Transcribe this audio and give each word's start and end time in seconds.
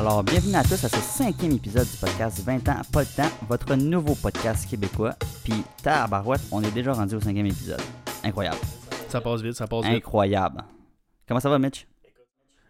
Alors, 0.00 0.24
bienvenue 0.24 0.54
à 0.54 0.62
tous 0.62 0.82
à 0.82 0.88
ce 0.88 0.96
cinquième 0.96 1.52
épisode 1.52 1.86
du 1.86 1.94
podcast 1.98 2.42
20 2.42 2.66
ans, 2.70 2.80
pas 2.90 3.00
le 3.02 3.06
temps, 3.06 3.28
votre 3.46 3.74
nouveau 3.74 4.14
podcast 4.14 4.66
québécois. 4.66 5.14
Puis, 5.44 5.52
tabarouette, 5.82 6.40
on 6.52 6.62
est 6.62 6.70
déjà 6.70 6.94
rendu 6.94 7.16
au 7.16 7.20
cinquième 7.20 7.44
épisode. 7.44 7.82
Incroyable. 8.24 8.56
Ça 9.08 9.20
passe 9.20 9.42
vite, 9.42 9.52
ça 9.52 9.66
passe 9.66 9.84
vite. 9.84 9.96
Incroyable. 9.96 10.64
Comment 11.28 11.38
ça 11.38 11.50
va, 11.50 11.58
Mitch? 11.58 11.86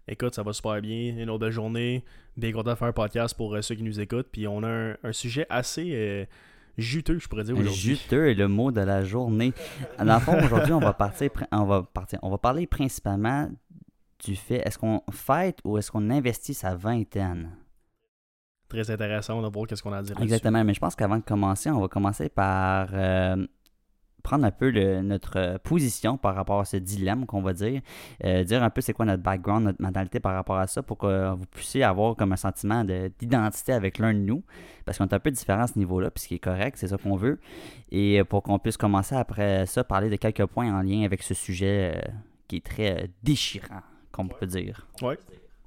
Écoute, 0.08 0.34
ça 0.34 0.42
va 0.42 0.52
super 0.52 0.80
bien. 0.82 1.14
Une 1.18 1.30
autre 1.30 1.38
belle 1.44 1.52
journée. 1.52 2.04
Bien 2.36 2.50
content 2.50 2.72
de 2.72 2.74
faire 2.74 2.88
un 2.88 2.92
podcast 2.92 3.36
pour 3.36 3.54
euh, 3.54 3.62
ceux 3.62 3.76
qui 3.76 3.84
nous 3.84 4.00
écoutent. 4.00 4.26
Puis 4.32 4.48
on 4.48 4.64
a 4.64 4.68
un, 4.68 4.96
un 5.04 5.12
sujet 5.12 5.46
assez 5.50 5.92
euh, 5.94 6.24
juteux, 6.78 7.20
je 7.20 7.28
pourrais 7.28 7.44
dire 7.44 7.54
aujourd'hui. 7.56 7.94
Juteux 7.94 8.28
est 8.28 8.34
le 8.34 8.48
mot 8.48 8.72
de 8.72 8.80
la 8.80 9.04
journée. 9.04 9.52
Dans 9.98 10.14
le 10.14 10.18
fond, 10.20 10.36
aujourd'hui, 10.44 10.72
on 10.72 10.80
va 10.80 10.92
partir, 10.94 11.28
pr- 11.28 11.46
on 11.52 11.64
va 11.64 11.84
partir, 11.94 12.18
on 12.22 12.30
va 12.30 12.38
parler 12.38 12.66
principalement 12.66 13.48
du 14.24 14.36
fait 14.36 14.62
est-ce 14.66 14.78
qu'on 14.78 15.02
fête 15.10 15.58
ou 15.64 15.78
est-ce 15.78 15.90
qu'on 15.90 16.10
investit 16.10 16.54
sa 16.54 16.74
vingtaine? 16.74 17.50
Très 18.68 18.88
intéressant. 18.90 19.38
On 19.38 19.42
va 19.42 19.48
voir 19.48 19.66
qu'est-ce 19.66 19.82
qu'on 19.82 19.92
a 19.92 19.98
à 19.98 20.02
dire. 20.02 20.20
Exactement, 20.20 20.62
mais 20.62 20.74
je 20.74 20.80
pense 20.80 20.94
qu'avant 20.94 21.16
de 21.18 21.24
commencer, 21.24 21.70
on 21.70 21.80
va 21.80 21.88
commencer 21.88 22.28
par 22.28 22.90
euh, 22.92 23.44
prendre 24.22 24.44
un 24.44 24.50
peu 24.52 24.70
le- 24.70 25.00
notre 25.02 25.38
euh, 25.38 25.58
position 25.58 26.16
par 26.16 26.36
rapport 26.36 26.60
à 26.60 26.64
ce 26.64 26.76
dilemme 26.76 27.26
qu'on 27.26 27.42
va 27.42 27.52
dire, 27.52 27.80
euh, 28.24 28.44
dire 28.44 28.62
un 28.62 28.70
peu 28.70 28.80
c'est 28.80 28.92
quoi 28.92 29.06
notre 29.06 29.22
background, 29.24 29.64
notre 29.64 29.82
mentalité 29.82 30.20
par 30.20 30.34
rapport 30.34 30.58
à 30.58 30.68
ça 30.68 30.82
pour 30.84 30.98
que 30.98 31.32
vous 31.34 31.46
puissiez 31.46 31.82
avoir 31.82 32.14
comme 32.14 32.32
un 32.32 32.36
sentiment 32.36 32.84
de- 32.84 33.10
d'identité 33.18 33.72
avec 33.72 33.98
l'un 33.98 34.12
de 34.14 34.18
nous, 34.20 34.44
parce 34.84 34.98
qu'on 34.98 35.06
est 35.08 35.14
un 35.14 35.18
peu 35.20 35.30
différent 35.32 35.62
à 35.62 35.66
ce 35.66 35.76
niveau-là, 35.78 36.10
puis 36.12 36.22
ce 36.22 36.28
qui 36.28 36.34
est 36.36 36.38
correct, 36.38 36.76
c'est 36.78 36.88
ça 36.88 36.96
qu'on 36.98 37.16
veut, 37.16 37.40
et 37.90 38.22
pour 38.24 38.42
qu'on 38.44 38.58
puisse 38.60 38.76
commencer 38.76 39.16
après 39.16 39.66
ça, 39.66 39.82
parler 39.82 40.10
de 40.10 40.16
quelques 40.16 40.46
points 40.46 40.72
en 40.72 40.82
lien 40.82 41.02
avec 41.04 41.22
ce 41.24 41.34
sujet 41.34 41.94
euh, 41.96 42.10
qui 42.46 42.56
est 42.56 42.64
très 42.64 43.10
déchirant, 43.24 43.80
comme 44.20 44.36
on 44.36 44.38
peut 44.38 44.46
dire. 44.46 44.86
Ouais. 45.02 45.18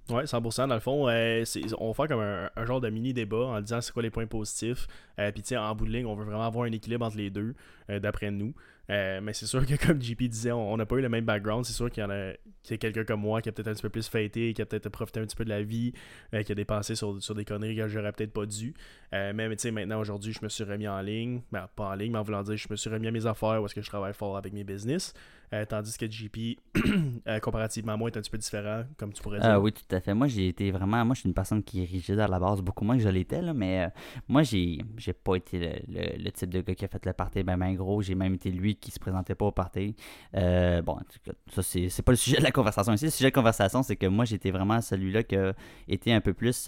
Ouais, 0.10 0.26
100%. 0.26 0.68
Dans 0.68 0.74
le 0.74 0.82
fond, 0.82 1.08
euh, 1.08 1.46
on 1.78 1.88
va 1.88 1.94
faire 1.94 2.08
comme 2.08 2.20
un, 2.20 2.66
genre 2.66 2.82
de 2.82 2.90
mini 2.90 3.14
débat 3.14 3.46
en 3.46 3.62
disant 3.62 3.80
c'est 3.80 3.94
quoi 3.94 4.04
les 4.04 4.10
points 4.10 4.28
positifs. 4.28 4.88
Euh, 5.18 5.32
Puis, 5.32 5.44
tu 5.44 5.56
en 5.56 5.74
bout 5.76 5.86
de 5.86 5.92
ligne, 5.92 6.06
on 6.06 6.16
veut 6.16 6.26
vraiment 6.26 6.46
avoir 6.46 6.66
un 6.66 6.72
équilibre 6.74 7.06
entre 7.06 7.18
les 7.18 7.30
deux, 7.30 7.56
euh, 7.90 8.00
d'après 8.00 8.30
nous. 8.30 8.54
Mais 8.90 9.32
c'est 9.32 9.46
sûr 9.46 9.66
que, 9.66 9.76
comme 9.88 10.02
JP 10.02 10.24
disait, 10.24 10.52
on 10.52 10.76
n'a 10.76 10.86
pas 10.86 10.98
eu 10.98 11.02
le 11.02 11.08
même 11.08 11.24
background. 11.24 11.64
C'est 11.64 11.72
sûr 11.72 11.90
qu'il 11.90 12.04
y 12.04 12.06
en 12.06 12.10
a, 12.10 12.34
quelqu'un 12.64 13.06
comme 13.06 13.22
moi 13.22 13.42
qui 13.42 13.48
a 13.48 13.54
peut-être 13.54 13.70
un 13.70 13.74
petit 13.74 13.82
peu 13.82 13.90
plus 13.90 14.10
fêté, 14.10 14.54
qui 14.54 14.62
a 14.62 14.66
peut-être 14.66 14.90
profité 14.90 15.22
un 15.22 15.24
petit 15.24 15.38
peu 15.38 15.46
de 15.46 15.50
la 15.50 15.64
vie, 15.64 15.94
qui 16.32 16.52
a 16.52 16.56
dépensé 16.56 16.96
sur, 16.96 17.16
des 17.34 17.46
conneries 17.46 17.78
que 17.78 17.88
j'aurais 17.88 18.12
peut-être 18.12 18.34
pas 18.34 18.46
dû. 18.46 18.74
Mais 19.14 19.34
mais 19.34 19.56
tu 19.56 19.62
sais, 19.62 19.72
maintenant, 19.72 20.02
aujourd'hui, 20.02 20.34
je 20.34 20.44
me 20.44 20.50
suis 20.50 20.66
remis 20.66 20.88
en 20.88 21.00
ligne. 21.00 21.42
Ben, 21.54 21.70
pas 21.78 21.86
en 21.86 21.96
ligne, 21.96 22.12
mais 22.12 22.20
en 22.20 22.24
voulant 22.24 22.44
dire, 22.44 22.58
je 22.58 22.68
me 22.70 22.76
suis 22.76 22.90
remis 22.90 23.08
à 23.08 23.12
mes 23.12 23.26
affaires 23.26 23.62
où 23.62 23.66
est-ce 23.66 23.76
que 23.76 23.82
je 23.82 23.90
travaille 23.90 24.14
fort 24.14 24.36
avec 24.36 24.52
mes 24.52 24.66
business. 24.66 25.14
Euh, 25.54 25.66
tandis 25.66 25.96
que 25.98 26.10
JP, 26.10 26.60
euh, 27.28 27.40
comparativement 27.40 27.92
à 27.94 27.98
moi, 27.98 28.10
est 28.10 28.18
un 28.18 28.22
petit 28.22 28.32
peu 28.32 28.40
différent, 28.40 28.84
comme 28.98 29.14
tu 29.14 29.22
pourrais 29.22 29.40
dire. 29.40 29.48
Ah 29.52 29.60
oui, 29.60 29.72
tout 29.72 29.96
à 29.96 30.00
fait. 30.02 30.14
Moi, 30.16 30.26
j'ai 30.28 30.48
été 30.48 30.72
vraiment. 30.72 31.06
Moi, 31.06 31.14
je 31.14 31.20
suis 31.20 31.30
une 31.30 31.36
personne 31.36 31.62
qui 31.64 31.84
est 31.84 31.86
rigide 31.86 32.20
à 32.20 32.28
la 32.28 32.40
base, 32.40 32.60
beaucoup 32.62 32.84
moins 32.84 32.98
que 32.98 33.04
je 33.04 33.10
l'étais, 33.10 33.40
là, 33.42 33.54
mais 33.54 33.84
euh, 33.86 33.88
moi, 34.28 34.42
j'ai 34.42 34.80
j'ai 34.98 35.14
pas 35.14 35.36
été 35.36 35.60
le, 35.60 35.70
le- 35.94 36.24
le 36.24 36.32
type 36.32 36.50
de 36.50 36.62
gars 36.62 36.74
qui 36.74 36.86
a 36.86 36.88
fait 36.88 37.06
le 37.06 37.14
party 37.14 37.44
ben, 37.44 37.56
ben 37.58 37.74
gros. 37.76 38.02
J'ai 38.02 38.16
même 38.16 38.34
été 38.34 38.50
lui 38.50 38.76
qui 38.76 38.90
se 38.90 39.00
présentait 39.00 39.36
pas 39.36 39.46
au 39.46 39.52
party. 39.52 39.96
Bon, 40.34 40.94
en 40.94 41.00
tout 41.02 41.20
cas, 41.24 41.34
ça, 41.54 41.62
c'est 41.62 41.88
c'est 41.90 42.02
pas 42.02 42.12
le 42.14 42.18
sujet 42.18 42.38
de 42.38 42.44
la 42.44 42.52
conversation 42.52 42.92
ici. 42.94 43.06
Le 43.06 43.12
sujet 43.12 43.26
de 43.26 43.36
la 43.36 43.42
conversation, 43.42 43.84
c'est 43.84 43.96
que 43.96 44.08
moi, 44.08 44.26
j'étais 44.26 44.50
vraiment 44.50 44.82
celui-là 44.82 45.22
qui 45.24 45.36
a 45.36 45.54
été 45.88 46.12
un 46.12 46.22
peu 46.22 46.34
plus 46.34 46.68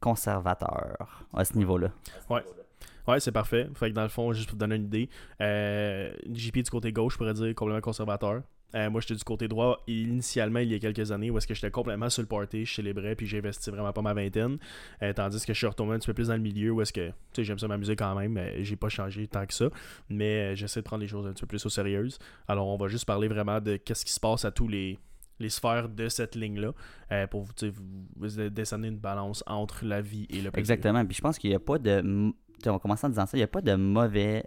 conservateur 0.00 1.24
à 1.34 1.44
ce 1.44 1.56
niveau-là. 1.56 1.88
Ouais, 2.30 2.42
c'est 3.18 3.32
parfait. 3.32 3.68
Fait 3.74 3.90
que 3.90 3.94
dans 3.94 4.02
le 4.02 4.08
fond, 4.08 4.32
juste 4.32 4.48
pour 4.48 4.56
te 4.56 4.60
donner 4.60 4.76
une 4.76 4.84
idée, 4.84 5.08
euh, 5.40 6.10
JP 6.32 6.58
du 6.58 6.70
côté 6.70 6.92
gauche, 6.92 7.14
je 7.14 7.18
pourrais 7.18 7.34
dire 7.34 7.54
complètement 7.54 7.80
conservateur. 7.80 8.42
Euh, 8.74 8.90
moi, 8.90 9.00
j'étais 9.00 9.14
du 9.14 9.24
côté 9.24 9.48
droit 9.48 9.82
initialement 9.86 10.58
il 10.58 10.70
y 10.70 10.74
a 10.74 10.78
quelques 10.78 11.10
années 11.10 11.30
où 11.30 11.38
est-ce 11.38 11.46
que 11.46 11.54
j'étais 11.54 11.70
complètement 11.70 12.10
sur 12.10 12.22
le 12.22 12.28
party, 12.28 12.66
je 12.66 12.74
célébrais 12.74 13.14
puis 13.14 13.26
j'ai 13.26 13.38
investi 13.38 13.70
vraiment 13.70 13.92
pas 13.92 14.02
ma 14.02 14.12
vingtaine. 14.12 14.58
Euh, 15.02 15.12
tandis 15.12 15.44
que 15.44 15.52
je 15.52 15.58
suis 15.58 15.66
retombé 15.66 15.94
un 15.94 15.98
petit 15.98 16.06
peu 16.06 16.14
plus 16.14 16.28
dans 16.28 16.34
le 16.34 16.40
milieu 16.40 16.70
où 16.72 16.82
est-ce 16.82 16.92
que, 16.92 17.08
tu 17.08 17.14
sais, 17.34 17.44
j'aime 17.44 17.58
ça 17.58 17.68
m'amuser 17.68 17.96
quand 17.96 18.14
même, 18.14 18.32
mais 18.32 18.62
j'ai 18.64 18.76
pas 18.76 18.88
changé 18.88 19.26
tant 19.26 19.46
que 19.46 19.54
ça. 19.54 19.70
Mais 20.10 20.52
euh, 20.52 20.54
j'essaie 20.54 20.80
de 20.80 20.84
prendre 20.84 21.00
les 21.00 21.08
choses 21.08 21.26
un 21.26 21.32
petit 21.32 21.42
peu 21.42 21.46
plus 21.46 21.64
au 21.64 21.70
sérieux. 21.70 22.08
Alors, 22.46 22.68
on 22.68 22.76
va 22.76 22.88
juste 22.88 23.06
parler 23.06 23.28
vraiment 23.28 23.60
de 23.60 23.76
qu'est-ce 23.76 24.04
qui 24.04 24.12
se 24.12 24.20
passe 24.20 24.44
à 24.44 24.50
tous 24.50 24.68
les 24.68 24.98
les 25.40 25.50
sphères 25.50 25.88
de 25.88 26.08
cette 26.08 26.34
ligne-là 26.34 26.72
pour 27.30 27.42
vous, 27.42 27.52
vous, 27.62 28.06
vous 28.16 28.48
descendre 28.50 28.86
une 28.86 28.98
balance 28.98 29.44
entre 29.46 29.84
la 29.84 30.00
vie 30.00 30.26
et 30.30 30.40
le 30.40 30.50
plaisir. 30.50 30.58
Exactement. 30.58 31.06
Puis 31.06 31.14
je 31.14 31.20
pense 31.20 31.38
qu'il 31.38 31.50
n'y 31.50 31.54
a 31.54 31.60
pas 31.60 31.78
de. 31.78 32.32
On 32.66 32.72
va 32.72 32.78
commencer 32.78 33.06
en 33.06 33.10
disant 33.10 33.26
ça. 33.26 33.36
Il 33.36 33.40
n'y 33.40 33.44
a 33.44 33.48
pas 33.48 33.60
de 33.60 33.74
mauvais 33.74 34.44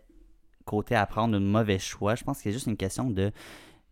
côté 0.66 0.96
à 0.96 1.06
prendre, 1.06 1.34
de 1.34 1.40
mauvais 1.40 1.80
choix. 1.80 2.16
Je 2.16 2.24
pense 2.24 2.38
que 2.38 2.44
c'est 2.44 2.52
juste 2.52 2.68
une 2.68 2.78
question 2.78 3.10
de 3.10 3.32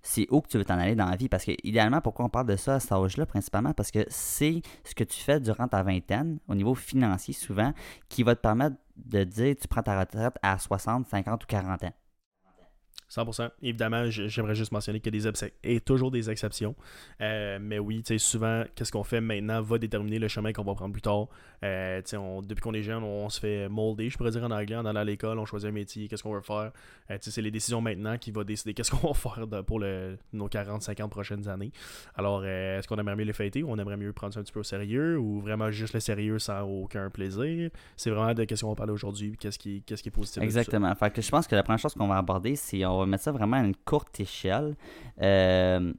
c'est 0.01 0.27
où 0.29 0.41
que 0.41 0.47
tu 0.47 0.57
veux 0.57 0.65
t'en 0.65 0.79
aller 0.79 0.95
dans 0.95 1.09
la 1.09 1.15
vie. 1.15 1.29
Parce 1.29 1.45
que, 1.45 1.51
idéalement, 1.63 2.01
pourquoi 2.01 2.25
on 2.25 2.29
parle 2.29 2.47
de 2.47 2.55
ça 2.55 2.75
à 2.75 2.79
cet 2.79 2.91
âge-là, 2.91 3.25
principalement? 3.25 3.73
Parce 3.73 3.91
que 3.91 4.05
c'est 4.07 4.61
ce 4.83 4.95
que 4.95 5.03
tu 5.03 5.19
fais 5.19 5.39
durant 5.39 5.67
ta 5.67 5.83
vingtaine, 5.83 6.39
au 6.47 6.55
niveau 6.55 6.75
financier 6.75 7.33
souvent, 7.33 7.73
qui 8.07 8.23
va 8.23 8.35
te 8.35 8.41
permettre 8.41 8.77
de 8.95 9.23
dire 9.23 9.55
tu 9.59 9.67
prends 9.67 9.83
ta 9.83 9.99
retraite 9.99 10.35
à 10.41 10.57
60, 10.57 11.07
50 11.07 11.43
ou 11.43 11.47
40 11.47 11.83
ans. 11.83 11.93
100%. 13.09 13.49
Évidemment, 13.63 14.09
j'aimerais 14.09 14.53
juste 14.53 14.71
mentionner 14.71 14.99
qu'il 14.99 15.15
y 15.15 15.27
a 15.27 15.31
des 15.31 15.51
et 15.63 15.81
toujours 15.81 16.11
des 16.11 16.29
exceptions. 16.29 16.75
Euh, 17.21 17.57
mais 17.59 17.79
oui, 17.79 18.03
souvent, 18.17 18.63
qu'est-ce 18.75 18.91
qu'on 18.91 19.03
fait 19.03 19.21
maintenant 19.21 19.61
va 19.61 19.79
déterminer 19.79 20.19
le 20.19 20.27
chemin 20.27 20.53
qu'on 20.53 20.63
va 20.63 20.75
prendre 20.75 20.93
plus 20.93 21.01
tard. 21.01 21.27
Euh, 21.63 22.01
on- 22.13 22.41
depuis 22.41 22.61
qu'on 22.61 22.73
est 22.73 22.81
jeune, 22.81 23.03
on, 23.03 23.29
se 23.29 23.39
fait 23.39 23.67
molder, 23.69 24.09
je 24.09 24.17
pourrais 24.17 24.31
dire 24.31 24.43
en 24.43 24.51
anglais, 24.51 24.75
en 24.75 24.85
allant 24.85 25.01
à 25.01 25.03
l'école, 25.03 25.39
on 25.39 25.45
choisit 25.45 25.69
un 25.69 25.73
métier, 25.73 26.07
qu'est-ce 26.07 26.23
qu'on 26.23 26.33
veut 26.33 26.41
faire. 26.41 26.71
Euh, 27.11 27.17
c'est 27.19 27.41
les 27.41 27.51
décisions 27.51 27.81
maintenant 27.81 28.17
qui 28.17 28.31
vont 28.31 28.43
décider 28.43 28.73
qu'est-ce 28.73 28.91
qu'on 28.95 29.07
va 29.07 29.13
faire 29.13 29.45
pour 29.65 29.81
nos 30.33 30.47
40, 30.47 30.81
50 30.81 31.11
prochaines 31.11 31.47
années. 31.47 31.71
Alors, 32.15 32.41
euh, 32.43 32.79
est-ce 32.79 32.87
qu'on 32.87 32.97
aimerait 32.97 33.15
mieux 33.15 33.25
les 33.25 33.33
fêter 33.33 33.63
ou 33.63 33.71
on 33.71 33.77
aimerait 33.77 33.97
mieux 33.97 34.13
prendre 34.13 34.33
ça 34.33 34.39
un 34.39 34.43
petit 34.43 34.53
peu 34.53 34.61
au 34.61 34.63
sérieux 34.63 35.17
ou 35.17 35.39
vraiment 35.41 35.71
juste 35.71 35.93
le 35.93 35.99
sérieux 35.99 36.39
sans 36.39 36.61
aucun 36.63 37.09
plaisir? 37.09 37.69
C'est 37.97 38.09
vraiment 38.09 38.33
de 38.33 38.43
qu'est-ce 38.45 38.61
qu'on 38.63 38.69
va 38.69 38.75
parler 38.75 38.93
aujourd'hui, 38.93 39.35
qu'est-ce 39.39 39.59
qui, 39.59 39.83
qu'est-ce 39.83 40.03
qui 40.03 40.09
est 40.09 40.11
positif. 40.11 40.41
Exactement. 40.41 40.93
Fait 40.95 41.11
que 41.11 41.21
je 41.21 41.29
pense 41.29 41.47
que 41.47 41.55
la 41.55 41.63
première 41.63 41.79
chose 41.79 41.93
qu'on 41.93 42.07
va 42.07 42.17
aborder, 42.17 42.55
c'est 42.55 42.85
on 42.85 42.99
va 42.99 43.05
mettre 43.05 43.23
ça 43.23 43.31
vraiment 43.31 43.57
à 43.57 43.63
une 43.63 43.75
courte 43.75 44.19
échelle. 44.19 44.75
Euh, 45.21 45.93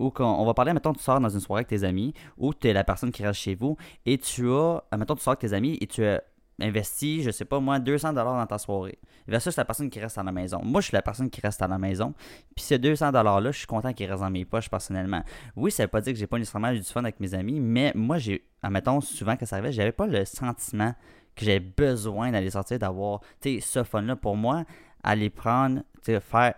où 0.00 0.10
qu'on- 0.10 0.24
on 0.24 0.44
va 0.44 0.54
parler, 0.54 0.72
mettons, 0.72 0.92
tu 0.92 1.02
sors 1.02 1.20
dans 1.20 1.28
une 1.28 1.40
soirée 1.40 1.60
avec 1.60 1.68
tes 1.68 1.84
amis, 1.84 2.14
ou 2.36 2.52
tu 2.54 2.68
es 2.68 2.72
la 2.72 2.84
personne 2.84 3.12
qui 3.12 3.24
reste 3.24 3.40
chez 3.40 3.54
vous, 3.54 3.76
et 4.06 4.18
tu 4.18 4.50
as, 4.50 4.82
mettons, 4.96 5.14
tu 5.14 5.22
sors 5.22 5.32
avec 5.32 5.40
tes 5.40 5.52
amis, 5.52 5.78
et 5.80 5.86
tu 5.86 6.04
as 6.04 6.22
investi, 6.60 7.22
je 7.22 7.30
sais 7.30 7.44
pas 7.44 7.58
moi, 7.60 7.78
200$ 7.78 8.12
dans 8.14 8.46
ta 8.46 8.58
soirée. 8.58 8.98
Versus 9.26 9.56
la 9.56 9.64
personne 9.64 9.88
qui 9.88 10.00
reste 10.00 10.18
à 10.18 10.22
la 10.22 10.32
maison. 10.32 10.60
Moi, 10.62 10.80
je 10.80 10.88
suis 10.88 10.94
la 10.94 11.02
personne 11.02 11.30
qui 11.30 11.40
reste 11.40 11.62
à 11.62 11.68
la 11.68 11.78
maison. 11.78 12.12
Puis 12.54 12.64
ces 12.64 12.78
200$-là, 12.78 13.50
je 13.52 13.58
suis 13.58 13.66
content 13.66 13.92
qu'ils 13.92 14.10
restent 14.10 14.22
dans 14.22 14.30
mes 14.30 14.44
poches 14.44 14.68
personnellement. 14.68 15.22
Oui, 15.56 15.70
ça 15.70 15.84
veut 15.84 15.88
pas 15.88 16.00
dire 16.00 16.12
que 16.12 16.18
j'ai 16.18 16.26
pas 16.26 16.38
nécessairement 16.38 16.70
eu 16.72 16.78
du 16.80 16.84
fun 16.84 17.00
avec 17.00 17.20
mes 17.20 17.32
amis, 17.34 17.60
mais 17.60 17.92
moi, 17.94 18.18
j'ai, 18.18 18.44
admettons, 18.62 19.00
souvent 19.00 19.36
que 19.36 19.46
ça 19.46 19.56
arrivait, 19.56 19.72
j'avais 19.72 19.92
pas 19.92 20.06
le 20.06 20.24
sentiment 20.24 20.94
que 21.36 21.44
j'avais 21.44 21.60
besoin 21.60 22.32
d'aller 22.32 22.50
sortir, 22.50 22.78
d'avoir, 22.78 23.20
tu 23.40 23.60
sais, 23.60 23.60
ce 23.60 23.84
fun-là. 23.84 24.16
Pour 24.16 24.36
moi, 24.36 24.64
aller 25.02 25.30
prendre, 25.30 25.80
tu 26.02 26.12
sais, 26.12 26.20
faire, 26.20 26.54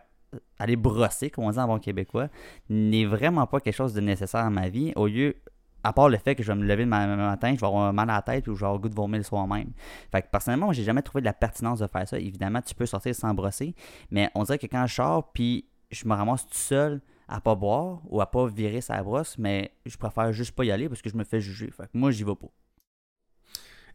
aller 0.59 0.77
brosser, 0.77 1.31
comme 1.31 1.45
on 1.45 1.51
dit 1.51 1.59
en 1.59 1.67
bon 1.67 1.79
québécois, 1.79 2.29
n'est 2.69 3.05
vraiment 3.05 3.47
pas 3.47 3.61
quelque 3.61 3.75
chose 3.75 3.95
de 3.95 4.01
nécessaire 4.01 4.45
à 4.45 4.51
ma 4.51 4.69
vie. 4.69 4.93
Au 4.97 5.07
lieu, 5.07 5.37
à 5.85 5.93
part 5.93 6.09
le 6.09 6.17
fait 6.17 6.35
que 6.35 6.43
je 6.43 6.53
vais 6.53 6.59
me 6.59 6.65
lever 6.65 6.85
le 6.85 6.89
ma- 6.89 7.17
matin, 7.17 7.55
je 7.55 7.61
vais 7.61 7.67
avoir 7.67 7.93
mal 7.93 8.09
à 8.11 8.15
la 8.15 8.23
tête 8.23 8.47
ou 8.49 8.55
je 8.55 8.61
vais 8.61 8.67
avoir 8.67 8.75
le 8.75 8.83
goût 8.83 8.89
de 8.89 8.95
vomir 8.95 9.19
le 9.19 9.25
soir 9.25 9.47
même. 9.47 9.73
Fait 10.11 10.23
que 10.23 10.29
personnellement, 10.31 10.73
j'ai 10.73 10.85
jamais 10.85 11.03
trouvé 11.03 11.21
de 11.21 11.27
la 11.27 11.33
pertinence 11.33 11.81
de 11.81 11.87
faire 11.87 12.07
ça. 12.07 12.19
Évidemment, 12.19 12.63
tu 12.63 12.75
peux 12.75 12.87
sortir 12.87 13.15
sans 13.15 13.35
brosser, 13.35 13.75
mais 14.11 14.31
on 14.35 14.45
dirait 14.45 14.59
que 14.59 14.67
quand 14.67 14.87
je 14.87 14.95
sors, 14.95 15.33
puis 15.33 15.67
je 15.91 16.07
me 16.07 16.15
ramasse 16.15 16.47
tout 16.47 16.55
seul 16.55 17.01
à 17.29 17.41
pas 17.41 17.55
boire 17.55 18.01
ou 18.09 18.21
à 18.21 18.31
pas 18.31 18.47
virer 18.47 18.81
sa 18.81 19.03
brosse, 19.03 19.37
mais 19.39 19.73
je 19.87 19.97
préfère 19.97 20.33
juste 20.33 20.53
pas 20.53 20.65
y 20.65 20.71
aller 20.71 20.89
parce 20.89 21.03
que 21.03 21.11
je 21.11 21.17
me 21.17 21.25
fais 21.25 21.41
juger. 21.41 21.71
Fait 21.71 21.85
que 21.85 21.91
moi, 21.95 22.11
j'y 22.11 22.25
vais 22.25 22.35
pas. 22.35 22.49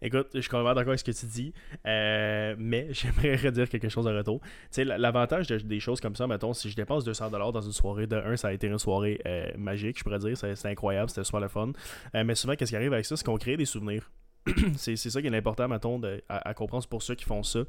Écoute, 0.02 0.28
je 0.34 0.40
suis 0.42 0.50
complètement 0.50 0.74
d'accord 0.76 0.90
avec 0.92 1.00
ce 1.00 1.04
que 1.04 1.12
tu 1.12 1.26
dis, 1.26 1.54
euh, 1.86 2.56
mais 2.58 2.88
j'aimerais 2.92 3.36
redire 3.36 3.68
quelque 3.70 3.90
chose 3.90 4.08
en 4.08 4.14
retour. 4.16 4.40
Tu 4.42 4.48
sais, 4.72 4.86
l'avantage 4.86 5.48
de- 5.48 5.58
des 5.58 5.80
choses 5.80 6.00
comme 6.02 6.16
ça, 6.16 6.28
mettons, 6.28 6.54
si 6.54 6.70
je 6.70 6.76
dépense 6.76 7.04
200$ 7.06 7.52
dans 7.52 7.62
une 7.62 7.72
soirée, 7.72 8.08
de 8.08 8.16
un, 8.16 8.36
ça 8.38 8.50
a 8.50 8.54
été 8.54 8.68
une 8.68 8.78
soirée 8.78 9.20
euh, 9.26 9.50
magique, 9.58 9.98
je 10.00 10.04
pourrais 10.04 10.20
dire, 10.20 10.38
c'est 10.38 10.66
incroyable, 10.66 11.10
c'était 11.10 11.24
super 11.24 11.40
le 11.40 11.48
fun. 11.48 11.72
Euh, 12.16 12.24
mais 12.24 12.36
souvent, 12.36 12.56
qu'est-ce 12.56 12.72
qui 12.72 12.76
arrive 12.76 12.94
avec 12.94 13.06
ça, 13.06 13.18
c'est 13.18 13.26
qu'on 13.26 13.38
crée 13.38 13.58
des 13.58 13.66
souvenirs. 13.66 14.10
c'est 14.78 14.96
ça 14.96 15.22
qui 15.22 15.28
est 15.28 15.36
important, 15.36 15.68
mettons, 15.68 16.00
de- 16.00 16.22
à, 16.30 16.54
comprendre 16.54 16.88
pour 16.88 17.02
ceux 17.02 17.16
qui 17.16 17.26
font 17.26 17.44
ça. 17.44 17.62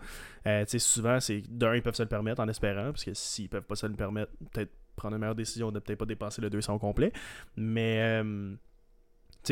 Souvent, 0.78 1.18
c'est 1.20 1.42
d'un, 1.48 1.74
ils 1.74 1.82
peuvent 1.82 1.94
se 1.94 2.02
le 2.02 2.08
permettre 2.08 2.40
en 2.40 2.48
espérant, 2.48 2.90
parce 2.92 3.04
que 3.04 3.14
s'ils 3.14 3.48
peuvent 3.48 3.62
pas 3.62 3.74
se 3.74 3.86
le 3.86 3.94
permettre, 3.94 4.32
peut-être 4.52 4.70
prendre 4.96 5.14
une 5.14 5.20
meilleure 5.20 5.34
décision 5.34 5.70
de 5.72 5.78
peut-être 5.78 5.98
pas 5.98 6.06
dépenser 6.06 6.40
le 6.42 6.50
200 6.50 6.74
au 6.74 6.78
complet. 6.78 7.12
Mais. 7.56 8.22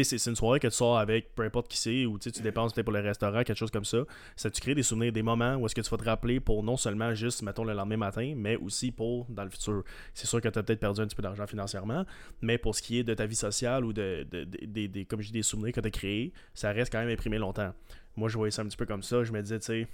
C'est- 0.04 0.26
une 0.26 0.36
soirée 0.36 0.60
que 0.60 0.68
tu 0.68 0.74
sors 0.74 0.98
avec 0.98 1.34
peu 1.34 1.42
importe 1.44 1.68
qui 1.68 1.78
c'est, 1.78 2.06
ou 2.06 2.18
tu 2.18 2.30
dépenses 2.42 2.72
peut-être 2.72 2.84
pour 2.86 2.92
le 2.94 3.00
restaurant, 3.00 3.42
quelque 3.44 3.56
chose 3.58 3.70
comme 3.70 3.84
ça. 3.84 3.98
Ça, 4.36 4.50
tu 4.50 4.60
crées 4.60 4.74
des 4.74 4.82
souvenirs, 4.82 5.12
des 5.12 5.22
moments 5.22 5.56
où 5.56 5.66
est-ce 5.66 5.74
que 5.74 5.80
tu 5.80 5.90
vas 5.90 5.96
te 5.96 6.04
rappeler 6.04 6.40
pour 6.40 6.62
non 6.62 6.76
seulement 6.76 7.14
juste, 7.14 7.42
mettons, 7.42 7.64
le 7.64 7.72
lendemain 7.72 7.96
matin, 7.96 8.34
mais 8.36 8.56
aussi 8.56 8.90
pour 8.92 9.26
dans 9.28 9.44
le 9.44 9.50
futur. 9.50 9.82
C'est 10.14 10.26
sûr 10.26 10.40
que 10.40 10.48
tu 10.48 10.58
as 10.58 10.62
peut-être 10.62 10.80
perdu 10.80 11.00
un 11.00 11.06
petit 11.06 11.16
peu 11.16 11.22
d'argent 11.22 11.46
financièrement, 11.46 12.04
mais 12.42 12.58
pour 12.58 12.74
ce 12.74 12.82
qui 12.82 12.98
est 12.98 13.04
de 13.04 13.14
ta 13.14 13.26
vie 13.26 13.36
sociale 13.36 13.84
ou 13.84 13.92
de, 13.92 14.26
de- 14.30 15.02
comme 15.04 15.20
je 15.20 15.26
dis, 15.28 15.32
des 15.32 15.42
souvenirs 15.42 15.72
que 15.72 15.80
tu 15.80 15.88
as 15.88 15.90
créés, 15.90 16.32
ça 16.54 16.72
reste 16.72 16.92
quand 16.92 16.98
même 17.00 17.10
imprimé 17.10 17.38
longtemps. 17.38 17.72
Moi, 18.16 18.28
je 18.28 18.36
voyais 18.36 18.50
ça 18.50 18.62
un 18.62 18.66
petit 18.66 18.76
peu 18.76 18.86
comme 18.86 19.02
ça. 19.02 19.22
Je 19.24 19.32
me 19.32 19.42
disais, 19.42 19.58
tu 19.58 19.66
sais, 19.66 19.88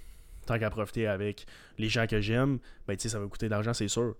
tant 0.45 0.57
qu'à 0.59 0.69
profiter 0.69 1.07
avec 1.07 1.45
les 1.77 1.89
gens 1.89 2.07
que 2.07 2.19
j'aime, 2.21 2.59
ben, 2.87 2.95
tu 2.95 3.03
sais, 3.03 3.09
ça 3.09 3.19
va 3.19 3.27
coûter 3.27 3.45
de 3.47 3.51
l'argent, 3.51 3.73
c'est 3.73 3.87
sûr. 3.87 4.15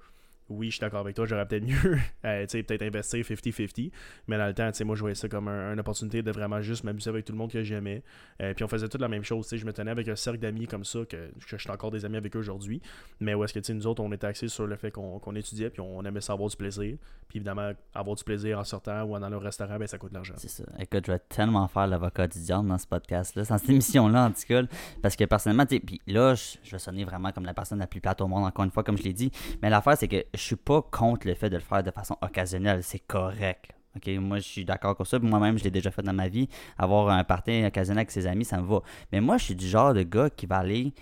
Oui, 0.50 0.68
je 0.68 0.74
suis 0.74 0.82
d'accord 0.82 1.00
avec 1.00 1.16
toi, 1.16 1.26
j'aurais 1.26 1.48
peut-être 1.48 1.66
mieux, 1.66 1.98
euh, 2.26 2.46
peut-être 2.48 2.82
investir 2.82 3.24
50-50, 3.24 3.92
mais 4.28 4.38
dans 4.38 4.48
le 4.48 4.54
temps, 4.54 4.70
moi, 4.86 4.96
je 4.96 5.02
voyais 5.02 5.16
ça 5.16 5.28
comme 5.28 5.48
une 5.48 5.80
opportunité 5.80 6.22
de 6.22 6.32
vraiment 6.32 6.62
juste 6.62 6.84
m'amuser 6.84 7.10
avec 7.10 7.26
tout 7.26 7.34
le 7.34 7.38
monde 7.38 7.52
que 7.52 7.64
j'aimais. 7.64 8.04
Euh, 8.42 8.54
puis 8.54 8.64
on 8.64 8.68
faisait 8.68 8.88
toute 8.88 9.02
la 9.02 9.08
même 9.08 9.24
chose, 9.24 9.48
je 9.54 9.66
me 9.66 9.74
tenais 9.74 9.92
avec 9.92 10.08
un 10.08 10.16
cercle 10.16 10.40
d'amis 10.40 10.68
comme 10.68 10.84
ça, 10.84 11.00
que, 11.06 11.32
je 11.46 11.58
suis 11.58 11.70
encore 11.70 11.92
des 11.92 12.06
amis 12.06 12.18
avec 12.18 12.36
eux 12.36 12.40
aujourd'hui, 12.40 12.82
mais 13.20 13.34
où 13.34 13.44
est-ce 13.44 13.54
que 13.54 13.74
nous 13.74 13.88
autres, 13.88 14.04
on 14.04 14.12
était 14.12 14.28
axés 14.28 14.48
sur 14.48 14.68
le 14.68 14.76
fait 14.76 14.92
qu'on 14.92 15.36
étudiait, 15.36 15.70
puis 15.70 15.82
on 15.82 16.04
aimait 16.04 16.22
ça 16.22 16.34
avoir 16.34 16.50
du 16.50 16.58
plaisir. 16.58 16.98
Puis 17.28 17.38
évidemment, 17.40 17.72
avoir 17.94 18.16
du 18.16 18.24
plaisir 18.24 18.60
en 18.60 18.64
sortant 18.64 19.04
ou 19.04 19.16
en 19.16 19.24
allant 19.24 19.38
au 19.38 19.40
restaurant, 19.40 19.78
ben, 19.78 19.88
ça 19.88 19.98
coûte 19.98 20.12
de 20.12 20.16
l'argent. 20.16 20.36
C'est 20.38 20.50
ça. 20.50 20.64
Écoute, 20.80 21.06
je 21.08 21.12
vais 21.12 21.20
tellement 21.20 21.68
faire 21.68 21.88
l'avocat 21.88 22.28
d'Idiane 22.28 22.68
dans 22.68 22.78
ce 22.78 22.86
podcast-là, 22.88 23.44
dans 23.44 23.58
cette 23.58 23.70
émission-là, 23.70 24.26
en 24.26 24.32
tout 24.32 24.42
cas, 24.48 24.62
parce 25.02 25.16
que 25.16 25.24
personnellement, 25.24 25.66
puis 25.66 26.02
là, 26.08 26.36
je, 26.36 26.72
vais 26.72 26.80
sonner 26.80 27.04
vraiment 27.04 27.32
comme 27.32 27.46
la 27.46 27.54
personne 27.54 27.80
la 27.80 27.88
plus 27.88 28.02
plate 28.02 28.22
au 28.22 28.28
monde, 28.28 28.46
encore 28.46 28.66
une 28.66 28.72
fois, 28.72 28.84
comme 28.84 28.98
je 28.98 29.04
l'ai 29.04 29.14
dit, 29.14 29.32
mais 29.62 29.70
l'affaire, 29.70 29.98
c'est 29.98 30.08
que 30.08 30.24
je 30.34 30.42
suis 30.42 30.56
pas 30.56 30.82
contre 30.82 31.28
le 31.28 31.36
fait 31.36 31.50
de 31.50 31.56
le 31.58 31.62
faire 31.62 31.84
de 31.84 31.92
façon 31.92 32.18
occasionnelle. 32.22 32.84
C'est 32.84 33.00
correct. 33.00 33.72
Ok, 33.96 34.08
moi 34.20 34.38
je 34.40 34.48
suis 34.48 34.66
d'accord 34.66 34.96
avec 34.98 35.08
ça. 35.08 35.20
Moi-même, 35.20 35.58
je 35.58 35.64
l'ai 35.64 35.72
déjà 35.72 35.92
fait 35.92 36.02
dans 36.02 36.14
ma 36.14 36.28
vie. 36.28 36.50
Avoir 36.78 37.10
un 37.10 37.24
party 37.24 37.64
occasionnel 37.66 38.00
avec 38.00 38.12
ses 38.12 38.26
amis, 38.26 38.46
ça 38.46 38.58
me 38.60 38.68
va. 38.68 38.82
Mais 39.12 39.22
moi, 39.22 39.38
je 39.38 39.46
suis 39.46 39.56
du 39.56 39.68
genre 39.68 39.94
de 39.94 40.04
gars 40.04 40.30
qui 40.30 40.46
va 40.46 40.58
aller. 40.58 40.94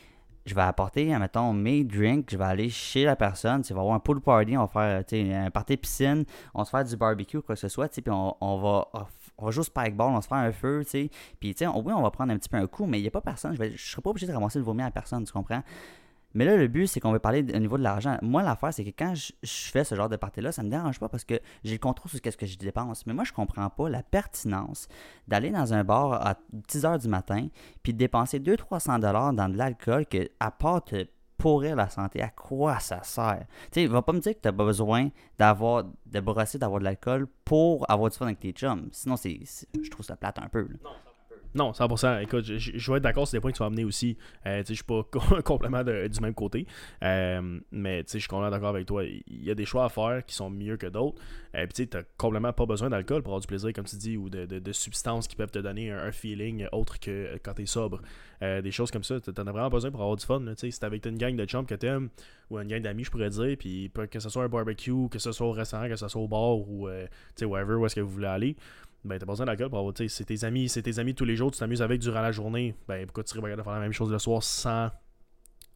Je 0.46 0.56
vais 0.56 0.62
apporter, 0.62 1.06
mettons, 1.20 1.54
mes 1.54 1.84
drinks, 1.84 2.30
je 2.32 2.38
vais 2.38 2.44
aller 2.44 2.70
chez 2.70 3.04
la 3.04 3.16
personne, 3.16 3.62
tu 3.62 3.74
vas 3.76 3.82
avoir 3.82 3.94
un 3.94 4.00
pool 4.00 4.22
party, 4.22 4.58
on 4.58 4.66
va 4.66 5.04
faire 5.04 5.46
un 5.46 5.52
party 5.52 5.78
piscine, 5.78 6.26
on 6.56 6.66
se 6.66 6.72
fait 6.72 6.84
du 6.84 6.98
barbecue, 6.98 7.42
quoi 7.42 7.54
que 7.54 7.62
ce 7.62 7.68
soit, 7.68 7.90
puis 7.90 8.12
on, 8.12 8.36
on, 8.42 8.58
va 8.58 8.88
on 9.38 9.46
va 9.46 9.52
jouer 9.52 9.62
au 9.62 9.64
spikeball, 9.64 10.12
on 10.14 10.20
se 10.20 10.28
faire 10.28 10.40
un 10.40 10.52
feu, 10.52 10.82
tu 10.84 10.90
sais. 10.90 11.10
Puis, 11.40 11.54
tu 11.54 11.64
sais, 11.64 11.68
oui, 11.68 11.94
on 11.94 12.02
va 12.02 12.10
prendre 12.10 12.34
un 12.34 12.38
petit 12.38 12.50
peu 12.50 12.58
un 12.58 12.66
coup, 12.66 12.88
mais 12.88 12.98
il 12.98 13.04
n'y 13.04 13.08
a 13.08 13.12
pas 13.12 13.22
personne. 13.22 13.56
Je 13.56 13.64
ne 13.64 13.78
serai 13.78 14.02
pas 14.02 14.10
obligé 14.10 14.26
de 14.26 14.34
ramasser 14.34 14.58
le 14.58 14.66
vomi 14.66 14.82
à 14.82 14.90
personne, 14.90 15.24
tu 15.26 15.32
comprends? 15.32 15.62
Mais 16.34 16.46
là, 16.46 16.56
le 16.56 16.68
but, 16.68 16.88
c'est 16.88 17.00
qu'on 17.00 17.12
veut 17.12 17.20
parler 17.20 17.46
au 17.54 17.60
niveau 17.60 17.78
de 17.78 17.84
l'argent. 17.84 18.18
Moi, 18.22 18.44
l'affaire, 18.44 18.74
c'est 18.74 18.84
que 18.84 18.90
quand 18.90 19.14
je, 19.16 19.32
fais 19.44 19.84
ce 19.84 19.96
genre 19.96 20.10
de 20.10 20.16
partie-là, 20.16 20.52
ça 20.52 20.62
ne 20.62 20.68
me 20.68 20.72
dérange 20.72 21.00
pas 21.00 21.10
parce 21.10 21.24
que 21.24 21.40
j'ai 21.64 21.74
le 21.74 21.80
contrôle 21.80 22.10
sur 22.10 22.20
ce 22.24 22.38
que 22.38 22.46
je 22.46 22.58
dépense. 22.58 23.06
Mais 23.06 23.14
moi, 23.14 23.24
je 23.24 23.34
comprends 23.34 23.70
pas 23.70 23.90
la 23.90 24.04
pertinence 24.04 24.88
d'aller 25.28 25.52
dans 25.52 25.74
un 25.74 25.84
bar 25.84 26.14
à 26.14 26.36
10 26.52 26.84
h 26.84 27.00
du 27.00 27.08
matin 27.08 27.48
puis 27.84 27.94
de 27.94 27.98
dépenser 27.98 28.40
200-300 28.40 29.00
dans 29.36 29.50
de 29.50 29.58
l'alcool 29.58 30.06
que, 30.06 30.30
à 30.40 30.52
part 30.52 30.84
te 30.84 31.06
pourrir 31.38 31.76
la 31.76 31.90
santé, 31.90 32.22
à 32.22 32.30
quoi 32.30 32.80
ça 32.80 33.02
sert? 33.04 33.46
Tu 33.72 33.82
sais, 33.82 33.88
va 33.88 34.04
pas 34.04 34.14
me 34.14 34.20
dire 34.20 34.36
que 34.36 34.42
tu 34.42 34.48
as 34.48 34.52
besoin 34.52 35.10
d'avoir, 35.40 35.86
de 36.06 36.20
brosser, 36.20 36.60
d'avoir 36.60 36.80
de 36.80 36.86
l'alcool 36.86 37.28
pour 37.44 37.90
avoir 37.90 38.12
du 38.12 38.18
fun 38.18 38.26
avec 38.26 38.40
tes 38.40 38.52
chums. 38.52 38.90
Sinon, 38.92 39.16
c'est, 39.18 39.40
je 39.82 39.90
trouve 39.90 40.06
ça 40.06 40.16
plate 40.16 40.38
un 40.38 40.48
peu. 40.48 40.68
Non, 40.84 40.92
100%. 41.56 42.22
Écoute, 42.24 42.46
je, 42.46 42.92
vais 42.92 42.98
être 42.98 43.04
d'accord 43.04 43.28
sur 43.28 43.36
les 43.36 43.42
points 43.42 43.52
que 43.52 43.58
tu 43.58 43.64
vas 43.64 43.68
amener 43.68 43.84
aussi. 43.84 44.18
Euh, 44.46 44.64
je 44.68 44.74
suis 44.74 44.84
pas 44.84 45.04
complètement 45.44 45.84
du 45.84 46.20
même 46.22 46.34
côté. 46.34 46.66
Euh, 47.04 47.60
mais 47.72 48.04
je 48.08 48.18
suis 48.18 48.28
complètement 48.28 48.52
d'accord 48.52 48.70
avec 48.70 48.86
toi. 48.86 49.04
Il 49.04 49.44
y 49.44 49.52
a 49.52 49.56
des 49.56 49.66
choix 49.66 49.86
à 49.86 49.90
faire 49.90 50.24
qui 50.26 50.36
sont 50.36 50.50
mieux 50.50 50.78
que 50.78 50.88
d'autres. 50.88 51.22
Euh, 51.56 51.66
puis 51.68 51.88
tu 51.88 51.98
n'as 51.98 52.04
complètement 52.18 52.54
pas 52.54 52.66
besoin 52.66 52.90
d'alcool 52.90 53.22
pour 53.24 53.32
avoir 53.34 53.42
du 53.42 53.48
plaisir, 53.48 53.74
comme 53.74 53.86
tu 53.86 53.98
dis, 53.98 54.18
ou 54.18 54.30
de, 54.30 54.46
de, 54.46 54.72
substances 54.72 55.28
qui 55.28 55.36
peuvent 55.36 55.52
te 55.52 55.60
donner 55.60 55.92
un, 55.92 56.12
feeling 56.12 56.68
autre 56.72 57.00
que 57.00 57.38
quand 57.44 57.54
tu 57.54 57.64
es 57.64 57.66
sobre. 57.66 58.02
Euh, 58.42 58.62
des 58.62 58.72
choses 58.72 58.90
comme 58.90 59.04
ça, 59.04 59.20
tu 59.20 59.30
en 59.30 59.48
as 59.48 59.52
vraiment 59.52 59.70
besoin 59.70 59.92
pour 59.92 60.02
avoir 60.02 60.16
du 60.16 60.26
fun. 60.26 60.42
Si 60.58 60.72
t'es 60.72 60.86
avec 60.86 61.06
une 61.06 61.18
gang 61.18 61.36
de 61.36 61.46
chums 61.46 61.66
que 61.66 61.76
t'aimes, 61.76 62.10
ou 62.50 62.58
une 62.58 62.68
gang 62.68 62.82
d'amis, 62.82 63.04
je 63.04 63.12
pourrais 63.12 63.30
dire, 63.30 63.56
puis 63.58 63.92
que 64.10 64.20
ce 64.20 64.30
soit 64.30 64.44
un 64.44 64.50
barbecue, 64.50 65.10
que 65.10 65.20
ce 65.20 65.32
soit 65.32 65.48
au 65.48 65.52
restaurant, 65.52 65.88
que 65.88 65.96
ce 65.96 66.08
soit 66.08 66.22
au 66.22 66.28
bar, 66.28 66.58
ou 66.58 66.88
wherever 67.42 67.76
où 67.76 67.86
est-ce 67.86 67.96
que 67.96 68.02
vous 68.02 68.12
voulez 68.12 68.28
aller 68.28 68.56
ben 69.04 69.18
t'as 69.18 69.26
pas 69.26 69.32
besoin 69.32 69.48
d'alcool 69.48 69.70
pour 69.70 69.80
avoir, 69.80 69.94
c'est 70.08 70.26
tes 70.26 70.44
amis, 70.44 70.70
c'est 70.70 70.84
tes 70.84 71.00
amis 71.00 71.16
tous 71.16 71.26
les 71.26 71.36
jours, 71.36 71.52
tu 71.52 71.60
t'amuses 71.60 71.82
avec 71.82 72.00
durant 72.00 72.22
la 72.22 72.32
journée, 72.32 72.76
ben 72.88 73.06
pourquoi 73.06 73.24
tu 73.24 73.32
serais 73.32 73.56
de 73.56 73.62
faire 73.62 73.74
la 73.74 73.80
même 73.80 73.94
chose 73.94 74.12
le 74.12 74.20
soir 74.20 74.44
sans 74.44 74.92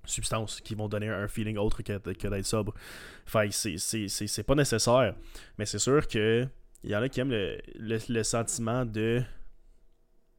substances 0.05 0.61
qui 0.61 0.75
vont 0.75 0.87
donner 0.87 1.09
un 1.09 1.27
feeling 1.27 1.57
autre 1.57 1.81
que, 1.81 1.97
d'être 1.97 2.45
sobre? 2.45 2.73
Fait 3.25 3.51
c'est 3.51 4.43
pas 4.43 4.55
nécessaire, 4.55 5.15
mais 5.57 5.65
c'est 5.65 5.79
sûr 5.79 6.07
que 6.07 6.47
il 6.83 6.91
y 6.91 6.95
en 6.95 7.01
a 7.01 7.09
qui 7.09 7.19
aiment 7.19 7.33
le, 7.79 8.23
sentiment 8.23 8.85
de 8.85 9.23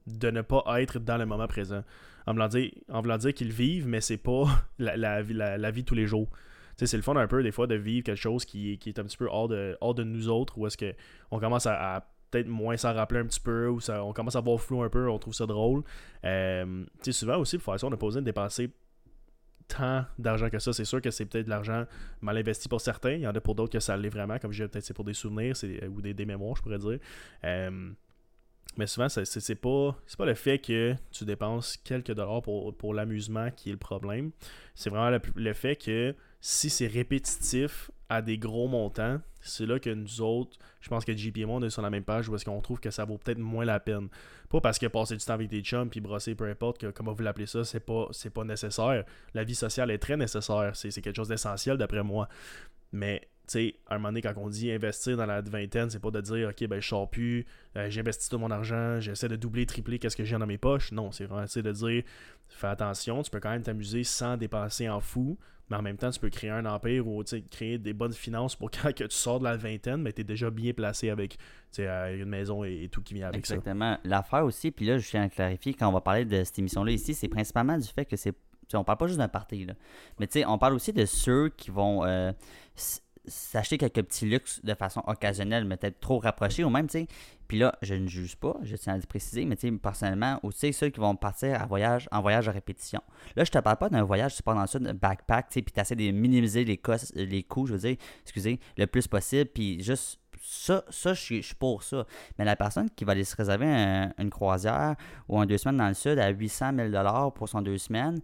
de 0.07 0.31
ne 0.31 0.43
pas 0.43 0.63
être 0.81 1.01
dans 1.01 1.17
le 1.17 1.27
moment 1.27 1.49
présent. 1.49 1.83
En 2.29 2.33
voulant 2.33 2.47
dire, 2.47 2.71
en 2.89 3.03
dire 3.03 3.35
qu'ils 3.35 3.53
vivent, 3.53 3.89
mais 3.89 4.01
c'est 4.01 4.17
pas 4.17 4.45
la, 4.79 4.97
la, 4.97 5.59
la, 5.59 5.71
vie 5.73 5.85
tous 5.85 5.97
les 5.97 6.07
jours. 6.07 6.29
c'est 6.77 6.93
le 6.95 7.03
fun 7.03 7.17
un 7.17 7.27
peu 7.27 7.43
des 7.43 7.51
fois 7.51 7.67
de 7.67 7.75
vivre 7.75 8.05
quelque 8.05 8.17
chose 8.17 8.45
qui, 8.45 8.79
qui 8.79 8.91
est 8.91 8.99
un 9.01 9.05
petit 9.05 9.17
peu 9.17 9.27
hors 9.29 9.49
de, 9.49 9.77
hors 9.81 9.95
de 9.95 10.05
nous 10.05 10.29
autres, 10.29 10.57
où 10.57 10.69
est-ce 10.69 10.77
qu'on 10.77 11.41
commence 11.41 11.67
à 11.67 12.07
peut-être 12.31 12.49
moins 12.49 12.77
s'en 12.77 12.95
rappeler 12.95 13.21
un 13.21 13.27
petit 13.27 13.41
peu, 13.41 13.69
ou 13.69 13.81
ça, 13.81 14.05
on 14.05 14.13
commence 14.13 14.37
à 14.37 14.41
voir 14.41 14.61
flou 14.61 14.83
un 14.83 14.89
peu, 14.89 15.09
on 15.09 15.19
trouve 15.19 15.35
ça 15.35 15.47
drôle. 15.47 15.83
Euh, 16.25 16.85
tu 17.03 17.13
sais, 17.13 17.13
souvent 17.13 17.39
aussi, 17.39 17.59
pour 17.59 17.73
faire 17.73 17.81
ça, 17.81 17.87
on 17.87 17.93
a 17.93 17.97
pas 17.97 18.11
de 18.11 18.21
dépenser 18.21 18.71
tant 19.69 20.05
d'argent 20.19 20.49
que 20.49 20.59
ça. 20.59 20.73
C'est 20.73 20.85
sûr 20.85 21.01
que 21.01 21.11
c'est 21.11 21.27
peut-être 21.27 21.47
de 21.47 21.51
l'argent 21.51 21.87
mal 22.21 22.37
investi 22.37 22.69
pour 22.69 22.81
certains. 22.81 23.13
Il 23.13 23.21
y 23.21 23.27
en 23.27 23.35
a 23.35 23.41
pour 23.41 23.55
d'autres 23.55 23.73
que 23.73 23.81
ça 23.81 23.97
l'est 23.97 24.09
vraiment. 24.09 24.39
Comme 24.39 24.53
je 24.53 24.59
disais, 24.59 24.69
peut-être 24.69 24.85
c'est 24.85 24.95
pour 24.95 25.05
des 25.05 25.15
souvenirs 25.15 25.55
ou 25.89 26.01
des, 26.01 26.15
des, 26.15 26.25
mémoires, 26.25 26.57
je 26.57 26.63
pourrais 26.63 26.79
dire. 26.79 26.99
Euh, 27.45 27.91
mais 28.77 28.87
souvent, 28.87 29.09
c'est 29.09 29.55
pas, 29.55 29.97
pas 30.19 30.27
le 30.27 30.35
fait 30.35 30.59
que 30.59 30.95
tu 31.11 31.25
dépenses 31.25 31.77
quelques 31.79 32.13
dollars 32.13 32.43
pour, 32.43 32.77
pour 32.77 32.93
l'amusement 32.93 33.51
qui 33.51 33.71
est 33.71 33.73
le 33.73 33.79
problème. 33.79 34.33
C'est 34.75 34.91
vraiment 34.91 35.19
le, 35.35 35.53
fait 35.55 35.77
que 35.77 36.15
si 36.41 36.69
c'est 36.69 36.87
répétitif 36.87 37.91
à 38.09 38.21
des 38.21 38.37
gros 38.37 38.69
montants, 38.69 39.21
c'est 39.47 39.67
là 39.67 39.79
que 39.79 39.91
nous 39.91 40.21
autres, 40.21 40.57
je 40.81 40.89
pense 40.89 41.05
que 41.05 41.17
JP 41.17 41.39
et 41.39 41.45
moi, 41.45 41.57
on 41.57 41.63
est 41.63 41.71
sur 41.71 41.83
la 41.83 41.91
même 41.91 42.05
page 42.05 42.29
où 42.29 42.35
est-ce 42.35 42.45
qu'on 42.45 42.61
trouve 42.61 42.81
que 42.81 42.91
ça 42.91 43.05
vaut 43.05 43.19
peut-être 43.19 43.39
moins 43.39 43.65
la 43.65 43.81
peine. 43.81 44.09
Pas 44.49 44.61
parce 44.61 44.79
que 44.79 44.87
passer 44.87 45.17
du 45.17 45.25
temps 45.25 45.35
avec 45.35 45.49
des 45.49 45.61
chums 45.61 45.89
puis 45.89 46.01
brosser, 46.01 46.35
peu 46.35 46.49
importe, 46.49 46.79
que, 46.79 46.87
comment 46.89 47.13
vous 47.13 47.23
l'appelez 47.23 47.47
ça, 47.47 47.65
c'est 47.65 47.81
pas, 47.81 48.09
c'est 48.13 48.31
pas 48.31 48.45
nécessaire. 48.45 49.05
La 49.35 49.45
vie 49.45 49.55
sociale 49.55 49.91
est 49.91 49.99
très 49.99 50.17
nécessaire. 50.17 50.73
C'est, 50.75 50.91
quelque 51.01 51.17
chose 51.17 51.29
d'essentiel 51.29 51.77
d'après 51.77 52.03
moi. 52.03 52.29
Mais 52.93 53.21
tu 53.49 53.53
sais, 53.53 53.75
à 53.89 53.95
un 53.95 53.99
moment 53.99 54.09
donné, 54.09 54.23
quand 54.23 54.35
on 54.37 54.49
dit 54.49 54.71
investir 54.71 55.17
dans 55.17 55.27
la 55.27 55.41
vingtaine, 55.41 55.89
c'est 55.91 56.01
pas 56.01 56.11
de 56.11 56.21
dire, 56.21 56.49
OK, 56.49 56.67
ben 56.67 56.81
je 56.81 56.89
sors 56.89 57.09
plus, 57.09 57.47
euh, 57.77 57.89
j'investis 57.91 58.29
tout 58.29 58.39
mon 58.39 58.51
argent, 58.51 59.01
j'essaie 59.01 59.29
de 59.29 59.37
doubler, 59.37 59.67
tripler 59.67 59.99
qu'est-ce 60.01 60.17
que 60.17 60.25
j'ai 60.25 60.37
dans 60.37 60.47
mes 60.47 60.59
poches. 60.59 60.91
Non, 60.91 61.13
c'est 61.13 61.27
vraiment 61.27 61.47
de 61.47 61.73
dire, 61.73 62.03
fais 62.49 62.67
attention, 62.67 63.23
tu 63.23 63.31
peux 63.31 63.41
quand 63.41 63.51
même 63.51 63.63
t'amuser 63.63 64.03
sans 64.03 64.37
dépenser 64.37 64.89
en 64.89 65.01
fou, 65.01 65.39
mais 65.69 65.77
en 65.77 65.83
même 65.83 65.97
temps, 65.97 66.11
tu 66.11 66.21
peux 66.21 66.31
créer 66.31 66.51
un 66.51 66.65
empire 66.65 67.07
ou 67.07 67.23
créer 67.51 67.79
des 67.79 67.93
bonnes 67.93 68.13
finances 68.13 68.55
pour 68.55 68.71
quand 68.83 68.95
que 68.95 69.05
tu 69.05 69.17
sors 69.17 69.39
de 69.39 69.45
la 69.45 69.57
vingtaine, 69.57 70.03
mais 70.03 70.13
tu 70.13 70.21
es 70.21 70.25
déjà 70.25 70.51
bien 70.51 70.73
placé 70.73 71.11
avec 71.11 71.39
une 71.79 72.25
maison 72.27 72.65
et, 72.65 72.89
tout 72.91 73.03
qui 73.03 73.15
vient 73.15 73.29
avec 73.29 73.47
ça. 73.47 73.55
Exactement. 73.55 73.99
L'affaire 74.05 74.45
aussi, 74.45 74.71
puis 74.71 74.87
là, 74.87 74.99
je 74.99 75.09
tiens 75.09 75.23
à 75.23 75.29
clarifier, 75.29 75.75
quand 75.75 75.89
on 75.89 75.93
va 75.93 76.01
parler 76.01 76.25
de 76.25 76.45
cette 76.45 76.59
émission-là 76.59 76.93
ici, 76.93 77.15
c'est 77.15 77.29
principalement 77.29 77.77
du 77.77 77.89
fait 77.89 78.05
que 78.05 78.17
c'est. 78.17 78.35
On 78.75 78.83
parle 78.83 78.99
pas 78.99 79.07
juste 79.07 79.19
d'un 79.19 79.29
party, 79.29 79.65
là. 79.65 79.75
Mais 80.19 80.29
on 80.47 80.59
parle 80.59 80.75
aussi 80.75 80.93
de 80.93 81.05
ceux 81.05 81.51
qui 81.51 81.71
vont. 81.71 82.05
Euh, 82.05 82.33
s'acheter 83.27 83.79
quelques 83.79 84.03
petits 84.03 84.27
luxes 84.27 84.65
de 84.65 84.75
façon 84.75 85.03
occasionnelle, 85.07 85.65
mais 85.65 85.77
peut-être 85.77 86.01
trop 86.01 86.19
rapprochés, 86.19 86.65
ou 86.65 86.71
même, 86.71 86.87
tu 86.87 87.01
sais, 87.01 87.07
puis 87.49 87.59
là, 87.59 87.77
je 87.83 87.95
ne 87.95 88.09
juge 88.09 88.37
pas, 88.37 88.57
je 88.63 88.77
tiens 88.77 88.95
à 88.95 88.97
le 88.97 89.03
préciser, 89.03 89.45
mais 89.45 89.57
tu 89.57 89.69
sais, 89.69 89.77
personnellement, 89.77 90.41
aussi 90.43 90.73
ceux 90.73 90.89
qui 90.89 91.01
vont 91.01 91.15
partir 91.17 91.61
à 91.61 91.67
voyage, 91.67 92.09
en 92.11 92.21
voyage 92.21 92.49
à 92.49 92.53
répétition. 92.53 93.01
Là, 93.37 93.45
je 93.45 93.51
te 93.51 93.59
parle 93.59 93.77
pas 93.77 93.89
d'un 93.89 94.03
voyage, 94.03 94.35
tu 94.37 94.43
pars 94.43 94.55
dans 94.55 94.63
le 94.63 94.67
sud, 94.67 94.83
backpack, 95.01 95.49
tu 95.49 95.55
sais, 95.55 95.63
puis 95.63 95.73
tu 95.73 95.81
essaies 95.81 95.97
de 95.97 96.11
minimiser 96.11 96.65
les, 96.65 96.81
les 97.15 97.43
coûts, 97.43 97.67
je 97.67 97.73
veux 97.75 97.79
dire, 97.79 97.97
excusez, 98.23 98.59
le 98.77 98.87
plus 98.87 99.07
possible, 99.07 99.51
puis 99.53 99.83
juste 99.83 100.21
ça, 100.49 100.85
ça 100.91 101.13
je, 101.15 101.21
suis, 101.21 101.55
pour 101.59 101.83
ça. 101.83 102.07
Mais 102.39 102.45
la 102.45 102.57
personne 102.57 102.89
qui 102.91 103.05
va 103.05 103.13
aller 103.13 103.25
se 103.25 103.35
réserver 103.37 103.67
une 104.19 104.31
croisière 104.31 104.95
ou 105.29 105.41
un 105.41 105.47
deux 105.47 105.59
semaines 105.59 105.79
dans 105.79 105.89
le 105.89 105.95
sud 105.95 106.19
à 106.19 106.29
800 106.29 106.73
000 106.91 107.31
pour 107.35 107.49
son 107.49 107.63
deux 107.63 107.79
semaines, 107.79 108.21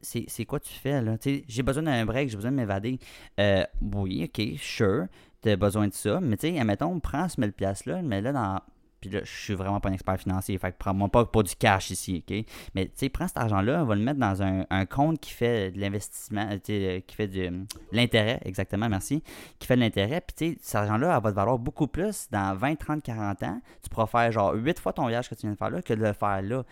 c'est 0.00 0.44
quoi 0.44 0.60
tu 0.60 0.72
fais 0.72 1.02
là? 1.02 1.16
J'ai 1.48 1.62
besoin 1.62 1.82
d'un 1.82 2.06
break, 2.06 2.28
j'ai 2.28 2.36
besoin 2.36 2.52
de 2.52 2.56
m'évader. 2.56 2.98
Euh, 3.40 3.64
oui, 3.80 4.24
ok, 4.24 4.58
sure, 4.58 5.06
tu 5.42 5.50
as 5.50 5.56
besoin 5.56 5.88
de 5.88 5.92
ça. 5.92 6.20
Mais 6.20 6.36
tu 6.36 6.48
sais, 6.48 6.58
admettons, 6.58 6.98
prends 7.00 7.28
ce 7.28 7.40
1000$ 7.40 7.88
là, 7.88 8.02
mais 8.02 8.20
là, 8.20 8.32
dans 8.32 8.60
puis 9.00 9.10
là, 9.10 9.20
je 9.24 9.30
suis 9.30 9.54
vraiment 9.54 9.80
pas 9.80 9.88
un 9.88 9.92
expert 9.92 10.18
financier, 10.18 10.56
fait 10.58 10.72
que 10.72 10.76
prends-moi 10.78 11.08
pas 11.08 11.24
pour 11.24 11.42
du 11.42 11.54
cash 11.54 11.90
ici, 11.90 12.24
OK? 12.26 12.44
Mais 12.74 12.86
tu 12.86 12.92
sais, 12.96 13.08
prends 13.08 13.28
cet 13.28 13.38
argent-là, 13.38 13.82
on 13.82 13.86
va 13.86 13.94
le 13.94 14.02
mettre 14.02 14.20
dans 14.20 14.42
un, 14.42 14.86
compte 14.86 15.20
qui 15.20 15.32
fait 15.32 15.70
de 15.70 15.80
l'investissement, 15.80 16.58
qui 16.58 17.02
fait 17.08 17.28
de 17.28 17.50
l'intérêt, 17.92 18.40
exactement, 18.44 18.88
merci, 18.88 19.22
qui 19.58 19.66
fait 19.66 19.76
de 19.76 19.80
l'intérêt. 19.80 20.20
Puis 20.20 20.36
tu 20.36 20.52
sais, 20.52 20.58
cet 20.62 20.74
argent-là, 20.76 21.18
va 21.20 21.30
te 21.30 21.36
valoir 21.36 21.58
beaucoup 21.58 21.86
plus 21.86 22.28
dans 22.30 22.54
20, 22.56 22.76
30, 22.76 23.02
40 23.02 23.42
ans. 23.42 23.60
Tu 23.82 23.88
pourras 23.88 24.06
faire 24.06 24.32
genre 24.32 24.54
8 24.54 24.78
fois 24.78 24.92
ton 24.92 25.02
voyage 25.02 25.28
que 25.28 25.34
tu 25.34 25.42
viens 25.42 25.52
de 25.52 25.56
faire 25.56 25.70
là 25.70 25.82
que 25.82 25.94
de 25.94 26.02
le 26.02 26.12
faire 26.12 26.42
là 26.42 26.64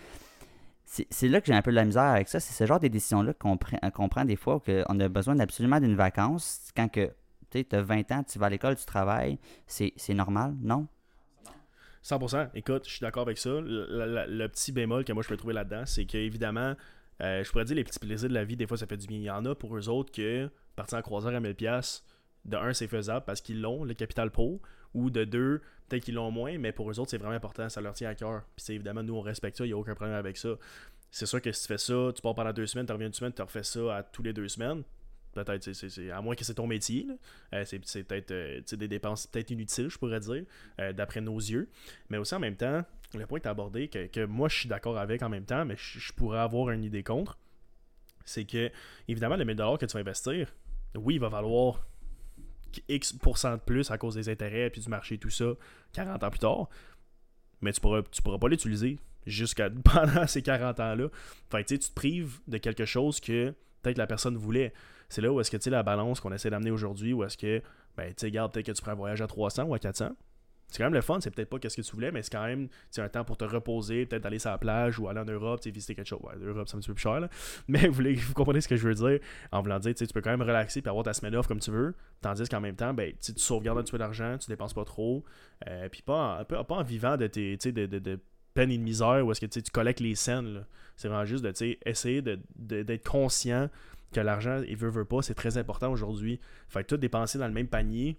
c'est 0.87 1.28
là 1.28 1.40
que 1.40 1.47
j'ai 1.47 1.54
un 1.54 1.62
peu 1.62 1.71
de 1.71 1.76
la 1.76 1.85
misère 1.85 2.04
avec 2.04 2.28
ça. 2.28 2.40
C'est 2.40 2.52
ce 2.52 2.66
genre 2.66 2.78
de 2.78 2.88
décisions-là 2.88 3.33
qu'on 3.35 3.57
prend, 3.57 4.25
des 4.25 4.37
fois, 4.37 4.61
qu'on 4.61 5.00
a 5.00 5.09
besoin 5.09 5.38
absolument 5.40 5.81
d'une 5.81 5.97
vacance. 5.97 6.71
Quand 6.76 6.88
que 6.88 7.12
tu 7.50 7.66
as 7.73 7.83
20 7.83 8.12
ans, 8.12 8.23
tu 8.23 8.38
vas 8.38 8.47
à 8.47 8.50
l'école, 8.50 8.76
tu 8.76 8.85
travailles, 8.85 9.38
c'est 9.66 10.14
normal, 10.14 10.54
non? 10.61 10.87
100%. 12.04 12.50
Écoute, 12.54 12.84
je 12.87 12.90
suis 12.90 13.00
d'accord 13.00 13.23
avec 13.23 13.38
ça. 13.38 13.50
Le, 13.50 14.46
petit 14.49 14.73
bémol 14.73 15.04
que 15.04 15.12
moi 15.12 15.23
je 15.23 15.28
peux 15.28 15.37
trouver 15.37 15.54
là-dedans, 15.54 15.84
c'est 15.87 16.04
qu'évidemment, 16.04 16.75
euh, 17.23 17.42
je 17.42 17.50
pourrais 17.50 17.64
dire 17.64 17.76
les 17.76 17.84
petits 17.84 17.99
plaisirs 17.99 18.28
de 18.28 18.34
la 18.34 18.44
vie, 18.44 18.56
des 18.56 18.66
fois 18.66 18.76
ça 18.76 18.87
fait 18.87 18.96
du 18.96 19.06
bien. 19.06 19.18
Il 19.18 19.25
y 19.25 19.30
en 19.30 19.44
a 19.46 19.54
pour 19.54 19.76
eux 19.76 19.88
autres 19.88 20.12
que 20.12 20.50
partir 20.76 20.99
en 20.99 21.02
croisière 21.02 21.34
à 21.34 21.40
1000$, 21.40 22.02
de 22.44 22.56
un, 22.56 22.75
c'est 22.75 22.88
faisable 22.88 23.25
parce 23.25 23.40
qu'ils 23.40 23.61
l'ont, 23.62 23.84
le 23.84 23.94
capital 23.94 24.30
pro, 24.30 24.61
ou 24.92 25.08
de 25.08 25.25
deux, 25.25 25.62
peut-être 25.88 26.04
qu'ils 26.04 26.14
l'ont 26.14 26.30
moins, 26.30 26.58
mais 26.58 26.73
pour 26.73 26.90
eux 26.90 27.00
autres, 27.00 27.11
c'est 27.11 27.18
vraiment 27.18 27.34
important, 27.34 27.68
ça 27.70 27.80
leur 27.80 27.94
tient 27.94 28.11
à 28.11 28.14
cœur. 28.14 28.42
Puis 28.54 28.66
c'est 28.66 28.75
évidemment, 28.75 29.02
nous 29.02 29.16
on 29.16 29.23
respecte 29.23 29.56
ça, 29.56 29.64
il 29.64 29.68
n'y 29.68 29.73
a 29.73 29.78
aucun 29.78 29.94
problème 29.94 30.16
avec 30.16 30.37
ça. 30.37 30.50
C'est 31.11 31.26
sûr 31.26 31.40
que 31.40 31.52
si 31.52 31.62
tu 31.62 31.68
fais 31.68 31.78
ça, 31.78 32.11
tu 32.14 32.20
pars 32.20 32.34
pendant 32.34 32.52
deux 32.52 32.66
semaines, 32.66 32.87
tu 32.87 32.92
reviens 32.92 33.06
une 33.06 33.14
semaine, 33.14 33.32
tu 33.32 33.40
refais 33.40 33.62
ça 33.62 33.96
à 33.96 34.02
tous 34.02 34.23
les 34.23 34.32
deux 34.32 34.49
semaines, 34.49 34.82
peut-être, 35.34 35.70
à 36.12 36.22
moins 36.22 36.34
que 36.34 36.44
c'est 36.44 36.54
ton 36.54 36.66
métier. 36.66 37.06
Euh, 37.52 37.64
c'est 37.66 38.04
peut-être 38.04 38.30
euh, 38.30 38.60
des 38.72 38.88
dépenses 38.88 39.26
peut-être 39.26 39.50
inutiles, 39.50 39.88
je 39.88 39.98
pourrais 39.98 40.20
dire, 40.20 40.44
euh, 40.80 40.92
d'après 40.92 41.20
nos 41.20 41.38
yeux. 41.38 41.68
Mais 42.08 42.18
aussi 42.18 42.34
en 42.34 42.40
même 42.40 42.56
temps, 42.56 42.84
le 43.14 43.26
point 43.26 43.38
que 43.38 43.44
tu 43.44 43.48
as 43.48 43.52
abordé, 43.52 43.88
que, 43.88 44.06
que 44.06 44.24
moi 44.24 44.48
je 44.48 44.60
suis 44.60 44.68
d'accord 44.68 44.98
avec 44.98 45.22
en 45.22 45.28
même 45.28 45.44
temps, 45.44 45.64
mais 45.64 45.76
je, 45.76 46.12
pourrais 46.12 46.38
avoir 46.38 46.70
une 46.70 46.84
idée 46.84 47.02
contre, 47.02 47.38
c'est 48.24 48.44
que, 48.44 48.70
évidemment, 49.08 49.36
le 49.36 49.44
1000$ 49.44 49.78
que 49.78 49.86
tu 49.86 49.92
vas 49.92 50.00
investir, 50.00 50.54
oui, 50.94 51.14
il 51.14 51.20
va 51.20 51.28
valoir 51.28 51.86
X% 52.88 53.52
de 53.52 53.60
plus 53.60 53.90
à 53.90 53.98
cause 53.98 54.14
des 54.14 54.28
intérêts, 54.28 54.70
puis 54.70 54.80
du 54.80 54.88
marché, 54.88 55.18
tout 55.18 55.30
ça, 55.30 55.52
40 55.92 56.22
ans 56.22 56.30
plus 56.30 56.38
tard. 56.38 56.68
Mais 57.60 57.72
tu 57.72 57.80
pourras, 57.80 58.02
tu 58.10 58.22
pourras 58.22 58.38
pas 58.38 58.48
l'utiliser 58.48 58.98
jusqu'à 59.26 59.70
pendant 59.84 60.26
ces 60.26 60.42
40 60.42 60.80
ans-là. 60.80 61.08
Fait 61.50 61.64
que 61.64 61.68
tu 61.68 61.78
te 61.78 61.92
prives 61.92 62.40
de 62.46 62.58
quelque 62.58 62.84
chose 62.84 63.20
que 63.20 63.54
peut-être 63.84 63.98
la 63.98 64.06
personne 64.06 64.36
voulait. 64.36 64.72
C'est 65.08 65.20
là 65.20 65.30
où 65.32 65.40
est-ce 65.40 65.50
que 65.50 65.56
tu 65.56 65.70
la 65.70 65.82
balance 65.82 66.20
qu'on 66.20 66.32
essaie 66.32 66.50
d'amener 66.50 66.70
aujourd'hui, 66.70 67.12
où 67.12 67.22
est-ce 67.22 67.36
que, 67.36 67.62
ben, 67.96 68.12
tu 68.14 68.28
sais, 68.28 68.30
peut-être 68.30 68.62
que 68.62 68.72
tu 68.72 68.82
prends 68.82 68.92
un 68.92 68.96
voyage 68.96 69.22
à 69.22 69.26
300 69.26 69.64
ou 69.64 69.74
à 69.74 69.78
400. 69.78 70.10
C'est 70.68 70.78
quand 70.78 70.84
même 70.84 70.94
le 70.94 71.02
fun, 71.02 71.20
c'est 71.20 71.30
peut-être 71.30 71.50
pas 71.50 71.58
qu'est-ce 71.58 71.76
que 71.76 71.82
tu 71.82 71.92
voulais, 71.92 72.10
mais 72.10 72.22
c'est 72.22 72.32
quand 72.32 72.44
même 72.44 72.68
un 72.96 73.08
temps 73.08 73.24
pour 73.24 73.36
te 73.36 73.44
reposer, 73.44 74.06
peut-être 74.06 74.26
aller 74.26 74.40
sur 74.40 74.50
la 74.50 74.58
plage 74.58 74.98
ou 74.98 75.08
aller 75.08 75.20
en 75.20 75.24
Europe, 75.24 75.64
visiter 75.64 75.94
quelque 75.94 76.08
chose. 76.08 76.18
Ouais, 76.22 76.32
l'Europe, 76.40 76.66
c'est 76.68 76.76
un 76.76 76.80
petit 76.80 76.88
peu 76.88 76.94
plus 76.94 77.02
cher, 77.02 77.20
là. 77.20 77.28
Mais 77.68 77.86
vous, 77.86 78.02
comprenez 78.34 78.60
ce 78.60 78.66
que 78.66 78.76
je 78.76 78.88
veux 78.88 78.94
dire 78.94 79.20
en 79.52 79.62
voulant 79.62 79.78
dire, 79.78 79.94
tu 79.94 80.06
peux 80.06 80.20
quand 80.20 80.30
même 80.30 80.42
relaxer 80.42 80.80
et 80.80 80.88
avoir 80.88 81.04
ta 81.04 81.12
semaine 81.12 81.36
off 81.36 81.46
comme 81.46 81.60
tu 81.60 81.70
veux, 81.70 81.94
tandis 82.22 82.48
qu'en 82.48 82.60
même 82.60 82.74
temps, 82.74 82.92
ben, 82.92 83.12
tu 83.20 83.32
sauvegardes 83.36 83.78
un 83.78 83.82
petit 83.82 83.92
peu 83.92 83.98
d'argent, 83.98 84.36
tu 84.38 84.48
dépenses 84.48 84.74
pas 84.74 84.84
trop, 84.84 85.24
euh, 85.68 85.88
puis 85.88 86.02
pas 86.02 86.40
en, 86.40 86.64
pas, 86.64 86.74
en 86.74 86.82
vivant 86.82 87.16
de 87.16 87.26
tes, 87.28 87.56
de, 87.56 87.86
de 87.86 88.20
peine 88.54 88.70
et 88.70 88.78
de 88.78 88.82
misère 88.82 89.26
où 89.26 89.30
est-ce 89.32 89.40
que 89.40 89.46
tu 89.46 89.61
collectes 89.70 90.00
les 90.00 90.14
scènes. 90.14 90.64
C'est 90.96 91.08
vraiment 91.08 91.25
juste 91.25 91.44
de 91.44 91.52
essayer 91.84 92.23
de- 92.23 92.38
de- 92.56 92.82
d'être 92.82 93.08
conscient 93.08 93.68
que 94.12 94.20
l'argent, 94.20 94.62
il 94.66 94.76
veut, 94.76 94.88
veut 94.90 95.04
pas, 95.04 95.23
c'est 95.23 95.34
très 95.34 95.58
important 95.58 95.90
aujourd'hui. 95.90 96.40
Fait 96.68 96.82
que 96.84 96.88
tout 96.88 96.96
dépenser 96.96 97.37
dans 97.38 97.49
le 97.49 97.52
même 97.52 97.66
panier, 97.66 98.16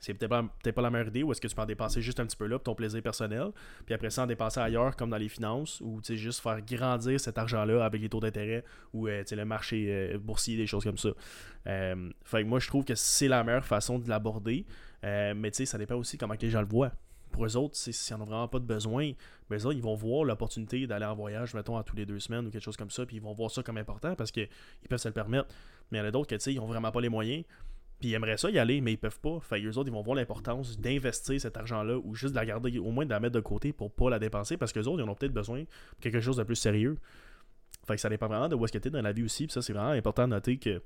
c'est 0.00 0.14
peut-être 0.14 0.30
pas, 0.30 0.72
pas 0.72 0.82
la 0.82 0.90
meilleure 0.90 1.08
idée, 1.08 1.22
ou 1.22 1.30
est-ce 1.30 1.40
que 1.40 1.46
tu 1.46 1.54
peux 1.54 1.62
en 1.62 1.66
dépenser 1.66 2.00
juste 2.00 2.18
un 2.18 2.26
petit 2.26 2.36
peu 2.36 2.46
là 2.46 2.58
pour 2.58 2.64
ton 2.64 2.74
plaisir 2.74 3.00
personnel, 3.02 3.50
puis 3.84 3.94
après 3.94 4.10
ça 4.10 4.24
en 4.24 4.26
dépenser 4.26 4.58
ailleurs, 4.58 4.96
comme 4.96 5.10
dans 5.10 5.16
les 5.16 5.28
finances, 5.28 5.80
ou 5.80 6.00
juste 6.02 6.40
faire 6.40 6.60
grandir 6.62 7.20
cet 7.20 7.38
argent-là 7.38 7.84
avec 7.84 8.00
les 8.02 8.08
taux 8.08 8.18
d'intérêt, 8.18 8.64
ou 8.92 9.06
euh, 9.06 9.22
le 9.30 9.44
marché 9.44 9.86
euh, 9.88 10.18
boursier, 10.18 10.56
des 10.56 10.66
choses 10.66 10.82
comme 10.82 10.98
ça. 10.98 11.10
Euh, 11.68 12.10
fait 12.24 12.42
que 12.42 12.48
moi, 12.48 12.58
je 12.58 12.66
trouve 12.66 12.84
que 12.84 12.96
c'est 12.96 13.28
la 13.28 13.44
meilleure 13.44 13.66
façon 13.66 13.98
de 14.00 14.08
l'aborder, 14.08 14.66
mais 15.04 15.52
ça 15.52 15.78
dépend 15.78 15.94
aussi 15.96 16.18
comment 16.18 16.36
que 16.36 16.42
les 16.42 16.50
gens 16.50 16.62
le 16.62 16.68
voient. 16.68 16.92
Pour 17.32 17.46
eux 17.46 17.56
autres, 17.56 17.74
s'ils 17.76 18.16
n'en 18.16 18.22
ont 18.22 18.26
vraiment 18.26 18.48
pas 18.48 18.58
de 18.58 18.64
besoin, 18.64 19.12
ben 19.50 19.58
ils 19.72 19.82
vont 19.82 19.94
voir 19.94 20.24
l'opportunité 20.24 20.86
d'aller 20.86 21.06
en 21.06 21.14
voyage, 21.14 21.54
mettons, 21.54 21.76
à 21.76 21.82
tous 21.82 21.96
les 21.96 22.06
deux 22.06 22.20
semaines 22.20 22.46
ou 22.46 22.50
quelque 22.50 22.62
chose 22.62 22.76
comme 22.76 22.90
ça, 22.90 23.04
puis 23.06 23.16
ils 23.16 23.22
vont 23.22 23.32
voir 23.32 23.50
ça 23.50 23.62
comme 23.62 23.78
important 23.78 24.14
parce 24.14 24.30
qu'ils 24.30 24.48
peuvent 24.88 25.00
se 25.00 25.08
le 25.08 25.14
permettre. 25.14 25.48
Mais 25.90 25.98
il 25.98 26.00
y 26.02 26.04
en 26.04 26.08
a 26.08 26.10
d'autres 26.10 26.36
sais, 26.38 26.52
ils 26.52 26.56
n'ont 26.56 26.66
vraiment 26.66 26.92
pas 26.92 27.00
les 27.00 27.08
moyens, 27.08 27.44
puis 27.98 28.10
ils 28.10 28.14
aimeraient 28.14 28.36
ça 28.36 28.50
y 28.50 28.58
aller, 28.58 28.80
mais 28.80 28.92
ils 28.92 28.98
peuvent 28.98 29.20
pas. 29.20 29.38
Fait 29.40 29.62
eux 29.62 29.78
autres, 29.78 29.88
ils 29.88 29.92
vont 29.92 30.02
voir 30.02 30.16
l'importance 30.16 30.78
d'investir 30.78 31.40
cet 31.40 31.56
argent-là 31.56 31.98
ou 31.98 32.14
juste 32.14 32.34
de 32.34 32.38
la 32.38 32.46
garder, 32.46 32.78
au 32.78 32.90
moins 32.90 33.04
de 33.04 33.10
la 33.10 33.20
mettre 33.20 33.34
de 33.34 33.40
côté 33.40 33.72
pour 33.72 33.92
pas 33.92 34.10
la 34.10 34.18
dépenser 34.18 34.56
parce 34.56 34.72
que 34.72 34.80
les 34.80 34.88
autres, 34.88 35.00
ils 35.00 35.08
en 35.08 35.08
ont 35.08 35.14
peut-être 35.14 35.32
besoin 35.32 35.60
de 35.60 35.66
quelque 36.00 36.20
chose 36.20 36.36
de 36.36 36.42
plus 36.42 36.56
sérieux. 36.56 36.98
Fait 37.86 37.94
que 37.94 38.00
ça 38.00 38.08
dépend 38.08 38.28
vraiment 38.28 38.48
de 38.48 38.54
où 38.54 38.64
est-ce 38.64 38.72
que 38.72 38.78
tu 38.78 38.88
es 38.88 38.90
dans 38.90 39.02
la 39.02 39.12
vie 39.12 39.24
aussi. 39.24 39.46
Puis 39.46 39.52
ça, 39.52 39.62
c'est 39.62 39.72
vraiment 39.72 39.90
important 39.90 40.24
de 40.24 40.34
noter 40.34 40.58
que 40.58 40.82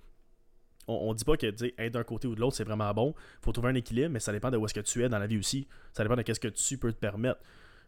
on, 0.88 1.10
on 1.10 1.14
dit 1.14 1.24
pas 1.24 1.36
que 1.36 1.46
être 1.46 1.92
d'un 1.92 2.04
côté 2.04 2.28
ou 2.28 2.34
de 2.34 2.40
l'autre, 2.40 2.56
c'est 2.56 2.64
vraiment 2.64 2.92
bon. 2.94 3.14
faut 3.42 3.52
trouver 3.52 3.70
un 3.70 3.74
équilibre, 3.74 4.10
mais 4.10 4.20
ça 4.20 4.32
dépend 4.32 4.50
de 4.50 4.56
où 4.56 4.64
est-ce 4.66 4.74
que 4.74 4.80
tu 4.80 5.04
es 5.04 5.08
dans 5.08 5.18
la 5.18 5.26
vie 5.26 5.38
aussi. 5.38 5.66
Ça 5.92 6.02
dépend 6.02 6.16
de 6.16 6.22
qu'est-ce 6.22 6.40
que 6.40 6.48
tu 6.48 6.78
peux 6.78 6.92
te 6.92 6.98
permettre. 6.98 7.40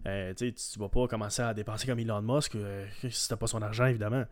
Euh, 0.06 0.32
tu 0.32 0.54
tu 0.54 0.78
vas 0.78 0.88
pas 0.88 1.08
commencer 1.08 1.42
à 1.42 1.52
dépenser 1.52 1.88
comme 1.88 1.98
Elon 1.98 2.22
Musk 2.22 2.54
euh, 2.54 2.86
si 3.10 3.28
t'as 3.28 3.34
pas 3.36 3.48
son 3.48 3.60
argent, 3.62 3.86
évidemment. 3.86 4.22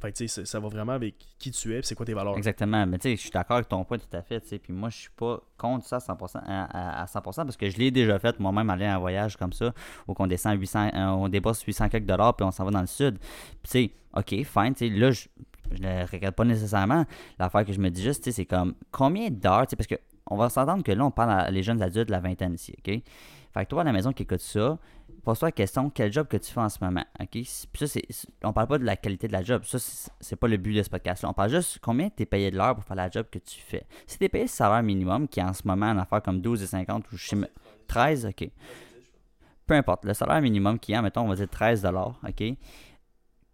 Fait 0.00 0.28
ça 0.28 0.60
va 0.60 0.68
vraiment 0.68 0.92
avec 0.92 1.16
qui 1.36 1.50
tu 1.50 1.74
es 1.74 1.78
et 1.80 1.82
c'est 1.82 1.96
quoi 1.96 2.06
tes 2.06 2.14
valeurs. 2.14 2.36
Exactement. 2.36 2.86
Mais 2.86 2.96
tu 2.98 3.08
sais, 3.08 3.16
je 3.16 3.22
suis 3.22 3.30
d'accord 3.30 3.56
avec 3.56 3.68
ton 3.68 3.84
point 3.84 3.98
tout 3.98 4.06
à 4.16 4.22
fait. 4.22 4.38
Puis 4.38 4.72
moi, 4.72 4.88
je 4.88 4.98
suis 4.98 5.10
pas 5.16 5.40
contre 5.58 5.84
ça 5.84 5.96
à 5.96 5.98
100%, 5.98 6.38
à, 6.46 6.64
à- 7.00 7.02
à 7.02 7.06
100% 7.06 7.20
parce 7.44 7.56
que 7.56 7.68
je 7.68 7.76
l'ai 7.76 7.90
déjà 7.90 8.20
fait 8.20 8.38
moi-même 8.38 8.70
aller 8.70 8.86
en 8.88 9.00
voyage 9.00 9.36
comme 9.36 9.52
ça 9.52 9.74
où 10.06 10.14
on 10.16 10.26
descend 10.28 10.60
800, 10.60 10.90
euh, 10.94 11.06
on 11.08 11.28
dépasse 11.28 11.60
800 11.60 11.88
quelques 11.88 12.06
dollars 12.06 12.36
puis 12.36 12.46
on 12.46 12.52
s'en 12.52 12.64
va 12.64 12.70
dans 12.70 12.80
le 12.80 12.86
sud. 12.86 13.18
Puis 13.18 13.58
tu 13.64 13.68
sais, 13.70 13.90
ok, 14.14 14.44
fine. 14.46 14.74
tu 14.76 14.88
sais, 14.88 14.96
Là, 14.96 15.10
je, 15.72 15.82
ne 15.82 16.06
regarde 16.10 16.34
pas 16.34 16.44
nécessairement. 16.44 17.04
L'affaire 17.38 17.64
que 17.64 17.72
je 17.72 17.80
me 17.80 17.90
dis 17.90 18.02
juste, 18.02 18.30
c'est 18.30 18.44
comme 18.46 18.74
combien 18.90 19.30
d'heures, 19.30 19.66
parce 19.66 19.86
que 19.86 19.96
on 20.28 20.36
va 20.36 20.48
s'entendre 20.48 20.82
que 20.82 20.92
là, 20.92 21.04
on 21.04 21.10
parle 21.10 21.30
à 21.30 21.50
les 21.50 21.62
jeunes 21.62 21.80
adultes 21.82 22.08
de 22.08 22.12
la 22.12 22.20
vingtaine 22.20 22.54
ici, 22.54 22.74
ok? 22.78 23.00
Fait 23.54 23.64
que 23.64 23.70
toi, 23.70 23.82
à 23.82 23.84
la 23.84 23.92
maison 23.92 24.12
qui 24.12 24.24
écoute 24.24 24.40
ça, 24.40 24.78
pose-toi 25.22 25.48
la 25.48 25.52
question, 25.52 25.88
quel 25.88 26.12
job 26.12 26.26
que 26.26 26.36
tu 26.36 26.52
fais 26.52 26.60
en 26.60 26.68
ce 26.68 26.78
moment, 26.82 27.04
ok? 27.20 27.28
Puis 27.30 27.46
ça, 27.74 27.86
c'est, 27.86 28.02
on 28.42 28.52
parle 28.52 28.66
pas 28.66 28.78
de 28.78 28.84
la 28.84 28.96
qualité 28.96 29.28
de 29.28 29.32
la 29.32 29.42
job, 29.42 29.62
ça, 29.64 29.78
c'est, 30.20 30.36
pas 30.36 30.48
le 30.48 30.56
but 30.56 30.74
de 30.74 30.82
ce 30.82 30.90
podcast-là. 30.90 31.30
On 31.30 31.32
parle 31.32 31.50
juste 31.50 31.78
combien 31.80 32.10
tu 32.10 32.24
es 32.24 32.26
payé 32.26 32.50
de 32.50 32.56
l'heure 32.56 32.74
pour 32.74 32.84
faire 32.84 32.96
la 32.96 33.08
job 33.08 33.26
que 33.30 33.38
tu 33.38 33.60
fais. 33.60 33.86
Si 34.06 34.18
tu 34.18 34.24
es 34.24 34.28
payé 34.28 34.44
le 34.44 34.48
salaire 34.48 34.82
minimum, 34.82 35.28
qui 35.28 35.40
est 35.40 35.44
en 35.44 35.52
ce 35.52 35.62
moment 35.64 35.86
en 35.86 35.98
affaire 35.98 36.22
comme 36.22 36.40
12,50 36.40 37.02
ou 37.12 37.16
je 37.16 37.26
sais 37.26 37.36
me- 37.36 37.48
13, 37.86 38.26
ok? 38.26 38.50
Peu 39.66 39.74
importe, 39.74 40.04
le 40.04 40.14
salaire 40.14 40.40
minimum 40.40 40.78
qui 40.78 40.92
est, 40.92 41.02
mettons, 41.02 41.22
on 41.22 41.28
va 41.28 41.36
dire 41.36 41.48
13 41.48 41.86
ok? 41.86 42.56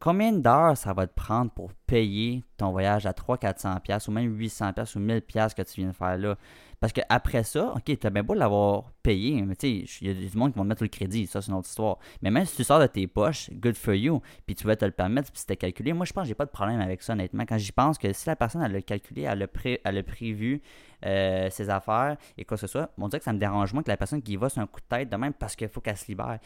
Combien 0.02 0.32
d'heures 0.32 0.76
ça 0.76 0.92
va 0.92 1.06
te 1.06 1.14
prendre 1.14 1.52
pour 1.52 1.72
payer 1.86 2.42
ton 2.56 2.72
voyage 2.72 3.06
à 3.06 3.12
300-400$ 3.12 3.78
piastres, 3.82 4.08
ou 4.08 4.12
même 4.12 4.36
800$ 4.36 4.96
ou 4.96 5.00
1000$ 5.00 5.20
piastres 5.20 5.54
que 5.54 5.62
tu 5.62 5.80
viens 5.80 5.90
de 5.90 5.94
faire 5.94 6.18
là? 6.18 6.36
Parce 6.80 6.92
qu'après 6.92 7.44
ça, 7.44 7.72
ok, 7.76 7.96
t'as 8.00 8.10
bien 8.10 8.24
beau 8.24 8.34
l'avoir 8.34 8.90
payé, 9.04 9.40
mais 9.42 9.54
tu 9.54 9.86
sais, 9.86 9.98
il 10.00 10.08
y 10.08 10.10
a 10.10 10.28
du 10.28 10.36
monde 10.36 10.50
qui 10.50 10.58
vont 10.58 10.64
te 10.64 10.70
mettre 10.70 10.82
le 10.82 10.88
crédit, 10.88 11.28
ça 11.28 11.40
c'est 11.40 11.52
une 11.52 11.56
autre 11.56 11.68
histoire. 11.68 11.98
Mais 12.20 12.32
même 12.32 12.44
si 12.46 12.56
tu 12.56 12.64
sors 12.64 12.80
de 12.80 12.88
tes 12.88 13.06
poches, 13.06 13.48
good 13.52 13.76
for 13.76 13.94
you, 13.94 14.20
puis 14.44 14.56
tu 14.56 14.66
vas 14.66 14.74
te 14.74 14.84
le 14.84 14.90
permettre, 14.90 15.30
puis 15.30 15.38
c'était 15.38 15.56
calculé, 15.56 15.92
moi 15.92 16.04
je 16.04 16.12
pense 16.12 16.24
que 16.24 16.28
j'ai 16.30 16.34
pas 16.34 16.46
de 16.46 16.50
problème 16.50 16.80
avec 16.80 17.00
ça 17.00 17.12
honnêtement. 17.12 17.44
Quand 17.46 17.58
j'y 17.58 17.70
pense 17.70 17.96
que 17.96 18.12
si 18.12 18.26
la 18.26 18.34
personne 18.34 18.62
elle 18.62 18.74
a 18.74 18.82
calculé, 18.82 19.22
elle 19.22 19.40
a, 19.40 19.46
pré- 19.46 19.80
elle 19.84 19.98
a 19.98 20.02
prévu 20.02 20.62
euh, 21.06 21.48
ses 21.48 21.70
affaires 21.70 22.16
et 22.36 22.44
quoi 22.44 22.56
que 22.56 22.62
ce 22.62 22.66
soit, 22.66 22.90
on 22.98 23.06
dirait 23.06 23.20
que 23.20 23.24
ça 23.24 23.32
me 23.32 23.38
dérange 23.38 23.72
moins 23.72 23.84
que 23.84 23.90
la 23.90 23.96
personne 23.96 24.20
qui 24.20 24.32
y 24.32 24.36
va 24.36 24.48
sur 24.48 24.62
un 24.62 24.66
coup 24.66 24.80
de 24.80 24.96
tête 24.96 25.08
de 25.08 25.16
même 25.16 25.32
parce 25.32 25.54
qu'il 25.54 25.68
faut 25.68 25.80
qu'elle 25.80 25.96
se 25.96 26.08
libère. 26.08 26.40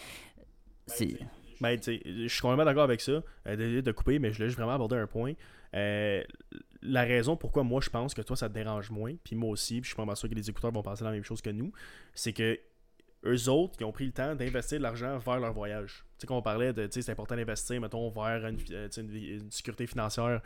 C'est... 0.86 1.16
Ben, 1.60 1.78
je 1.82 2.28
suis 2.28 2.40
complètement 2.40 2.64
d'accord 2.64 2.84
avec 2.84 3.00
ça. 3.00 3.22
Euh, 3.46 3.82
de 3.82 3.92
couper, 3.92 4.18
mais 4.18 4.30
je 4.30 4.36
voulais 4.36 4.48
juste 4.48 4.58
vraiment 4.58 4.74
aborder 4.74 4.96
un 4.96 5.06
point. 5.06 5.32
Euh, 5.74 6.22
la 6.82 7.02
raison 7.02 7.36
pourquoi 7.36 7.64
moi 7.64 7.80
je 7.82 7.90
pense 7.90 8.14
que 8.14 8.22
toi 8.22 8.36
ça 8.36 8.48
te 8.48 8.54
dérange 8.54 8.90
moins, 8.90 9.14
puis 9.24 9.34
moi 9.34 9.50
aussi, 9.50 9.80
puis 9.80 9.90
je 9.90 9.94
suis 9.94 10.06
pas 10.06 10.14
sûr 10.14 10.28
que 10.28 10.34
les 10.34 10.48
écouteurs 10.48 10.72
vont 10.72 10.82
penser 10.82 11.04
la 11.04 11.10
même 11.10 11.24
chose 11.24 11.42
que 11.42 11.50
nous, 11.50 11.72
c'est 12.14 12.32
que 12.32 12.58
eux 13.24 13.48
autres 13.48 13.76
qui 13.76 13.84
ont 13.84 13.92
pris 13.92 14.06
le 14.06 14.12
temps 14.12 14.34
d'investir 14.34 14.78
de 14.78 14.82
l'argent 14.84 15.18
vers 15.18 15.40
leur 15.40 15.52
voyage. 15.52 16.04
Tu 16.18 16.22
sais, 16.22 16.26
qu'on 16.26 16.42
parlait 16.42 16.72
de, 16.72 16.86
tu 16.86 16.92
sais, 16.92 17.02
c'est 17.02 17.12
important 17.12 17.34
d'investir, 17.34 17.80
mettons, 17.80 18.08
vers 18.10 18.46
une, 18.46 18.58
euh, 18.70 18.88
sécurité 19.50 19.86
financière, 19.86 20.40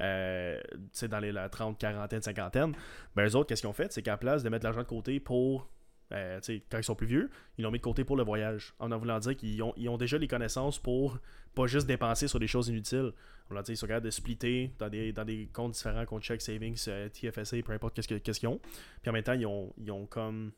euh, 0.00 0.60
tu 0.72 0.78
sais, 0.92 1.08
dans 1.08 1.20
les 1.20 1.32
la 1.32 1.48
30, 1.48 1.78
quarantaine, 1.78 2.22
cinquantaine. 2.22 2.74
Ben, 3.14 3.26
eux 3.28 3.36
autres, 3.36 3.48
qu'est-ce 3.48 3.62
qu'ils 3.62 3.70
ont 3.70 3.74
fait? 3.74 3.92
C'est 3.92 4.02
qu'à 4.02 4.12
la 4.12 4.16
place 4.16 4.42
de 4.42 4.48
mettre 4.48 4.64
l'argent 4.64 4.82
de 4.82 4.86
côté 4.86 5.20
pour 5.20 5.70
euh, 6.12 6.40
quand 6.70 6.78
ils 6.78 6.84
sont 6.84 6.94
plus 6.94 7.06
vieux, 7.06 7.30
ils 7.58 7.62
l'ont 7.62 7.70
mis 7.70 7.78
de 7.78 7.82
côté 7.82 8.04
pour 8.04 8.16
le 8.16 8.22
voyage. 8.22 8.74
En 8.78 8.92
en 8.92 8.98
voulant 8.98 9.18
dire 9.18 9.36
qu'ils 9.36 9.62
ont, 9.62 9.96
déjà 9.96 10.18
les 10.18 10.28
connaissances 10.28 10.78
pour 10.78 11.18
pas 11.54 11.66
juste 11.66 11.86
dépenser 11.86 12.28
sur 12.28 12.38
des 12.38 12.46
choses 12.46 12.68
inutiles. 12.68 13.12
On 13.50 13.60
dit 13.60 13.72
ils 13.72 13.76
sont 13.76 13.86
capables 13.86 14.06
de 14.06 14.10
splitter 14.10 14.72
dans 14.78 14.88
des, 14.88 15.48
comptes 15.52 15.72
différents, 15.72 16.04
compte 16.04 16.22
check, 16.22 16.40
savings, 16.40 16.82
euh, 16.88 17.08
TFSA, 17.08 17.62
peu 17.62 17.72
importe 17.72 17.94
qu'est-ce 17.94 18.08
que- 18.08 18.18
qu'est-ce 18.18 18.40
qu'ils 18.40 18.48
ont. 18.48 18.60
Puis 19.02 19.10
en 19.10 19.12
même 19.12 19.22
temps, 19.22 19.34
ils 19.34 19.46
ont, 19.46 20.06
comme 20.06 20.52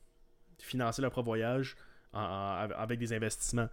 financé 0.59 1.03
leur 1.03 1.11
propre 1.11 1.27
voyage 1.27 1.77
avec 2.13 2.99
des 2.99 3.13
investissements. 3.13 3.69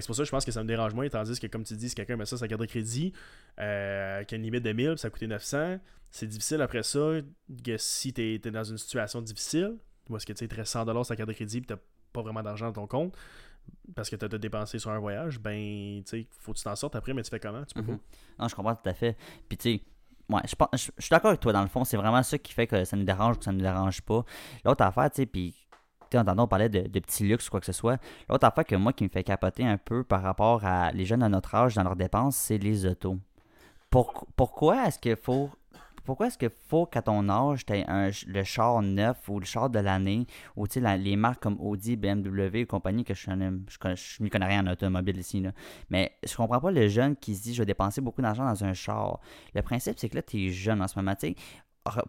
C'est 0.00 0.06
pour 0.06 0.16
ça 0.16 0.22
que 0.22 0.26
je 0.26 0.30
pense 0.30 0.44
que 0.44 0.52
ça 0.52 0.62
me 0.62 0.68
dérange 0.68 0.94
moins, 0.94 1.08
tandis 1.08 1.38
que 1.38 1.46
comme 1.46 1.64
tu 1.64 1.74
dis, 1.76 1.88
si 1.88 1.94
quelqu'un 1.94 2.16
met 2.16 2.24
ça 2.24 2.36
sa 2.36 2.48
carte 2.48 2.60
de 2.60 2.66
crédit, 2.66 3.12
euh, 3.60 4.24
qui 4.24 4.34
a 4.34 4.36
une 4.36 4.44
limite 4.44 4.62
de 4.62 4.72
1000, 4.72 4.90
puis 4.90 4.98
ça 4.98 5.10
coûté 5.10 5.26
900, 5.26 5.78
c'est 6.10 6.26
difficile 6.26 6.62
après 6.62 6.82
ça, 6.82 7.18
que 7.64 7.76
si 7.76 8.12
tu 8.12 8.22
es, 8.22 8.38
dans 8.38 8.64
une 8.64 8.78
situation 8.78 9.20
difficile, 9.20 9.76
où 10.08 10.16
est-ce 10.16 10.26
que 10.26 10.32
tu 10.32 10.46
te 10.48 10.54
reste 10.54 10.74
100$ 10.74 10.92
sur 10.92 11.06
ta 11.06 11.16
carte 11.16 11.28
de 11.28 11.34
crédit, 11.34 11.60
puis 11.60 11.74
tu 11.76 11.80
pas 12.12 12.22
vraiment 12.22 12.42
d'argent 12.42 12.66
dans 12.66 12.72
ton 12.82 12.86
compte, 12.86 13.16
parce 13.94 14.10
que 14.10 14.16
tu 14.16 14.24
as 14.24 14.28
dépensé 14.38 14.78
sur 14.78 14.90
un 14.90 14.98
voyage, 14.98 15.38
ben, 15.38 16.02
tu 16.04 16.10
sais, 16.22 16.26
faut 16.40 16.52
que 16.52 16.58
tu 16.58 16.64
t'en 16.64 16.76
sortes 16.76 16.94
après, 16.96 17.14
mais 17.14 17.22
tu 17.22 17.30
fais 17.30 17.40
comment? 17.40 17.64
Tu 17.64 17.74
peux 17.74 17.80
Mhm. 17.80 17.98
pas. 17.98 18.04
Non, 18.40 18.48
je 18.48 18.54
comprends 18.54 18.74
tout 18.74 18.88
à 18.88 18.94
fait. 18.94 19.16
Puis 19.48 19.56
tu 19.56 19.76
sais, 19.78 19.82
ouais, 20.28 20.40
je, 20.44 20.54
je, 20.76 20.90
je 20.96 21.02
suis 21.02 21.10
d'accord 21.10 21.30
avec 21.30 21.40
toi 21.40 21.52
dans 21.52 21.62
le 21.62 21.68
fond. 21.68 21.84
C'est 21.84 21.96
vraiment 21.96 22.22
ça 22.22 22.36
qui 22.38 22.52
fait 22.52 22.66
que 22.66 22.84
ça 22.84 22.96
nous 22.96 23.04
dérange 23.04 23.36
ou 23.36 23.38
que 23.38 23.44
ça 23.44 23.52
nous 23.52 23.60
dérange 23.60 24.02
pas. 24.02 24.24
L'autre 24.64 24.84
affaire, 24.84 25.10
tu 25.10 25.16
sais, 25.22 25.26
puis 25.26 25.54
tu 26.10 26.18
entendant 26.18 26.44
on 26.44 26.48
parlait 26.48 26.68
de, 26.68 26.80
de 26.86 27.00
petits 27.00 27.26
luxe 27.26 27.48
ou 27.48 27.50
quoi 27.52 27.60
que 27.60 27.66
ce 27.66 27.72
soit. 27.72 27.98
L'autre 28.28 28.44
affaire 28.46 28.64
que 28.66 28.74
moi 28.76 28.92
qui 28.92 29.04
me 29.04 29.08
fait 29.08 29.24
capoter 29.24 29.64
un 29.64 29.78
peu 29.78 30.04
par 30.04 30.20
rapport 30.22 30.62
à 30.66 30.90
les 30.92 31.06
jeunes 31.06 31.20
de 31.20 31.28
notre 31.28 31.54
âge 31.54 31.74
dans 31.74 31.84
leurs 31.84 31.96
dépenses, 31.96 32.36
c'est 32.36 32.58
les 32.58 32.84
autos. 32.84 33.16
Pour- 33.88 34.26
pourquoi 34.36 34.86
est-ce 34.88 34.98
qu'il 34.98 35.16
faut. 35.16 35.50
Pourquoi 36.04 36.26
est-ce 36.26 36.38
qu'il 36.38 36.50
faut 36.50 36.86
qu'à 36.86 37.02
ton 37.02 37.28
âge, 37.28 37.64
tu 37.64 37.74
le 38.26 38.42
char 38.44 38.82
neuf 38.82 39.28
ou 39.28 39.40
le 39.40 39.46
char 39.46 39.70
de 39.70 39.78
l'année, 39.78 40.26
ou 40.56 40.66
tu 40.66 40.80
sais, 40.80 40.98
les 40.98 41.16
marques 41.16 41.42
comme 41.42 41.58
Audi, 41.60 41.96
BMW 41.96 42.56
et 42.60 42.66
compagnie, 42.66 43.04
que 43.04 43.14
je 43.14 43.30
ne 43.30 43.58
je, 43.68 44.22
m'y 44.22 44.30
connais 44.30 44.46
rien 44.46 44.66
en 44.66 44.72
automobile 44.72 45.18
ici, 45.18 45.40
là. 45.40 45.52
mais 45.90 46.12
je 46.24 46.36
comprends 46.36 46.60
pas 46.60 46.70
le 46.70 46.88
jeune 46.88 47.16
qui 47.16 47.34
se 47.34 47.42
dit 47.42 47.54
je 47.54 47.62
vais 47.62 47.66
dépenser 47.66 48.00
beaucoup 48.00 48.22
d'argent 48.22 48.44
dans 48.44 48.64
un 48.64 48.72
char. 48.74 49.20
Le 49.54 49.62
principe, 49.62 49.98
c'est 49.98 50.08
que 50.08 50.16
là, 50.16 50.22
tu 50.22 50.46
es 50.46 50.50
jeune 50.50 50.82
en 50.82 50.88
ce 50.88 50.98
moment. 50.98 51.14
tu 51.14 51.34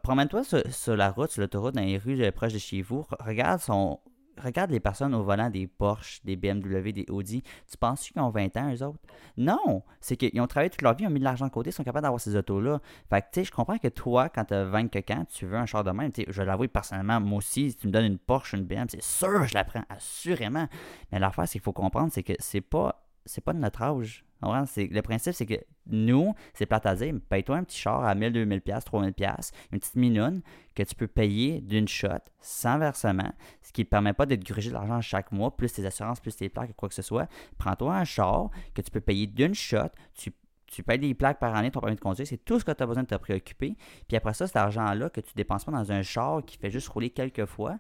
Promène-toi 0.04 0.44
sur, 0.44 0.62
sur 0.72 0.96
la 0.96 1.10
route, 1.10 1.32
sur 1.32 1.42
l'autoroute, 1.42 1.74
dans 1.74 1.82
les 1.82 1.98
rues 1.98 2.22
euh, 2.22 2.32
proches 2.32 2.54
de 2.54 2.60
chez 2.60 2.84
vous. 2.84 3.02
Re- 3.02 3.26
Regarde 3.28 3.60
son, 3.60 4.00
regarde 4.42 4.72
les 4.72 4.80
personnes 4.80 5.14
au 5.14 5.24
volant 5.24 5.50
des 5.50 5.68
Porsche, 5.68 6.22
des 6.24 6.36
BMW, 6.36 6.92
des 6.92 7.06
Audi. 7.10 7.44
Tu 7.70 7.78
penses 7.78 8.10
qu'ils 8.10 8.22
ont 8.22 8.30
20 8.30 8.58
ans, 8.58 8.74
eux 8.74 8.84
autres? 8.84 9.00
Non! 9.38 9.84
C'est 10.00 10.18
qu'ils 10.18 10.40
ont 10.42 10.48
travaillé 10.48 10.70
toute 10.70 10.82
leur 10.82 10.96
vie, 10.96 11.04
ils 11.04 11.08
ont 11.08 11.12
mis 11.12 11.20
de 11.20 11.24
l'argent 11.24 11.46
de 11.46 11.52
côté, 11.52 11.70
ils 11.70 11.74
sont 11.74 11.84
capables 11.84 12.04
d'avoir 12.04 12.20
ces 12.20 12.36
autos-là. 12.36 12.80
Fait 13.10 13.22
que, 13.22 13.28
tu 13.32 13.40
sais, 13.40 13.44
je 13.46 13.52
comprends 13.52 13.78
que 13.78 13.88
toi, 13.88 14.30
quand 14.30 14.46
tu 14.46 14.54
as 14.54 14.66
20 14.66 14.88
que 14.88 15.00
quand, 15.00 15.26
tu 15.26 15.46
veux 15.46 15.58
un 15.58 15.66
char 15.66 15.84
de 15.84 15.92
même. 15.92 16.12
Je 16.16 16.32
vais 16.32 16.46
l'avouer 16.46 16.68
personnellement, 16.68 17.20
moi 17.20 17.40
aussi, 17.40 17.72
si 17.72 17.78
tu 17.78 17.88
me 17.88 17.92
donnes 17.92 18.06
une 18.06 18.20
Porsche, 18.20 18.54
une 18.54 18.66
BMW, 18.66 18.88
c'est 18.90 19.04
sûr, 19.04 19.46
je 19.46 19.54
la 19.54 19.64
prends, 19.64 19.84
assurément. 19.90 20.68
Mais 21.12 21.20
l'affaire, 21.20 21.48
c'est 21.48 21.54
qu'il 21.54 21.62
faut 21.62 21.74
comprendre, 21.74 22.12
c'est 22.12 22.24
que 22.24 22.34
c'est 22.40 22.62
pas, 22.62 23.06
c'est 23.26 23.44
pas 23.44 23.54
de 23.54 23.60
notre 23.60 23.82
âge. 23.82 24.26
Le 24.52 25.02
principe, 25.02 25.34
c'est 25.34 25.46
que 25.46 25.60
nous, 25.88 26.34
c'est 26.54 26.66
plate 26.66 26.86
à 26.86 26.96
dire, 26.96 27.14
paye-toi 27.30 27.58
un 27.58 27.64
petit 27.64 27.78
char 27.78 28.04
à 28.04 28.16
1000, 28.16 28.32
2000 28.34 28.62
pièces 28.62 28.86
3000 28.86 29.14
pièces 29.14 29.52
une 29.72 29.80
petite 29.80 29.96
minoune 29.96 30.42
que 30.76 30.84
tu 30.84 30.96
peux 30.96 31.08
payer 31.08 31.62
d'une 31.62 31.88
shot, 31.88 32.10
sans 32.40 32.78
versement, 32.78 33.32
ce 33.62 33.72
qui 33.72 33.82
ne 33.82 33.88
permet 33.88 34.14
pas 34.14 34.26
de 34.26 34.36
te 34.36 34.44
gruger 34.44 34.70
de 34.70 34.74
l'argent 34.74 35.02
chaque 35.02 35.32
mois, 35.32 35.56
plus 35.56 35.72
tes 35.72 35.86
assurances, 35.86 36.20
plus 36.20 36.36
tes 36.36 36.50
plaques, 36.50 36.76
quoi 36.76 36.90
que 36.90 36.96
ce 36.96 37.02
soit. 37.02 37.28
Prends-toi 37.58 37.96
un 37.96 38.04
char 38.06 38.50
que 38.74 38.82
tu 38.82 38.92
peux 38.92 39.02
payer 39.02 39.28
d'une 39.28 39.54
shot, 39.54 39.90
tu 40.14 40.32
tu 40.74 40.82
payes 40.82 40.98
des 40.98 41.14
plaques 41.14 41.40
par 41.40 41.56
année, 41.56 41.70
ton 41.70 41.82
permis 41.82 41.96
de 41.96 42.02
conduire, 42.02 42.28
c'est 42.28 42.44
tout 42.44 42.60
ce 42.60 42.66
que 42.66 42.72
tu 42.72 42.82
as 42.82 42.86
besoin 42.88 43.04
de 43.04 43.08
te 43.08 43.16
préoccuper. 43.16 43.76
Puis 44.08 44.18
après 44.18 44.34
ça, 44.34 44.48
cet 44.48 44.56
argent-là 44.56 45.10
que 45.12 45.22
tu 45.22 45.32
dépenses 45.36 45.66
pas 45.66 45.72
dans 45.72 45.92
un 45.92 46.02
char 46.02 46.44
qui 46.44 46.58
fait 46.58 46.72
juste 46.72 46.88
rouler 46.88 47.12
quelques 47.12 47.46
fois, 47.46 47.78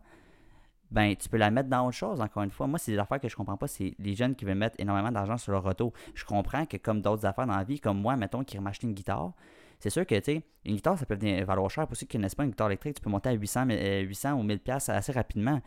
ben 0.93 1.15
tu 1.15 1.27
peux 1.27 1.38
la 1.38 1.50
mettre 1.50 1.69
dans 1.69 1.88
autre 1.88 1.97
chose, 1.97 2.21
encore 2.21 2.43
une 2.43 2.51
fois. 2.51 2.67
Moi, 2.67 2.77
c'est 2.77 2.91
des 2.91 3.00
affaires 3.00 3.19
que 3.19 3.27
je 3.27 3.35
comprends 3.35 3.57
pas, 3.57 3.67
c'est 3.67 3.95
les 3.97 4.13
jeunes 4.13 4.35
qui 4.35 4.45
veulent 4.45 4.55
mettre 4.55 4.75
énormément 4.79 5.12
d'argent 5.12 5.38
sur 5.38 5.51
leur 5.51 5.65
auto. 5.65 5.91
Je 6.13 6.23
comprends 6.23 6.67
que 6.67 6.77
comme 6.77 7.01
d'autres 7.01 7.25
affaires 7.25 7.47
dans 7.47 7.57
la 7.57 7.63
vie, 7.63 7.79
comme 7.79 8.00
moi, 8.00 8.15
mettons, 8.15 8.43
qui 8.43 8.59
m'acheter 8.59 8.85
une 8.85 8.93
guitare, 8.93 9.33
c'est 9.79 9.89
sûr 9.89 10.05
que, 10.05 10.15
tu 10.15 10.23
sais, 10.23 10.43
une 10.65 10.75
guitare, 10.75 10.97
ça 10.97 11.07
peut 11.07 11.15
venir 11.15 11.43
valoir 11.45 11.69
cher. 11.69 11.88
Pour 11.88 11.97
ceux 11.97 12.05
qui 12.05 12.15
connaissent 12.15 12.35
pas 12.35 12.43
une 12.43 12.51
guitare 12.51 12.67
électrique, 12.67 12.95
tu 12.95 13.01
peux 13.01 13.09
monter 13.09 13.29
à 13.29 13.33
800, 13.33 13.65
800 13.69 14.29
euh, 14.29 14.33
ou 14.33 14.43
1000 14.43 14.59
pièces 14.59 14.88
assez 14.88 15.12
rapidement. 15.12 15.59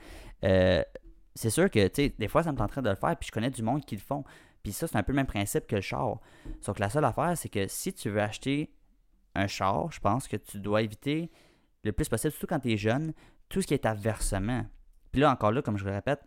Euh, 0.45 0.83
c'est 1.35 1.50
sûr 1.50 1.68
que, 1.71 1.88
tu 1.88 2.04
sais, 2.04 2.14
des 2.16 2.28
fois, 2.28 2.45
ça 2.45 2.52
me 2.52 2.56
tenterait 2.56 2.83
de 2.83 2.88
le 2.88 2.95
faire, 2.95 3.16
puis 3.16 3.26
je 3.26 3.33
connais 3.33 3.50
du 3.50 3.62
monde 3.62 3.85
qui 3.85 3.97
le 3.97 4.00
font. 4.00 4.23
Puis 4.62 4.73
ça, 4.73 4.87
c'est 4.87 4.97
un 4.97 5.02
peu 5.02 5.12
le 5.12 5.16
même 5.16 5.26
principe 5.26 5.66
que 5.66 5.75
le 5.75 5.83
char. 5.83 6.21
Sauf 6.61 6.76
que 6.76 6.80
la 6.80 6.88
seule 6.88 7.04
affaire, 7.04 7.37
c'est 7.37 7.49
que 7.49 7.66
si 7.66 7.92
tu 7.92 8.11
veux 8.11 8.23
acheter 8.23 8.73
un 9.35 9.49
char, 9.49 9.90
je 9.90 9.99
pense 9.99 10.28
que 10.28 10.37
tu 10.37 10.61
dois 10.61 10.83
éviter 10.83 11.30
le 11.83 11.92
plus 11.92 12.09
possible, 12.09 12.30
surtout 12.30 12.47
quand 12.47 12.61
tu 12.61 12.73
es 12.73 12.76
jeune, 12.76 13.12
tout 13.49 13.61
ce 13.61 13.66
qui 13.66 13.75
est 13.75 13.87
à 13.87 13.95
versement. 13.95 14.64
Puis 15.16 15.23
là, 15.23 15.30
encore 15.30 15.50
là, 15.50 15.62
comme 15.62 15.78
je 15.78 15.85
le 15.87 15.92
répète, 15.92 16.20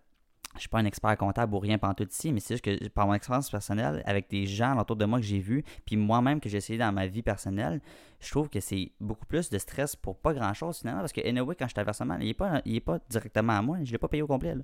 je 0.56 0.62
suis 0.62 0.68
pas 0.68 0.80
un 0.80 0.86
expert 0.86 1.16
comptable 1.16 1.54
ou 1.54 1.60
rien 1.60 1.78
tout 1.78 2.08
ici, 2.10 2.34
mais 2.34 2.40
c'est 2.40 2.56
juste 2.56 2.66
que 2.66 2.88
par 2.88 3.06
mon 3.06 3.14
expérience 3.14 3.48
personnelle, 3.48 4.02
avec 4.04 4.28
des 4.32 4.48
gens 4.48 4.76
autour 4.80 4.96
de 4.96 5.06
moi 5.06 5.20
que 5.20 5.26
j'ai 5.26 5.38
vus, 5.38 5.64
puis 5.86 5.96
moi-même 5.96 6.40
que 6.40 6.50
j'ai 6.50 6.58
essayé 6.58 6.80
dans 6.80 6.92
ma 6.92 7.06
vie 7.06 7.22
personnelle, 7.22 7.82
je 8.20 8.32
trouve 8.32 8.50
que 8.50 8.60
c'est 8.60 8.92
beaucoup 9.00 9.28
plus 9.28 9.52
de 9.52 9.60
stress 9.60 9.96
pour 9.96 10.18
pas 10.18 10.34
grand-chose 10.34 10.80
finalement, 10.80 11.02
parce 11.02 11.14
que 11.14 11.22
anyway, 11.22 11.54
quand 11.54 11.68
je 11.68 11.74
suis 11.74 11.80
à 11.80 11.84
versement, 11.84 12.18
il 12.20 12.26
n'est 12.26 12.34
pas, 12.34 12.64
est 12.66 12.80
pas 12.80 12.98
directement 13.12 13.60
à 13.60 13.62
moi, 13.62 13.78
je 13.84 13.92
l'ai 13.92 14.00
pas 14.00 14.08
payé 14.08 14.24
au 14.24 14.28
complet. 14.28 14.56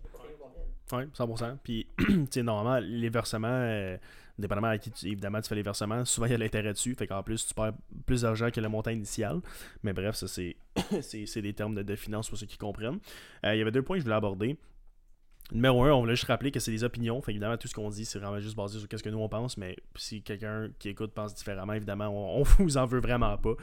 Oui, 0.91 1.03
100%. 1.15 1.57
Puis, 1.61 1.85
tu 1.99 2.25
sais, 2.31 2.41
normalement, 2.41 2.83
les 2.83 3.09
versements, 3.09 3.47
euh, 3.51 3.95
dépendamment 4.37 4.67
à 4.67 4.77
qui, 4.77 4.91
tu, 4.91 5.07
évidemment, 5.07 5.41
tu 5.41 5.49
fais 5.49 5.55
les 5.55 5.61
versements, 5.61 6.05
souvent 6.05 6.27
il 6.27 6.31
y 6.31 6.35
a 6.35 6.37
l'intérêt 6.37 6.73
dessus. 6.73 6.95
Fait 6.95 7.07
qu'en 7.07 7.23
plus, 7.23 7.47
tu 7.47 7.53
perds 7.53 7.73
plus 8.05 8.21
d'argent 8.21 8.49
que 8.51 8.59
le 8.59 8.69
montant 8.69 8.91
initial. 8.91 9.41
Mais 9.83 9.93
bref, 9.93 10.15
ça, 10.15 10.27
c'est, 11.01 11.41
des 11.41 11.53
termes 11.53 11.75
de, 11.75 11.83
de 11.83 11.95
finance 11.95 12.29
pour 12.29 12.37
ceux 12.37 12.45
qui 12.45 12.57
comprennent. 12.57 12.99
Euh, 13.45 13.55
il 13.55 13.59
y 13.59 13.61
avait 13.61 13.71
deux 13.71 13.81
points 13.81 13.97
que 13.97 14.01
je 14.01 14.05
voulais 14.05 14.15
aborder. 14.15 14.57
Numéro 15.51 15.83
un, 15.83 15.91
on 15.91 15.99
voulait 15.99 16.15
juste 16.15 16.27
rappeler 16.27 16.49
que 16.49 16.59
c'est 16.59 16.71
des 16.71 16.83
opinions. 16.83 17.21
Fait 17.21 17.31
évidemment, 17.31 17.55
tout 17.55 17.67
ce 17.67 17.75
qu'on 17.75 17.89
dit, 17.89 18.03
c'est 18.03 18.17
vraiment 18.17 18.39
juste 18.39 18.55
basé 18.55 18.79
sur 18.79 18.87
ce 18.91 19.03
que 19.03 19.09
nous 19.09 19.19
on 19.19 19.29
pense. 19.29 19.57
Mais 19.57 19.75
si 19.95 20.23
quelqu'un 20.23 20.69
qui 20.79 20.89
écoute 20.89 21.11
pense 21.13 21.35
différemment, 21.35 21.73
évidemment, 21.73 22.39
on, 22.39 22.41
vous 22.59 22.77
en 22.77 22.85
veut 22.85 22.99
vraiment 22.99 23.37
pas. 23.37 23.53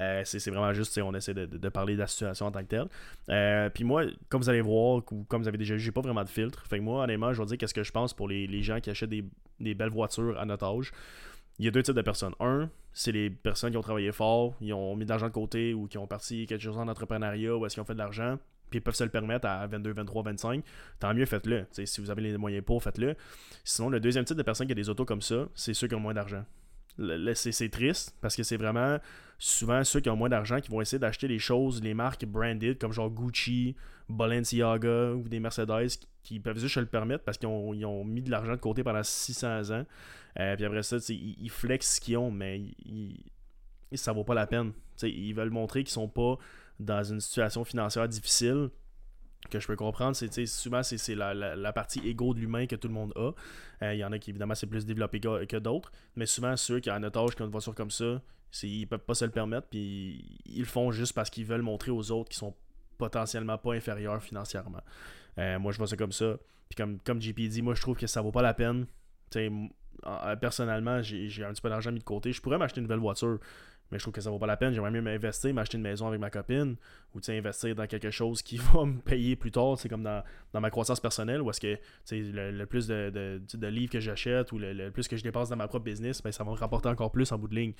Euh, 0.00 0.22
c'est 0.24 0.50
vraiment 0.50 0.72
juste, 0.72 0.98
on 0.98 1.14
essaie 1.14 1.34
de, 1.34 1.68
parler 1.68 1.94
de 1.94 2.00
la 2.00 2.08
situation 2.08 2.46
en 2.46 2.50
tant 2.50 2.60
que 2.60 2.66
telle. 2.66 2.88
Euh, 3.28 3.70
puis 3.70 3.84
moi, 3.84 4.04
comme 4.28 4.42
vous 4.42 4.50
allez 4.50 4.60
voir, 4.60 5.02
ou 5.12 5.24
comme 5.28 5.42
vous 5.42 5.48
avez 5.48 5.58
déjà 5.58 5.74
vu, 5.74 5.80
j'ai 5.80 5.92
pas 5.92 6.00
vraiment 6.00 6.24
de 6.24 6.28
filtre. 6.28 6.66
Fait 6.66 6.78
que 6.78 6.82
moi, 6.82 7.04
honnêtement, 7.04 7.32
je 7.32 7.40
vais 7.40 7.46
dire 7.46 7.58
qu'est-ce 7.58 7.74
que 7.74 7.84
je 7.84 7.92
pense 7.92 8.12
pour 8.12 8.28
les, 8.28 8.62
gens 8.62 8.80
qui 8.80 8.90
achètent 8.90 9.10
des, 9.10 9.24
des, 9.60 9.74
belles 9.74 9.90
voitures 9.90 10.38
à 10.38 10.44
notre 10.44 10.66
âge. 10.66 10.90
Il 11.60 11.64
y 11.64 11.68
a 11.68 11.70
deux 11.70 11.82
types 11.82 11.94
de 11.94 12.02
personnes. 12.02 12.34
Un, 12.40 12.68
c'est 12.92 13.12
les 13.12 13.30
personnes 13.30 13.70
qui 13.70 13.76
ont 13.76 13.82
travaillé 13.82 14.10
fort, 14.10 14.54
ils 14.60 14.72
ont 14.72 14.96
mis 14.96 15.04
de 15.04 15.10
l'argent 15.10 15.28
de 15.28 15.32
côté 15.32 15.74
ou 15.74 15.86
qui 15.86 15.96
ont 15.96 16.08
parti 16.08 16.46
quelque 16.46 16.62
chose 16.62 16.76
en 16.76 16.88
entrepreneuriat 16.88 17.56
ou 17.56 17.64
est-ce 17.64 17.74
qu'ils 17.74 17.82
ont 17.82 17.86
fait 17.86 17.94
de 17.94 17.98
l'argent 17.98 18.38
puis 18.70 18.78
ils 18.78 18.82
peuvent 18.82 18.94
se 18.94 19.04
le 19.04 19.10
permettre 19.10 19.46
à 19.46 19.66
22, 19.66 19.92
23, 19.92 20.22
25, 20.22 20.64
tant 20.98 21.14
mieux, 21.14 21.26
faites-le. 21.26 21.66
Si 21.72 22.00
vous 22.00 22.10
avez 22.10 22.22
les 22.22 22.36
moyens 22.36 22.64
pour, 22.64 22.82
faites-le. 22.82 23.16
Sinon, 23.64 23.90
le 23.90 24.00
deuxième 24.00 24.24
type 24.24 24.36
de 24.36 24.42
personnes 24.42 24.66
qui 24.66 24.72
a 24.72 24.76
des 24.76 24.88
autos 24.88 25.04
comme 25.04 25.22
ça, 25.22 25.48
c'est 25.54 25.74
ceux 25.74 25.88
qui 25.88 25.94
ont 25.94 26.00
moins 26.00 26.14
d'argent. 26.14 26.44
C'est 27.34 27.70
triste 27.70 28.16
parce 28.20 28.36
que 28.36 28.42
c'est 28.42 28.56
vraiment 28.56 28.98
souvent 29.38 29.84
ceux 29.84 30.00
qui 30.00 30.10
ont 30.10 30.16
moins 30.16 30.28
d'argent 30.28 30.60
qui 30.60 30.70
vont 30.70 30.80
essayer 30.80 30.98
d'acheter 30.98 31.28
les 31.28 31.38
choses, 31.38 31.82
les 31.82 31.94
marques 31.94 32.26
branded 32.26 32.78
comme 32.78 32.92
genre 32.92 33.10
Gucci, 33.10 33.74
Balenciaga 34.08 35.12
ou 35.12 35.28
des 35.28 35.40
Mercedes 35.40 35.88
qui 36.22 36.40
peuvent 36.40 36.58
juste 36.58 36.74
se 36.74 36.80
le 36.80 36.86
permettre 36.86 37.24
parce 37.24 37.38
qu'ils 37.38 37.48
ont, 37.48 38.04
mis 38.04 38.22
de 38.22 38.30
l'argent 38.30 38.52
de 38.52 38.56
côté 38.56 38.82
pendant 38.82 39.02
600 39.02 39.70
ans. 39.70 39.86
Euh, 40.38 40.56
puis 40.56 40.64
après 40.64 40.82
ça, 40.82 40.96
ils, 41.08 41.36
ils 41.40 41.50
flexent 41.50 41.96
ce 41.96 42.00
qu'ils 42.00 42.18
ont, 42.18 42.30
mais 42.30 42.60
ils, 42.84 43.16
ça 43.94 44.12
vaut 44.12 44.24
pas 44.24 44.34
la 44.34 44.46
peine. 44.46 44.72
ils 45.02 45.34
veulent 45.34 45.50
montrer 45.50 45.82
qu'ils 45.84 45.92
sont 45.92 46.08
pas 46.08 46.38
dans 46.80 47.04
une 47.04 47.20
situation 47.20 47.62
financière 47.64 48.08
difficile, 48.08 48.70
que 49.48 49.58
je 49.58 49.66
peux 49.66 49.76
comprendre, 49.76 50.14
c'est 50.14 50.46
souvent 50.46 50.82
c'est 50.82 51.14
la, 51.14 51.32
la, 51.34 51.72
partie 51.72 52.00
égo 52.06 52.34
de 52.34 52.40
l'humain 52.40 52.66
que 52.66 52.76
tout 52.76 52.88
le 52.88 52.94
monde 52.94 53.12
a. 53.16 53.32
Euh, 53.82 53.94
il 53.94 53.98
y 53.98 54.04
en 54.04 54.12
a 54.12 54.18
qui 54.18 54.30
évidemment 54.30 54.54
c'est 54.54 54.66
plus 54.66 54.84
développé 54.84 55.20
que, 55.20 55.58
d'autres, 55.58 55.90
mais 56.16 56.26
souvent 56.26 56.56
ceux 56.56 56.80
qui 56.80 56.90
ont 56.90 56.94
un 56.94 57.02
otage 57.02 57.34
qui 57.34 57.42
ont 57.42 57.46
une 57.46 57.50
voiture 57.50 57.74
comme 57.74 57.90
ça, 57.90 58.20
ils 58.62 58.86
peuvent 58.86 59.04
pas 59.04 59.14
se 59.14 59.24
le 59.24 59.30
permettre, 59.30 59.68
puis 59.68 60.40
ils 60.44 60.60
le 60.60 60.66
font 60.66 60.90
juste 60.90 61.14
parce 61.14 61.30
qu'ils 61.30 61.46
veulent 61.46 61.62
montrer 61.62 61.90
aux 61.90 62.10
autres 62.10 62.28
qu'ils 62.28 62.38
sont 62.38 62.54
potentiellement 62.98 63.56
pas 63.56 63.72
inférieurs 63.72 64.22
financièrement. 64.22 64.82
Euh, 65.38 65.58
moi 65.58 65.72
je 65.72 65.78
vois 65.78 65.86
ça 65.86 65.96
comme 65.96 66.12
ça. 66.12 66.36
Puis 66.68 66.76
comme, 66.76 66.98
comme 67.00 67.20
JP 67.20 67.40
dit, 67.40 67.62
moi 67.62 67.74
je 67.74 67.80
trouve 67.80 67.96
que 67.96 68.06
ça 68.06 68.20
vaut 68.20 68.32
pas 68.32 68.42
la 68.42 68.54
peine. 68.54 68.86
personnellement, 70.40 71.02
j'ai 71.02 71.44
un 71.44 71.52
petit 71.52 71.62
peu 71.62 71.70
d'argent 71.70 71.92
mis 71.92 72.00
de 72.00 72.04
côté. 72.04 72.32
Je 72.32 72.42
pourrais 72.42 72.58
m'acheter 72.58 72.80
une 72.80 72.84
nouvelle 72.84 73.00
voiture 73.00 73.38
mais 73.90 73.98
je 73.98 74.04
trouve 74.04 74.14
que 74.14 74.20
ça 74.20 74.30
vaut 74.30 74.38
pas 74.38 74.46
la 74.46 74.56
peine. 74.56 74.72
J'aimerais 74.72 74.90
mieux 74.90 75.02
m'investir, 75.02 75.52
m'acheter 75.54 75.76
une 75.76 75.82
maison 75.82 76.06
avec 76.06 76.20
ma 76.20 76.30
copine, 76.30 76.76
ou 77.14 77.20
investir 77.28 77.74
dans 77.74 77.86
quelque 77.86 78.10
chose 78.10 78.42
qui 78.42 78.56
va 78.72 78.84
me 78.84 79.00
payer 79.00 79.36
plus 79.36 79.50
tard, 79.50 79.78
c'est 79.78 79.88
comme 79.88 80.02
dans, 80.02 80.22
ma 80.60 80.70
croissance 80.70 81.00
personnelle, 81.00 81.42
où 81.42 81.50
est-ce 81.50 81.60
que 81.60 81.78
le, 82.10 82.50
le, 82.50 82.66
plus 82.66 82.86
de, 82.86 83.10
de, 83.10 83.66
livres 83.66 83.92
que 83.92 84.00
j'achète 84.00 84.52
ou 84.52 84.58
le, 84.58 84.90
plus 84.90 85.08
que 85.08 85.16
je 85.16 85.22
dépense 85.22 85.48
dans 85.48 85.56
ma 85.56 85.68
propre 85.68 85.84
business, 85.84 86.22
ben, 86.22 86.32
ça 86.32 86.44
va 86.44 86.50
me 86.50 86.56
rapporter 86.56 86.88
encore 86.88 87.12
plus 87.12 87.30
en 87.32 87.38
bout 87.38 87.48
de 87.48 87.54
ligne. 87.54 87.72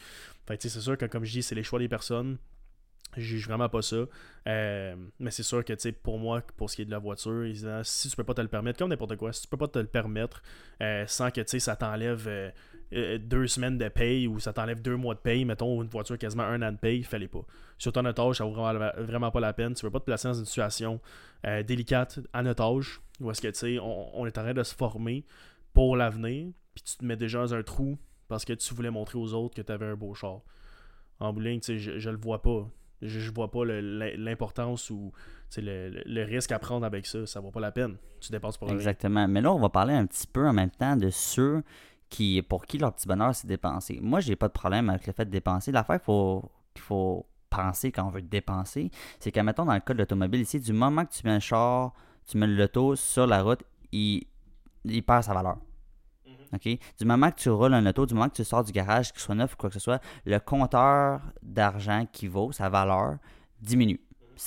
C'est 0.58 0.68
sûr 0.68 0.96
que 0.96 1.06
comme 1.06 1.24
je 1.24 1.32
dis, 1.32 1.42
c'est 1.42 1.54
les 1.54 1.62
choix 1.62 1.78
des 1.78 1.88
personnes. 1.88 2.38
Je 3.16 3.22
juge 3.22 3.46
vraiment 3.46 3.68
pas 3.68 3.82
ça. 3.82 4.04
Euh, 4.46 4.94
mais 5.18 5.30
c'est 5.30 5.42
sûr 5.42 5.64
que 5.64 5.90
pour 5.90 6.18
moi, 6.18 6.42
pour 6.56 6.70
ce 6.70 6.76
qui 6.76 6.82
est 6.82 6.84
de 6.84 6.90
la 6.90 6.98
voiture, 6.98 7.44
si 7.82 8.08
tu 8.08 8.16
peux 8.16 8.24
pas 8.24 8.34
te 8.34 8.40
le 8.40 8.48
permettre, 8.48 8.78
comme 8.78 8.90
n'importe 8.90 9.16
quoi, 9.16 9.32
si 9.32 9.42
tu 9.42 9.48
peux 9.48 9.56
pas 9.56 9.68
te 9.68 9.78
le 9.78 9.86
permettre 9.86 10.42
euh, 10.80 11.04
sans 11.06 11.30
que 11.30 11.44
ça 11.58 11.74
t'enlève 11.74 12.26
euh, 12.28 12.50
euh, 12.92 13.18
deux 13.18 13.46
semaines 13.46 13.78
de 13.78 13.88
paye 13.88 14.26
ou 14.26 14.40
ça 14.40 14.52
t'enlève 14.52 14.82
deux 14.82 14.96
mois 14.96 15.14
de 15.14 15.20
paye, 15.20 15.44
mettons 15.44 15.82
une 15.82 15.88
voiture 15.88 16.18
quasiment 16.18 16.42
un 16.42 16.60
an 16.62 16.72
de 16.72 16.76
paye, 16.76 17.02
fallait 17.02 17.28
pas. 17.28 17.44
Sur 17.78 17.92
ton 17.92 18.04
otage, 18.04 18.36
ça 18.36 18.44
vaut 18.44 18.52
vraiment, 18.52 19.30
pas 19.30 19.40
la 19.40 19.52
peine. 19.52 19.74
Tu 19.74 19.84
veux 19.86 19.90
pas 19.90 20.00
te 20.00 20.04
placer 20.04 20.28
dans 20.28 20.34
une 20.34 20.44
situation 20.44 21.00
euh, 21.46 21.62
délicate 21.62 22.20
à 22.32 22.42
notre 22.42 22.62
âge 22.62 23.00
où 23.20 23.30
est-ce 23.30 23.40
que 23.40 23.48
tu 23.48 23.54
sais, 23.54 23.78
on, 23.80 24.26
est 24.26 24.36
en 24.38 24.42
train 24.42 24.54
de 24.54 24.62
se 24.62 24.74
former 24.74 25.24
pour 25.72 25.96
l'avenir, 25.96 26.52
puis 26.74 26.82
tu 26.82 26.96
te 26.96 27.04
mets 27.04 27.16
déjà 27.16 27.40
dans 27.40 27.54
un 27.54 27.62
trou 27.62 27.98
parce 28.28 28.44
que 28.44 28.52
tu 28.52 28.74
voulais 28.74 28.90
montrer 28.90 29.18
aux 29.18 29.34
autres 29.34 29.54
que 29.54 29.62
tu 29.62 29.70
avais 29.70 29.86
un 29.86 29.96
beau 29.96 30.14
char. 30.14 30.40
En 31.20 31.32
bowling, 31.32 31.60
tu 31.60 31.66
sais, 31.66 31.78
je, 31.78 31.98
je 31.98 32.10
le 32.10 32.16
vois 32.16 32.42
pas. 32.42 32.68
Je, 33.02 33.18
je 33.20 33.32
vois 33.32 33.50
pas 33.50 33.64
l'importance 33.64 34.90
ou 34.90 35.12
le, 35.56 36.02
le, 36.04 36.22
risque 36.24 36.52
à 36.52 36.58
prendre 36.58 36.84
avec 36.84 37.06
ça. 37.06 37.26
Ça 37.26 37.40
vaut 37.40 37.50
pas 37.50 37.60
la 37.60 37.72
peine. 37.72 37.96
Tu 38.20 38.30
dépenses 38.30 38.58
pour 38.58 38.70
Exactement. 38.70 39.26
Mais 39.26 39.40
là, 39.40 39.52
on 39.52 39.58
va 39.58 39.68
parler 39.68 39.94
un 39.94 40.06
petit 40.06 40.26
peu 40.26 40.46
en 40.46 40.52
même 40.52 40.70
temps 40.70 40.96
de 40.96 41.08
ceux 41.10 41.62
qui, 42.10 42.42
pour 42.42 42.66
qui 42.66 42.76
leur 42.76 42.92
petit 42.92 43.08
bonheur, 43.08 43.34
c'est 43.34 43.46
dépenser. 43.46 43.98
Moi, 44.02 44.20
j'ai 44.20 44.36
pas 44.36 44.48
de 44.48 44.52
problème 44.52 44.90
avec 44.90 45.06
le 45.06 45.12
fait 45.12 45.24
de 45.24 45.30
dépenser. 45.30 45.72
L'affaire 45.72 45.96
qu'il 45.96 46.04
faut, 46.04 46.50
faut 46.76 47.26
penser 47.48 47.92
quand 47.92 48.04
on 48.04 48.10
veut 48.10 48.22
dépenser, 48.22 48.90
c'est 49.18 49.32
qu'à 49.32 49.42
mettons 49.42 49.64
dans 49.64 49.74
le 49.74 49.80
cas 49.80 49.94
de 49.94 49.98
l'automobile 49.98 50.40
ici, 50.40 50.60
du 50.60 50.72
moment 50.72 51.04
que 51.04 51.12
tu 51.12 51.22
mets 51.24 51.32
un 51.32 51.40
char, 51.40 51.92
tu 52.26 52.36
mets 52.36 52.46
l'auto 52.46 52.96
sur 52.96 53.26
la 53.26 53.42
route, 53.42 53.62
il, 53.92 54.26
il 54.84 55.02
perd 55.02 55.24
sa 55.24 55.34
valeur. 55.34 55.56
Mhm. 56.26 56.34
OK? 56.54 56.78
Du 56.98 57.04
moment 57.04 57.30
que 57.30 57.36
tu 57.36 57.50
roules 57.50 57.74
un 57.74 57.86
auto, 57.86 58.06
du 58.06 58.14
moment 58.14 58.28
que 58.28 58.34
tu 58.34 58.44
sors 58.44 58.64
du 58.64 58.72
garage, 58.72 59.12
qu'il 59.12 59.20
soit 59.20 59.34
neuf 59.34 59.54
ou 59.54 59.56
quoi 59.56 59.70
que 59.70 59.74
ce 59.74 59.80
soit, 59.80 60.02
le 60.24 60.38
compteur 60.38 61.20
d'argent 61.42 62.06
qui 62.10 62.26
vaut, 62.26 62.52
sa 62.52 62.68
valeur, 62.68 63.18
diminue. 63.60 64.00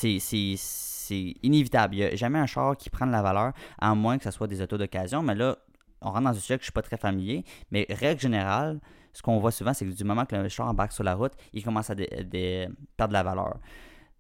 Mhm. 0.04 0.20
C'est 0.20 1.36
inévitable. 1.44 1.96
Il 1.96 1.98
n'y 2.00 2.04
a 2.06 2.16
jamais 2.16 2.40
un 2.40 2.46
char 2.46 2.78
qui 2.78 2.90
prend 2.90 3.06
de 3.06 3.12
la 3.12 3.22
valeur, 3.22 3.52
à 3.78 3.94
moins 3.94 4.18
que 4.18 4.24
ce 4.24 4.32
soit 4.32 4.48
des 4.48 4.62
autos 4.62 4.78
d'occasion. 4.78 5.22
Mais 5.22 5.36
là, 5.36 5.58
on 6.04 6.12
rentre 6.12 6.24
dans 6.24 6.30
un 6.30 6.34
sujet 6.34 6.58
que 6.58 6.64
je 6.64 6.64
ne 6.64 6.72
suis 6.72 6.72
pas 6.72 6.82
très 6.82 6.98
familier, 6.98 7.44
mais 7.72 7.86
règle 7.90 8.20
générale, 8.22 8.80
ce 9.14 9.22
qu'on 9.22 9.40
voit 9.40 9.52
souvent, 9.52 9.74
c'est 9.74 9.86
que 9.86 9.92
du 9.92 10.04
moment 10.04 10.26
que 10.26 10.36
le 10.36 10.50
char 10.50 10.68
embarque 10.68 10.92
sur 10.92 11.04
la 11.04 11.16
route, 11.16 11.34
il 11.54 11.64
commence 11.64 11.90
à 11.90 11.96
perdre 11.96 13.14
la 13.14 13.24
valeur. 13.24 13.60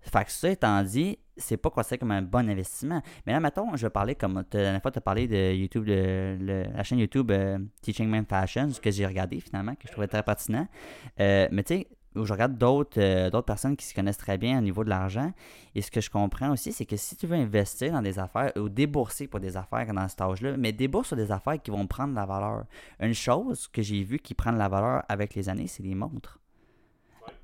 Fait 0.01 0.25
que 0.25 0.31
ça 0.31 0.49
étant 0.49 0.83
dit, 0.83 1.17
c'est 1.37 1.57
pas 1.57 1.69
considéré 1.69 1.97
comme 1.97 2.11
un 2.11 2.21
bon 2.21 2.49
investissement. 2.49 3.01
Mais 3.25 3.31
là, 3.31 3.39
mettons, 3.39 3.75
je 3.75 3.85
vais 3.85 3.89
parler 3.89 4.15
comme 4.15 4.35
la 4.35 4.43
dernière 4.43 4.81
fois, 4.81 4.91
tu 4.91 4.97
as 4.97 5.01
parlé 5.01 5.27
de 5.27 5.53
YouTube, 5.53 5.85
de, 5.85 6.65
la 6.73 6.83
chaîne 6.83 6.99
YouTube 6.99 7.31
euh, 7.31 7.57
Teaching 7.81 8.09
Man 8.09 8.25
Fashion, 8.25 8.69
ce 8.69 8.81
que 8.81 8.91
j'ai 8.91 9.05
regardé 9.05 9.39
finalement, 9.39 9.73
que 9.75 9.87
je 9.87 9.91
trouvais 9.91 10.07
très 10.07 10.21
pertinent. 10.21 10.67
Euh, 11.19 11.47
mais 11.51 11.63
tu 11.63 11.75
sais, 11.75 11.87
où 12.15 12.26
je 12.26 12.34
regarde 12.34 12.58
d'autres 12.58 12.99
euh, 12.99 13.30
d'autres 13.30 13.45
personnes 13.45 13.76
qui 13.76 13.86
se 13.86 13.93
connaissent 13.93 14.17
très 14.17 14.38
bien 14.38 14.58
au 14.58 14.62
niveau 14.62 14.84
de 14.84 14.89
l'argent. 14.89 15.32
Et 15.76 15.82
ce 15.82 15.89
que 15.91 16.02
je 16.02 16.10
comprends 16.10 16.52
aussi, 16.52 16.71
c'est 16.71 16.86
que 16.86 16.95
si 16.97 17.15
tu 17.15 17.28
veux 17.28 17.36
investir 17.36 17.91
dans 17.91 18.02
des 18.02 18.19
affaires 18.19 18.52
ou 18.58 18.69
débourser 18.69 19.28
pour 19.28 19.39
des 19.39 19.58
affaires 19.58 19.91
dans 19.93 20.08
cet 20.08 20.21
âge-là, 20.21 20.56
mais 20.58 20.71
débourse 20.71 21.08
sur 21.08 21.17
des 21.17 21.32
affaires 21.32 21.62
qui 21.62 21.71
vont 21.71 21.88
prendre 21.88 22.13
la 22.13 22.26
valeur. 22.26 22.65
Une 22.99 23.13
chose 23.13 23.67
que 23.67 23.82
j'ai 23.82 24.04
vu 24.04 24.19
qui 24.19 24.34
prend 24.34 24.52
de 24.54 24.58
la 24.58 24.69
valeur 24.69 25.04
avec 25.10 25.36
les 25.36 25.49
années, 25.49 25.67
c'est 25.67 25.84
les 25.84 25.95
montres. 25.95 26.39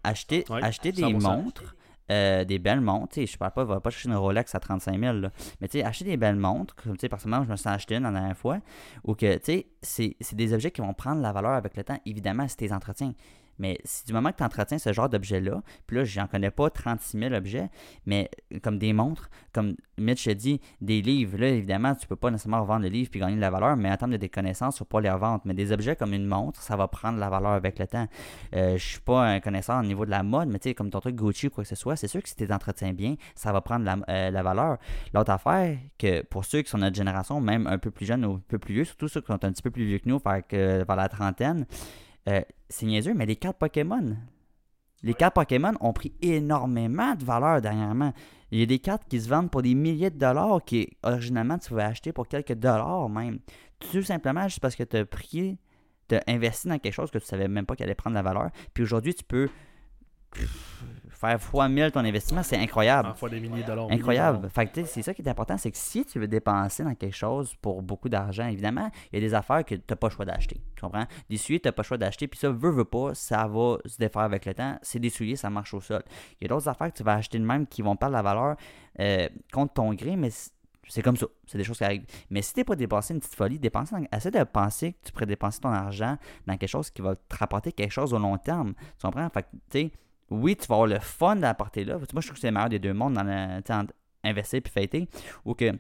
Acheter, 0.04 0.46
Ouais, 0.50 0.64
acheter 0.64 0.92
des 0.92 1.04
100%. 1.04 1.20
montres, 1.22 1.76
euh, 2.12 2.44
des 2.44 2.58
belles 2.58 2.82
montres, 2.82 3.24
je 3.26 3.38
parle 3.38 3.52
pas, 3.52 3.64
va 3.66 3.80
pas 3.80 3.90
chercher 3.92 4.10
une 4.10 4.16
Rolex 4.16 4.56
à 4.56 4.60
35 4.60 5.00
000, 5.00 5.14
là. 5.18 5.32
mais 5.62 5.68
tu 5.68 5.78
sais, 5.78 5.84
acheter 5.84 6.06
des 6.06 6.18
belles 6.18 6.36
montres, 6.38 6.74
comme 6.76 6.94
tu 6.94 7.02
sais, 7.02 7.10
personnellement, 7.10 7.46
je 7.46 7.52
me 7.52 7.56
suis 7.56 7.70
acheté 7.70 7.96
une 7.96 8.04
la 8.04 8.12
dernière 8.12 8.36
fois, 8.38 8.60
ou 9.04 9.14
que, 9.14 9.36
tu 9.38 9.44
sais, 9.44 9.68
c'est 9.82 10.16
c'est 10.20 10.36
des 10.36 10.54
objets 10.54 10.72
qui 10.72 10.82
vont 10.82 10.94
prendre 10.94 11.22
la 11.22 11.32
valeur 11.32 11.52
avec 11.52 11.76
le 11.78 11.84
temps, 11.84 12.00
évidemment, 12.06 12.48
si 12.48 12.58
tu 12.58 12.64
les 12.64 12.74
entretiens. 12.74 13.14
Mais 13.60 13.78
si 13.84 14.06
du 14.06 14.13
moment 14.13 14.32
que 14.32 14.38
tu 14.38 14.43
entretiens 14.43 14.78
ce 14.78 14.93
genre 14.93 15.10
d'objet-là, 15.10 15.62
puis 15.86 15.98
là, 15.98 16.04
j'en 16.04 16.28
connais 16.28 16.52
pas 16.52 16.69
36 16.69 17.19
000 17.19 17.34
objets, 17.34 17.69
mais 18.06 18.30
comme 18.63 18.80
des 18.80 18.93
montres, 18.93 19.30
comme 19.54 19.76
Mitch 19.98 20.28
a 20.28 20.34
dit, 20.34 20.62
des 20.82 21.02
livres, 21.02 21.38
là, 21.38 21.50
évidemment, 21.50 21.93
tu 21.95 22.08
peux 22.08 22.15
pas 22.15 22.32
nécessairement 22.32 22.62
revendre 22.62 22.84
le 22.84 22.89
livre 22.89 23.10
puis 23.12 23.19
gagner 23.19 23.36
de 23.36 23.41
la 23.41 23.50
valeur, 23.50 23.76
mais 23.76 23.91
en 23.91 23.98
termes 23.98 24.17
de 24.17 24.28
connaissances, 24.28 24.78
tu 24.78 24.86
pas 24.86 25.02
les 25.02 25.10
revendre. 25.10 25.41
Mais 25.45 25.54
des 25.54 25.72
objets 25.72 25.95
comme 25.95 26.13
une 26.13 26.26
montre, 26.26 26.62
ça 26.62 26.76
va 26.76 26.88
prendre 26.88 27.19
la 27.19 27.30
valeur 27.30 27.52
avec 27.52 27.80
le 27.80 27.88
temps. 27.88 28.08
Euh, 28.56 28.78
je 28.78 28.86
suis 28.86 29.00
pas 29.00 29.26
un 29.26 29.39
connaisseur 29.39 29.80
au 29.80 29.84
niveau 29.84 30.06
de 30.06 30.12
la 30.12 30.24
mode, 30.24 30.50
mais 30.50 30.60
tu 30.60 30.69
sais, 30.69 30.76
comme 30.76 30.89
ton 30.89 31.00
truc 31.00 31.15
Gucci 31.15 31.48
ou 31.48 31.50
quoi 31.50 31.63
que 31.63 31.69
ce 31.69 31.76
soit, 31.76 31.95
c'est 31.95 32.08
sûr 32.08 32.22
que 32.24 32.30
si 32.30 32.36
tu 32.36 32.52
entretiens 32.52 32.93
bien, 32.93 33.15
ça 33.36 33.52
va 33.52 33.62
prendre 33.62 33.86
la, 33.86 33.98
euh, 34.10 34.32
la 34.32 34.43
valeur. 34.43 34.78
L'autre 35.13 35.32
affaire, 35.32 35.78
que 35.98 36.22
pour 36.24 36.45
ceux 36.45 36.62
qui 36.62 36.69
sont 36.69 36.78
notre 36.78 36.95
génération, 36.95 37.39
même 37.41 37.67
un 37.67 37.78
peu 37.78 37.91
plus 37.91 38.06
jeunes 38.06 38.26
ou 38.26 38.36
un 38.36 38.41
peu 38.48 38.58
plus 38.60 38.74
vieux, 38.74 38.86
surtout 38.86 39.08
ceux 39.08 39.22
qui 39.22 39.28
sont 39.28 39.43
un 39.43 39.52
petit 39.52 39.62
peu 39.62 39.72
plus 39.72 39.86
vieux 39.86 40.00
que 40.00 40.10
nous, 40.10 40.19
vers, 40.19 40.45
que, 40.48 40.86
vers 40.86 40.95
la 40.95 41.10
trentaine, 41.10 41.65
euh, 42.30 42.42
c'est 42.70 42.86
niaiseux, 42.86 43.13
mais 43.13 43.26
les 43.26 43.36
cartes 43.36 43.58
Pokémon, 43.58 44.15
les 45.02 45.13
cartes 45.13 45.36
Pokémon 45.36 45.74
ont 45.80 45.94
pris 45.94 46.13
énormément 46.22 47.15
de 47.15 47.24
valeur 47.24 47.62
dernièrement. 47.62 48.13
Il 48.52 48.60
y 48.60 48.63
a 48.63 48.65
des 48.65 48.80
cartes 48.80 49.04
qui 49.08 49.22
se 49.22 49.30
vendent 49.30 49.52
pour 49.52 49.62
des 49.62 49.76
milliers 49.76 50.10
de 50.10 50.18
dollars 50.18 50.63
qui, 50.65 50.89
originalement, 51.04 51.58
tu 51.58 51.70
pouvais 51.70 51.84
acheter 51.84 52.12
pour 52.12 52.28
quelques 52.28 52.54
dollars 52.54 53.08
même. 53.10 53.39
Tout 53.80 54.04
simplement 54.04 54.44
juste 54.44 54.60
parce 54.60 54.76
que 54.76 54.84
tu 54.84 54.98
as 54.98 55.06
pris, 55.06 55.58
tu 56.10 56.15
as 56.15 56.24
investi 56.28 56.68
dans 56.68 56.80
quelque 56.80 56.94
chose 56.94 57.12
que 57.12 57.18
tu 57.18 57.26
savais 57.26 57.48
même 57.48 57.65
pas 57.65 57.76
qu'elle 57.76 57.88
allait 57.88 57.96
prendre 57.96 58.15
la 58.15 58.22
valeur. 58.22 58.50
Puis 58.74 58.84
aujourd'hui, 58.84 59.13
tu 59.13 59.24
peux 59.24 59.50
faire 61.20 61.42
fois 61.42 61.68
1000 61.68 61.92
ton 61.92 62.00
investissement. 62.00 62.44
C'est 62.44 62.58
incroyable. 62.58 63.10
En 63.10 63.14
fois 63.14 63.30
des 63.30 63.40
milliers 63.40 63.62
de 63.64 63.68
dollars. 63.68 63.88
Incroyable. 63.92 64.50
Fait 64.50 64.68
que, 64.68 64.86
c'est 64.86 65.02
ça 65.02 65.14
qui 65.14 65.22
est 65.22 65.28
important, 65.30 65.58
c'est 65.58 65.72
que 65.72 65.78
si 65.78 66.06
tu 66.06 66.20
veux 66.20 66.28
dépenser 66.28 66.84
dans 66.84 66.96
quelque 66.96 67.16
chose 67.16 67.54
pour 67.62 67.82
beaucoup 67.82 68.08
d'argent, 68.10 68.48
évidemment, 68.48 68.90
il 69.12 69.16
y 69.22 69.24
a 69.24 69.28
des 69.28 69.34
affaires 69.34 69.66
que 69.66 69.76
tu 69.76 69.82
n'as 69.90 69.96
pas 69.96 70.08
le 70.08 70.14
choix 70.14 70.26
d'acheter. 70.26 70.62
Tu 70.76 70.82
comprends? 70.82 71.06
Des 71.30 71.38
souliers, 71.38 71.60
tu 71.60 71.68
n'as 71.68 71.72
pas 71.74 71.82
le 71.82 71.88
choix 71.88 71.98
d'acheter, 71.98 72.28
puis 72.28 72.40
ça, 72.40 72.50
veut, 72.50 72.72
veut 72.72 72.86
pas, 72.86 73.14
ça 73.14 73.48
va 73.48 73.78
se 73.86 73.98
défaire 73.98 74.22
avec 74.22 74.46
le 74.46 74.54
temps. 74.54 74.78
C'est 74.82 75.00
des 75.00 75.10
souliers, 75.10 75.36
ça 75.36 75.50
marche 75.50 75.74
au 75.74 75.82
sol. 75.82 76.04
Il 76.40 76.44
y 76.44 76.46
a 76.46 76.48
d'autres 76.56 76.70
affaires 76.70 76.92
que 76.92 76.98
tu 76.98 77.04
vas 77.04 77.16
acheter 77.16 77.38
de 77.38 77.46
même 77.46 77.68
qui 77.68 77.82
vont 77.82 77.96
perdre 77.96 78.14
la 78.14 78.22
valeur 78.22 78.56
euh, 79.00 79.28
contre 79.52 79.74
ton 79.74 79.94
gré, 79.94 80.16
mais 80.16 80.30
c'est 80.88 81.02
comme 81.02 81.18
ça. 81.18 81.28
C'est 81.46 81.58
des 81.58 81.64
choses 81.64 81.78
qui 81.78 81.84
arrivent. 81.84 82.06
Mais 82.30 82.42
si 82.42 82.54
tu 82.54 82.62
n'es 82.62 82.64
pas 82.64 82.76
dépensé 82.76 83.14
une 83.14 83.20
petite 83.20 83.36
folie, 83.36 83.60
dépenser 83.60 83.96
dans- 83.96 84.18
essaie 84.18 84.32
de 84.32 84.44
penser 84.44 84.94
que 84.94 84.98
tu 85.06 85.12
pourrais 85.12 85.26
dépenser 85.26 85.60
ton 85.60 85.70
argent 85.70 86.18
dans 86.48 86.58
quelque 86.58 86.70
chose 86.70 86.90
qui 86.90 87.02
va 87.02 87.16
te 87.16 87.36
rapporter 87.38 87.72
quelque 87.74 87.92
chose 87.92 88.14
au 88.14 88.20
long 88.20 88.38
terme. 88.38 88.74
Tu 88.98 89.06
comprends? 89.06 89.30
Fait 89.30 89.44
que, 89.44 89.48
tu 89.70 89.80
sais, 89.82 89.92
oui, 90.30 90.56
tu 90.56 90.68
vas 90.68 90.76
avoir 90.76 90.88
le 90.88 91.00
fun 91.00 91.36
d'apporter 91.36 91.84
là. 91.84 91.98
Moi, 91.98 92.22
je 92.22 92.28
trouve 92.28 92.34
que 92.36 92.39
c'est 92.39 92.48
le 92.48 92.54
meilleur 92.54 92.70
des 92.70 92.80
deux 92.80 92.94
mondes 92.94 93.13
dans 93.13 93.88
investir 94.24 94.62
puis 94.62 94.72
fêter. 94.72 95.08
Ou 95.46 95.54
que 95.54 95.74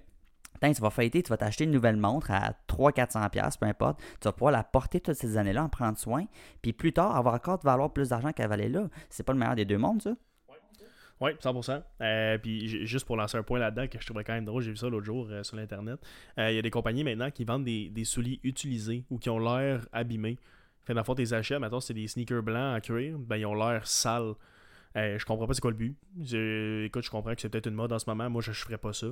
Putain, 0.53 0.73
tu 0.73 0.81
vas 0.81 0.89
fêter, 0.89 1.23
tu 1.23 1.29
vas 1.29 1.37
t'acheter 1.37 1.63
une 1.63 1.71
nouvelle 1.71 1.95
montre 1.95 2.31
à 2.31 2.53
300-400$, 2.67 3.59
peu 3.59 3.65
importe. 3.65 4.01
Tu 4.19 4.25
vas 4.25 4.33
pouvoir 4.33 4.51
la 4.51 4.63
porter 4.63 4.99
toutes 4.99 5.15
ces 5.15 5.37
années-là, 5.37 5.63
en 5.63 5.69
prendre 5.69 5.97
soin. 5.97 6.25
Puis 6.61 6.73
plus 6.73 6.91
tard, 6.91 7.15
avoir 7.15 7.35
encore 7.35 7.59
de 7.59 7.63
valoir 7.63 7.93
plus 7.93 8.09
d'argent 8.09 8.33
qu'elle 8.33 8.49
valait 8.49 8.67
là. 8.67 8.89
C'est 9.09 9.23
pas 9.23 9.31
le 9.31 9.39
meilleur 9.39 9.55
des 9.55 9.63
deux 9.63 9.77
mondes, 9.77 10.01
ça? 10.01 10.15
Oui, 11.21 11.31
100%. 11.41 11.81
Euh, 12.01 12.37
puis 12.37 12.85
juste 12.85 13.05
pour 13.05 13.15
lancer 13.15 13.37
un 13.37 13.43
point 13.43 13.59
là-dedans 13.59 13.87
que 13.87 13.99
je 13.99 14.05
trouvais 14.05 14.25
quand 14.25 14.33
même 14.33 14.45
drôle, 14.45 14.61
j'ai 14.61 14.71
vu 14.71 14.77
ça 14.77 14.89
l'autre 14.89 15.05
jour 15.05 15.27
euh, 15.29 15.43
sur 15.43 15.55
l'internet. 15.55 15.99
Euh, 16.37 16.51
Il 16.51 16.55
y 16.55 16.59
a 16.59 16.61
des 16.61 16.71
compagnies 16.71 17.03
maintenant 17.05 17.31
qui 17.31 17.45
vendent 17.45 17.65
des, 17.65 17.89
des 17.89 18.03
souliers 18.03 18.39
utilisés 18.43 19.05
ou 19.09 19.17
qui 19.17 19.29
ont 19.29 19.39
l'air 19.39 19.85
abîmés. 19.93 20.37
Fait 20.85 20.93
dans 20.93 21.01
le 21.01 21.05
fond, 21.05 21.15
tes 21.15 21.33
achats, 21.33 21.59
maintenant 21.59 21.79
c'est 21.79 21.93
des 21.93 22.07
sneakers 22.07 22.43
blancs 22.43 22.77
en 22.77 22.79
cuir, 22.79 23.17
ben 23.19 23.37
ils 23.37 23.45
ont 23.45 23.55
l'air 23.55 23.85
sales. 23.87 24.33
Euh, 24.95 25.19
je 25.19 25.25
comprends 25.25 25.45
pas 25.45 25.53
c'est 25.53 25.61
quoi 25.61 25.71
le 25.71 25.77
but. 25.77 25.95
Écoute, 26.85 27.03
je 27.03 27.09
comprends 27.09 27.35
que 27.35 27.41
c'est 27.41 27.49
peut-être 27.49 27.67
une 27.67 27.75
mode 27.75 27.91
en 27.91 27.99
ce 27.99 28.09
moment. 28.09 28.29
Moi, 28.29 28.41
je, 28.41 28.51
je 28.51 28.59
ferais 28.59 28.77
pas 28.77 28.91
ça. 28.91 29.07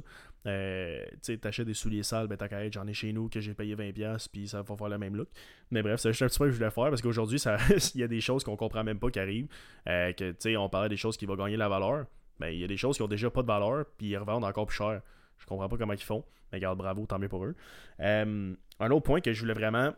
Euh, 0.48 1.06
tu 1.12 1.18
sais, 1.22 1.38
t'achètes 1.38 1.68
des 1.68 1.76
souliers 1.76 2.04
sales, 2.04 2.28
ben 2.28 2.36
t'as 2.36 2.48
qu'à 2.48 2.70
j'en 2.72 2.88
ai 2.88 2.94
chez 2.94 3.14
nous 3.14 3.30
que 3.30 3.40
j'ai 3.40 3.54
payé 3.54 3.76
20$, 3.76 4.28
puis 4.32 4.48
ça 4.48 4.62
va 4.62 4.76
faire 4.76 4.90
le 4.90 4.98
même 4.98 5.16
look. 5.16 5.30
Mais 5.70 5.84
bref, 5.84 6.00
c'est 6.00 6.10
juste 6.10 6.24
un 6.24 6.28
petit 6.28 6.40
peu 6.40 6.46
que 6.46 6.52
je 6.52 6.58
voulais 6.58 6.72
faire 6.72 6.90
parce 6.90 7.02
qu'aujourd'hui, 7.02 7.40
il 7.96 8.02
y 8.02 8.04
a 8.04 8.08
des 8.08 8.22
choses 8.22 8.44
qu'on 8.44 8.56
comprend 8.56 8.84
même 8.84 9.00
pas 9.00 9.12
qui 9.12 9.20
arrivent. 9.20 9.48
Euh, 9.88 10.14
que, 10.14 10.32
tu 10.32 10.38
sais, 10.40 10.58
on 10.58 10.70
parlait 10.70 10.90
des 10.90 10.98
choses 10.98 11.16
qui 11.16 11.26
vont 11.26 11.36
gagner 11.36 11.58
la 11.58 11.70
valeur. 11.70 12.06
Ben, 12.40 12.50
il 12.50 12.60
y 12.60 12.64
a 12.64 12.68
des 12.68 12.78
choses 12.78 12.98
qui 12.98 13.04
ont 13.04 13.08
déjà 13.08 13.30
pas 13.30 13.42
de 13.42 13.48
valeur, 13.48 13.86
puis 13.98 14.08
ils 14.08 14.18
revendent 14.18 14.46
encore 14.46 14.66
plus 14.66 14.78
cher. 14.78 15.02
Je 15.38 15.46
comprends 15.46 15.70
pas 15.70 15.78
comment 15.78 15.94
ils 15.94 16.00
font. 16.00 16.24
Mais 16.52 16.58
regarde, 16.58 16.78
bravo, 16.78 17.06
tant 17.06 17.20
mieux 17.20 17.30
pour 17.30 17.46
eux. 17.46 17.56
Un 18.00 18.92
autre 18.92 19.04
point 19.04 19.22
que 19.22 19.34
je 19.34 19.40
voulais 19.42 19.54
vraiment 19.54 19.94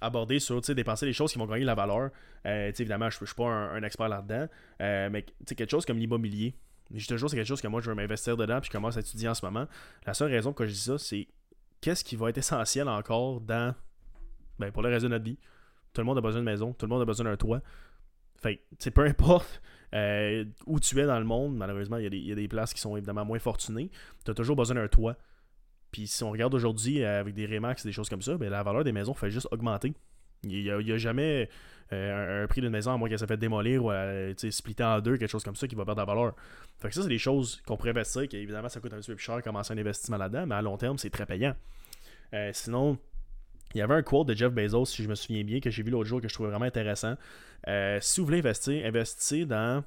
aborder 0.00 0.38
sur, 0.38 0.60
dépenser 0.60 1.06
les 1.06 1.12
choses 1.12 1.32
qui 1.32 1.38
vont 1.38 1.46
gagner 1.46 1.64
la 1.64 1.74
valeur. 1.74 2.10
Euh, 2.46 2.68
évidemment, 2.68 3.10
je, 3.10 3.18
je 3.20 3.26
suis 3.26 3.34
pas 3.34 3.48
un, 3.48 3.82
expert 3.82 4.08
là-dedans, 4.08 4.46
euh, 4.80 5.08
mais 5.10 5.22
quelque 5.22 5.70
chose 5.70 5.84
comme 5.84 5.98
l'immobilier. 5.98 6.54
Je 6.94 7.06
te 7.06 7.16
jure, 7.16 7.28
c'est 7.28 7.36
quelque 7.36 7.46
chose 7.46 7.60
que 7.60 7.68
moi, 7.68 7.80
je 7.80 7.90
veux 7.90 7.94
m'investir 7.94 8.36
dedans, 8.36 8.60
puis 8.60 8.68
je 8.68 8.72
commence 8.72 8.96
à 8.96 9.00
étudier 9.00 9.28
en 9.28 9.34
ce 9.34 9.44
moment. 9.44 9.66
La 10.06 10.14
seule 10.14 10.30
raison 10.30 10.52
que 10.52 10.64
je 10.66 10.72
dis 10.72 10.80
ça, 10.80 10.98
c'est 10.98 11.28
qu'est-ce 11.80 12.02
qui 12.02 12.16
va 12.16 12.30
être 12.30 12.38
essentiel 12.38 12.88
encore 12.88 13.40
dans, 13.40 13.74
ben, 14.58 14.72
pour 14.72 14.82
le 14.82 14.88
reste 14.88 15.04
de 15.04 15.08
notre 15.08 15.24
vie? 15.24 15.38
Tout 15.92 16.00
le 16.00 16.06
monde 16.06 16.18
a 16.18 16.20
besoin 16.20 16.40
de 16.40 16.46
maison, 16.46 16.72
tout 16.72 16.86
le 16.86 16.90
monde 16.90 17.02
a 17.02 17.04
besoin 17.04 17.24
d'un 17.24 17.36
toit. 17.36 17.60
Fait 18.36 18.62
que, 18.78 18.90
peu 18.90 19.04
importe 19.04 19.60
euh, 19.94 20.44
où 20.66 20.78
tu 20.80 20.98
es 21.00 21.06
dans 21.06 21.18
le 21.18 21.24
monde, 21.24 21.56
malheureusement, 21.56 21.96
il 21.96 22.14
y, 22.14 22.28
y 22.28 22.32
a 22.32 22.34
des 22.34 22.48
places 22.48 22.72
qui 22.72 22.80
sont 22.80 22.96
évidemment 22.96 23.24
moins 23.24 23.38
fortunées. 23.38 23.90
Tu 24.24 24.30
as 24.30 24.34
toujours 24.34 24.56
besoin 24.56 24.76
d'un 24.76 24.88
toit. 24.88 25.16
Puis 25.90 26.06
si 26.06 26.22
on 26.22 26.30
regarde 26.30 26.54
aujourd'hui 26.54 27.02
euh, 27.02 27.20
avec 27.20 27.34
des 27.34 27.46
Remax 27.46 27.84
et 27.84 27.88
des 27.88 27.92
choses 27.92 28.08
comme 28.08 28.22
ça, 28.22 28.36
ben, 28.36 28.50
la 28.50 28.62
valeur 28.62 28.84
des 28.84 28.92
maisons 28.92 29.14
fait 29.14 29.30
juste 29.30 29.48
augmenter. 29.50 29.94
Il 30.44 30.62
n'y 30.62 30.92
a, 30.92 30.98
jamais 30.98 31.48
euh, 31.92 32.44
un, 32.44 32.46
prix 32.46 32.60
d'une 32.60 32.70
maison, 32.70 32.92
à 32.92 32.96
moins 32.96 33.08
qu'elle 33.08 33.18
s'est 33.18 33.26
fait 33.26 33.36
démolir 33.36 33.84
ou 33.84 33.90
euh, 33.90 34.32
splitter 34.50 34.84
en 34.84 35.00
deux, 35.00 35.16
quelque 35.16 35.30
chose 35.30 35.42
comme 35.42 35.56
ça, 35.56 35.66
qui 35.66 35.74
va 35.74 35.84
perdre 35.84 36.00
la 36.00 36.04
valeur. 36.04 36.34
Fait 36.78 36.88
que 36.88 36.94
ça, 36.94 37.02
c'est 37.02 37.08
des 37.08 37.18
choses 37.18 37.60
qu'on 37.66 37.76
pourrait 37.76 37.90
investir, 37.90 38.28
qui 38.28 38.36
évidemment, 38.36 38.68
ça 38.68 38.78
coûte 38.78 38.92
un 38.92 38.98
petit 38.98 39.10
peu 39.10 39.16
plus 39.16 39.24
cher 39.24 39.42
commencer 39.42 39.72
un 39.74 39.78
investissement 39.78 40.16
là-dedans, 40.16 40.46
mais 40.46 40.54
à 40.54 40.62
long 40.62 40.76
terme, 40.76 40.96
c'est 40.96 41.10
très 41.10 41.26
payant. 41.26 41.56
Sinon, 42.52 42.98
il 43.74 43.78
y 43.78 43.80
avait 43.80 43.94
un 43.94 44.02
quote 44.02 44.28
de 44.28 44.34
Jeff 44.34 44.52
Bezos, 44.52 44.84
si 44.84 45.02
je 45.02 45.08
me 45.08 45.14
souviens 45.16 45.42
bien, 45.42 45.58
que 45.60 45.70
j'ai 45.70 45.82
vu 45.82 45.90
l'autre 45.90 46.08
jour, 46.08 46.20
que 46.20 46.28
je 46.28 46.34
trouvais 46.34 46.50
vraiment 46.50 46.66
intéressant. 46.66 47.16
Si 47.66 48.20
vous 48.20 48.26
voulez 48.26 48.38
investir, 48.38 48.86
investissez 48.86 49.44
dans 49.44 49.82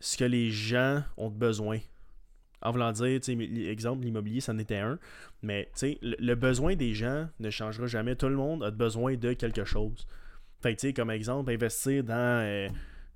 ce 0.00 0.18
que 0.18 0.24
les 0.24 0.50
gens 0.50 1.02
ont 1.16 1.30
besoin. 1.30 1.78
En 2.64 2.72
voulant 2.72 2.92
dire, 2.92 3.20
exemple, 3.68 4.04
l'immobilier, 4.04 4.40
ça 4.40 4.52
en 4.52 4.58
était 4.58 4.78
un. 4.78 4.98
Mais 5.42 5.70
le, 5.82 6.16
le 6.18 6.34
besoin 6.34 6.74
des 6.76 6.94
gens 6.94 7.28
ne 7.38 7.50
changera 7.50 7.86
jamais. 7.86 8.16
Tout 8.16 8.28
le 8.28 8.36
monde 8.36 8.64
a 8.64 8.70
besoin 8.70 9.16
de 9.16 9.34
quelque 9.34 9.64
chose. 9.64 10.06
Fait 10.62 10.94
comme 10.94 11.10
exemple, 11.10 11.52
investir 11.52 12.02
dans 12.02 12.42
euh, 12.42 12.68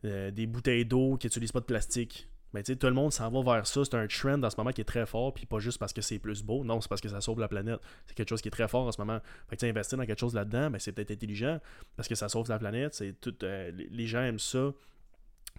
euh, 0.05 0.31
des 0.31 0.47
bouteilles 0.47 0.85
d'eau 0.85 1.17
qui 1.17 1.29
n'utilisent 1.29 1.53
pas 1.53 1.61
de 1.61 1.65
plastique. 1.65 2.29
Mais 2.53 2.63
sais, 2.65 2.77
tout 2.77 2.87
le 2.87 2.93
monde 2.93 3.13
s'en 3.13 3.31
va 3.31 3.55
vers 3.55 3.67
ça. 3.67 3.85
C'est 3.85 3.95
un 3.95 4.07
trend 4.07 4.43
en 4.43 4.51
ce 4.51 4.57
moment 4.59 4.71
qui 4.71 4.83
est 4.83 4.85
très 4.85 5.07
fort. 5.07 5.33
Puis 5.33 5.47
pas 5.47 5.59
juste 5.59 5.79
parce 5.79 5.95
que 5.95 6.03
c'est 6.03 6.19
plus 6.19 6.43
beau. 6.43 6.65
Non, 6.65 6.81
c'est 6.81 6.89
parce 6.89 7.01
que 7.01 7.09
ça 7.09 7.21
sauve 7.21 7.41
la 7.41 7.49
planète. 7.49 7.81
C'est 8.07 8.15
quelque 8.15 8.29
chose 8.29 8.43
qui 8.43 8.49
est 8.49 8.53
très 8.53 8.69
fort 8.69 8.87
en 8.87 8.93
ce 8.93 9.01
moment. 9.01 9.19
Fait 9.49 9.57
que 9.57 9.65
investir 9.67 9.97
dans 9.97 10.05
quelque 10.05 10.21
chose 10.21 10.35
là-dedans, 10.35 10.71
ben, 10.71 10.79
c'est 10.79 10.93
peut-être 10.93 11.11
intelligent 11.11 11.59
parce 11.97 12.09
que 12.09 12.15
ça 12.15 12.29
sauve 12.29 12.49
la 12.49 12.59
planète. 12.59 12.95
C'est 12.95 13.19
tout, 13.21 13.35
euh, 13.43 13.71
les 13.91 14.07
gens 14.07 14.23
aiment 14.23 14.39
ça. 14.39 14.73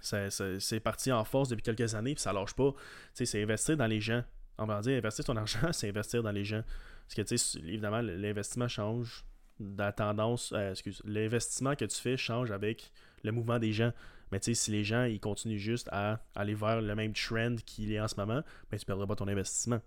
C'est 0.02 0.80
parti 0.80 1.12
en 1.12 1.24
force 1.24 1.50
depuis 1.50 1.64
quelques 1.64 1.96
années, 1.96 2.14
puis 2.14 2.22
ça 2.22 2.34
lâche 2.34 2.54
pas. 2.54 2.74
C'est 3.14 3.42
investir 3.42 3.78
dans 3.78 3.88
les 3.88 4.02
gens. 4.02 4.24
On 4.58 4.66
va 4.66 4.82
dire, 4.82 4.98
investir 4.98 5.26
ton 5.26 5.36
argent, 5.38 5.72
c'est 5.72 5.90
investir 5.90 6.24
dans 6.24 6.32
les 6.32 6.44
gens. 6.44 6.64
Parce 7.08 7.30
que, 7.30 7.60
évidemment, 7.60 8.02
l'investissement 8.02 8.68
change 8.68 9.24
la 9.60 9.92
tendance. 9.92 10.52
euh, 10.54 10.72
excuse, 10.72 11.02
l'investissement 11.06 11.76
que 11.76 11.86
tu 11.86 11.98
fais 11.98 12.18
change 12.18 12.52
avec 12.52 12.92
le 13.24 13.32
mouvement 13.32 13.60
des 13.60 13.74
gens. 13.74 13.92
Mais 14.32 14.40
tu 14.40 14.46
sais, 14.46 14.54
si 14.54 14.72
les 14.72 14.84
gens 14.84 15.06
ils 15.06 15.20
continuent 15.20 15.58
juste 15.58 15.90
à 15.92 16.20
aller 16.36 16.54
vers 16.54 16.82
le 16.82 16.96
même 16.96 17.14
trend 17.14 17.56
qu'il 17.66 17.92
est 17.92 18.00
en 18.00 18.08
ce 18.08 18.16
moment, 18.16 18.42
ben, 18.70 18.78
tu 18.78 18.86
perdras 18.86 19.08
pas 19.08 19.16
ton 19.16 19.28
investissement. 19.28 19.82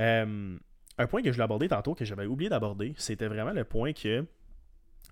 Euh, 0.00 0.56
un 0.96 1.06
point 1.06 1.22
que 1.22 1.28
je 1.28 1.32
voulais 1.32 1.44
aborder 1.44 1.68
tantôt, 1.68 1.94
que 1.94 2.04
j'avais 2.04 2.26
oublié 2.26 2.48
d'aborder, 2.48 2.94
c'était 2.96 3.28
vraiment 3.28 3.52
le 3.52 3.64
point 3.64 3.92
que. 3.92 4.24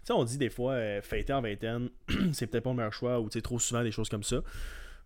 Sais, 0.07 0.12
on 0.12 0.23
dit 0.23 0.38
des 0.38 0.51
fois, 0.51 0.75
euh, 0.75 1.03
fêter 1.03 1.33
en 1.33 1.42
vingtaine, 1.42 1.88
c'est 2.33 2.47
peut-être 2.47 2.62
pas 2.62 2.71
le 2.71 2.77
meilleur 2.77 2.92
choix, 2.92 3.19
ou 3.19 3.29
tu 3.29 3.38
sais, 3.38 3.42
trop 3.42 3.59
souvent 3.59 3.83
des 3.83 3.90
choses 3.90 4.09
comme 4.09 4.23
ça. 4.23 4.37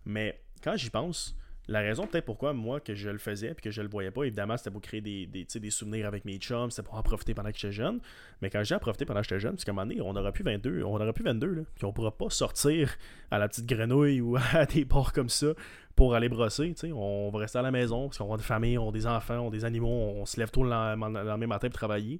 Mais 0.05 0.39
quand 0.63 0.77
j'y 0.77 0.91
pense, 0.91 1.35
la 1.67 1.79
raison 1.79 2.05
peut-être 2.05 2.25
pourquoi 2.25 2.53
moi 2.53 2.79
que 2.79 2.93
je 2.93 3.09
le 3.09 3.17
faisais 3.17 3.55
puis 3.55 3.63
que 3.63 3.71
je 3.71 3.81
le 3.81 3.87
voyais 3.87 4.11
pas, 4.11 4.25
évidemment, 4.25 4.57
c'était 4.57 4.69
pour 4.69 4.81
créer 4.81 5.01
des, 5.01 5.25
des, 5.25 5.45
des 5.45 5.69
souvenirs 5.71 6.05
avec 6.05 6.23
mes 6.23 6.37
chums, 6.37 6.69
c'était 6.69 6.83
pour 6.83 6.93
en 6.93 7.01
profiter 7.01 7.33
pendant 7.33 7.51
que 7.51 7.57
j'étais 7.57 7.71
jeune. 7.71 7.99
Mais 8.43 8.51
quand 8.51 8.63
j'ai 8.63 8.75
en 8.75 8.79
profité 8.79 9.05
pendant 9.05 9.21
que 9.21 9.27
j'étais 9.27 9.39
jeune, 9.39 9.53
parce 9.53 9.63
qu'à 9.63 9.71
un 9.71 9.73
moment 9.73 9.87
donné, 9.87 10.01
on 10.01 10.15
aura 10.15 10.31
plus 10.31 10.43
22, 10.43 10.83
on 10.83 10.95
aura 10.95 11.13
plus 11.13 11.23
22, 11.23 11.47
là, 11.47 11.61
puis 11.73 11.85
on 11.85 11.93
pourra 11.93 12.15
pas 12.15 12.29
sortir 12.29 12.95
à 13.31 13.39
la 13.39 13.47
petite 13.47 13.65
grenouille 13.65 14.21
ou 14.21 14.37
à 14.53 14.67
des 14.67 14.85
ports 14.85 15.13
comme 15.13 15.29
ça 15.29 15.47
pour 15.95 16.13
aller 16.13 16.29
brosser, 16.29 16.75
on 16.93 17.31
va 17.33 17.39
rester 17.39 17.57
à 17.57 17.63
la 17.63 17.71
maison 17.71 18.07
parce 18.07 18.19
qu'on 18.19 18.31
a 18.35 18.37
des 18.37 18.43
familles, 18.43 18.77
on 18.77 18.89
a 18.89 18.91
des 18.91 19.07
enfants, 19.07 19.39
on 19.39 19.47
a 19.47 19.51
des 19.51 19.65
animaux, 19.65 19.89
on 19.89 20.25
se 20.25 20.39
lève 20.39 20.51
tôt 20.51 20.63
le 20.63 20.69
lendemain 20.69 21.09
le 21.09 21.27
lendemain 21.27 21.47
matin 21.47 21.69
pour 21.69 21.77
travailler. 21.77 22.19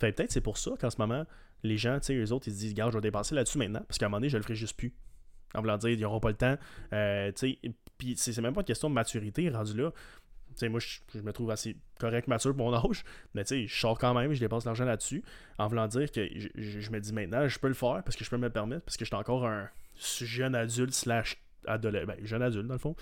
Fait 0.00 0.12
peut-être 0.12 0.32
c'est 0.32 0.40
pour 0.40 0.56
ça 0.56 0.72
qu'en 0.80 0.88
ce 0.88 0.96
moment, 0.98 1.24
les 1.62 1.76
gens, 1.76 1.98
tu 2.00 2.06
sais, 2.06 2.14
eux 2.14 2.32
autres, 2.32 2.48
ils 2.48 2.54
se 2.54 2.58
disent, 2.58 2.72
regarde, 2.72 2.92
je 2.92 2.98
vais 2.98 3.02
dépenser 3.02 3.34
là-dessus 3.34 3.58
maintenant, 3.58 3.82
parce 3.86 3.98
qu'à 3.98 4.06
un 4.06 4.08
moment 4.08 4.18
donné, 4.18 4.28
je 4.28 4.36
le 4.36 4.42
ferai 4.42 4.54
juste 4.54 4.76
plus. 4.76 4.94
En 5.54 5.60
voulant 5.60 5.76
dire, 5.76 5.90
ils 5.90 6.00
n'auront 6.00 6.20
pas 6.20 6.30
le 6.30 6.36
temps. 6.36 6.56
Euh, 6.92 7.30
tu 7.32 7.52
sais, 7.52 7.74
puis 7.98 8.14
c'est 8.16 8.36
même 8.40 8.54
pas 8.54 8.60
une 8.60 8.66
question 8.66 8.88
de 8.88 8.94
maturité 8.94 9.48
rendu 9.50 9.76
là. 9.76 9.92
Tu 10.58 10.68
moi, 10.68 10.80
je, 10.80 11.20
me 11.20 11.32
trouve 11.32 11.50
assez 11.50 11.76
correct, 11.98 12.28
mature 12.28 12.54
pour 12.54 12.70
mon 12.70 12.76
âge, 12.76 13.04
mais 13.34 13.44
tu 13.44 13.54
sais, 13.54 13.66
je 13.66 13.80
sors 13.80 13.98
quand 13.98 14.12
même, 14.12 14.34
je 14.34 14.40
dépense 14.40 14.66
l'argent 14.66 14.84
là-dessus, 14.84 15.22
en 15.58 15.66
voulant 15.66 15.86
dire 15.86 16.12
que 16.12 16.28
je, 16.54 16.90
me 16.90 17.00
dis 17.00 17.12
maintenant, 17.12 17.48
je 17.48 17.58
peux 17.58 17.68
le 17.68 17.74
faire 17.74 18.02
parce 18.04 18.16
que 18.16 18.24
je 18.24 18.28
peux 18.28 18.36
me 18.36 18.46
le 18.46 18.52
permettre, 18.52 18.82
parce 18.84 18.98
que 18.98 19.04
je 19.04 19.08
suis 19.08 19.16
encore 19.16 19.46
un 19.46 19.70
jeune 19.96 20.54
adulte 20.54 20.92
slash 20.92 21.42
adolescent, 21.66 22.06
ben, 22.06 22.16
jeune 22.22 22.42
adulte 22.42 22.66
dans 22.66 22.74
le 22.74 22.78
fond. 22.78 22.96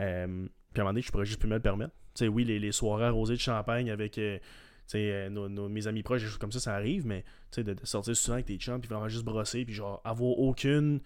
Euh, 0.00 0.46
puis 0.72 0.80
à 0.80 0.82
un 0.82 0.84
moment 0.84 0.92
donné, 0.92 1.02
je 1.02 1.10
pourrais 1.10 1.26
juste 1.26 1.40
plus 1.40 1.48
me 1.48 1.54
le 1.54 1.60
permettre. 1.60 1.92
Tu 2.14 2.20
sais, 2.20 2.28
oui, 2.28 2.44
les, 2.44 2.58
les 2.58 2.72
soirées 2.72 3.06
arrosées 3.06 3.34
de 3.34 3.40
champagne 3.40 3.90
avec 3.90 4.16
euh, 4.18 4.38
sais, 4.86 5.10
euh, 5.12 5.30
nos, 5.30 5.48
nos- 5.48 5.68
mes 5.68 5.86
amis 5.86 6.02
proches, 6.02 6.20
des 6.22 6.26
choses 6.28 6.38
comme 6.38 6.52
ça, 6.52 6.60
ça 6.60 6.74
arrive, 6.74 7.06
mais 7.06 7.24
de, 7.56 7.62
de 7.62 7.76
sortir 7.84 8.16
souvent 8.16 8.34
avec 8.34 8.46
tes 8.46 8.56
chums, 8.56 8.80
puis 8.80 8.88
vraiment 8.88 9.08
juste 9.08 9.24
brosser, 9.24 9.64
puis 9.64 9.74
genre 9.74 10.00
avoir 10.04 10.38
aucune. 10.38 11.00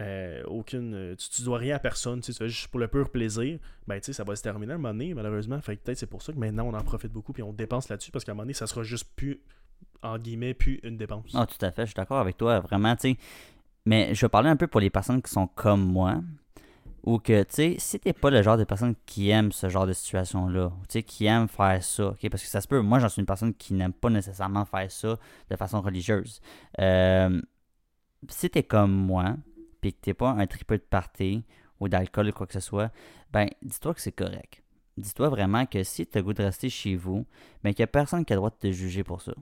euh, 0.00 0.42
aucune 0.46 0.94
euh, 0.94 1.16
tu, 1.16 1.28
tu 1.30 1.42
dois 1.42 1.58
rien 1.58 1.74
à 1.76 1.78
personne, 1.80 2.20
tu 2.20 2.32
fais 2.32 2.48
juste 2.48 2.68
pour 2.68 2.78
le 2.78 2.86
pur 2.86 3.10
plaisir, 3.10 3.58
ben 3.88 4.00
tu 4.00 4.12
ça 4.12 4.22
va 4.22 4.36
se 4.36 4.42
terminer 4.42 4.72
à 4.72 4.74
un 4.76 4.78
moment 4.78 4.94
donné, 4.94 5.12
malheureusement. 5.14 5.60
Fait 5.60 5.76
que 5.76 5.82
peut-être 5.82 5.98
c'est 5.98 6.06
pour 6.06 6.22
ça 6.22 6.32
que 6.32 6.38
maintenant 6.38 6.66
on 6.68 6.74
en 6.74 6.82
profite 6.84 7.12
beaucoup, 7.12 7.32
puis 7.32 7.42
on 7.42 7.52
dépense 7.52 7.88
là-dessus, 7.88 8.12
parce 8.12 8.24
qu'à 8.24 8.30
un 8.32 8.34
moment 8.36 8.44
donné, 8.44 8.54
ça 8.54 8.66
sera 8.68 8.84
juste 8.84 9.08
plus, 9.16 9.40
en 10.02 10.16
guillemets, 10.18 10.54
plus 10.54 10.78
une 10.84 10.96
dépense. 10.96 11.32
Ah, 11.34 11.46
tout 11.46 11.64
à 11.64 11.72
fait, 11.72 11.82
je 11.82 11.86
suis 11.88 11.94
d'accord 11.96 12.18
avec 12.18 12.36
toi, 12.36 12.60
vraiment, 12.60 12.94
tu 12.94 13.10
sais. 13.12 13.16
Mais 13.86 14.14
je 14.14 14.20
vais 14.20 14.28
parler 14.28 14.50
un 14.50 14.56
peu 14.56 14.66
pour 14.68 14.80
les 14.80 14.90
personnes 14.90 15.20
qui 15.22 15.30
sont 15.32 15.46
comme 15.48 15.84
moi, 15.84 16.20
ou 17.04 17.18
que, 17.18 17.42
tu 17.42 17.48
sais, 17.50 17.76
si 17.78 17.98
t'es 17.98 18.12
pas 18.12 18.30
le 18.30 18.42
genre 18.42 18.56
de 18.56 18.64
personne 18.64 18.94
qui 19.06 19.30
aime 19.30 19.52
ce 19.52 19.68
genre 19.68 19.86
de 19.86 19.92
situation-là, 19.92 20.70
tu 20.82 20.84
sais, 20.88 21.02
qui 21.02 21.26
aime 21.26 21.48
faire 21.48 21.82
ça, 21.82 22.08
ok, 22.08 22.28
parce 22.30 22.42
que 22.42 22.48
ça 22.48 22.60
se 22.60 22.68
peut, 22.68 22.80
moi, 22.80 22.98
j'en 22.98 23.08
suis 23.08 23.20
une 23.20 23.26
personne 23.26 23.54
qui 23.54 23.74
n'aime 23.74 23.92
pas 23.92 24.10
nécessairement 24.10 24.64
faire 24.64 24.90
ça 24.90 25.18
de 25.50 25.56
façon 25.56 25.80
religieuse. 25.80 26.40
Euh, 26.80 27.40
si 28.28 28.50
t'es 28.50 28.62
comme 28.62 28.92
moi, 28.92 29.36
puis 29.80 29.92
que 29.92 29.98
t'es 30.00 30.14
pas 30.14 30.30
un 30.30 30.46
tripeux 30.46 30.78
de 30.78 30.82
party, 30.82 31.44
ou 31.80 31.88
d'alcool 31.88 32.28
ou 32.28 32.32
quoi 32.32 32.46
que 32.46 32.52
ce 32.52 32.60
soit, 32.60 32.90
ben, 33.32 33.48
dis-toi 33.62 33.94
que 33.94 34.00
c'est 34.00 34.12
correct. 34.12 34.62
Dis-toi 34.96 35.28
vraiment 35.28 35.64
que 35.66 35.84
si 35.84 36.06
t'as 36.06 36.20
le 36.20 36.24
goût 36.24 36.32
de 36.32 36.42
rester 36.42 36.68
chez 36.68 36.96
vous, 36.96 37.24
ben, 37.62 37.70
qu'il 37.70 37.80
y 37.80 37.84
a 37.84 37.86
personne 37.86 38.24
qui 38.24 38.32
a 38.32 38.36
le 38.36 38.40
droit 38.40 38.50
de 38.50 38.56
te 38.56 38.72
juger 38.72 39.04
pour 39.04 39.22
ça. 39.22 39.32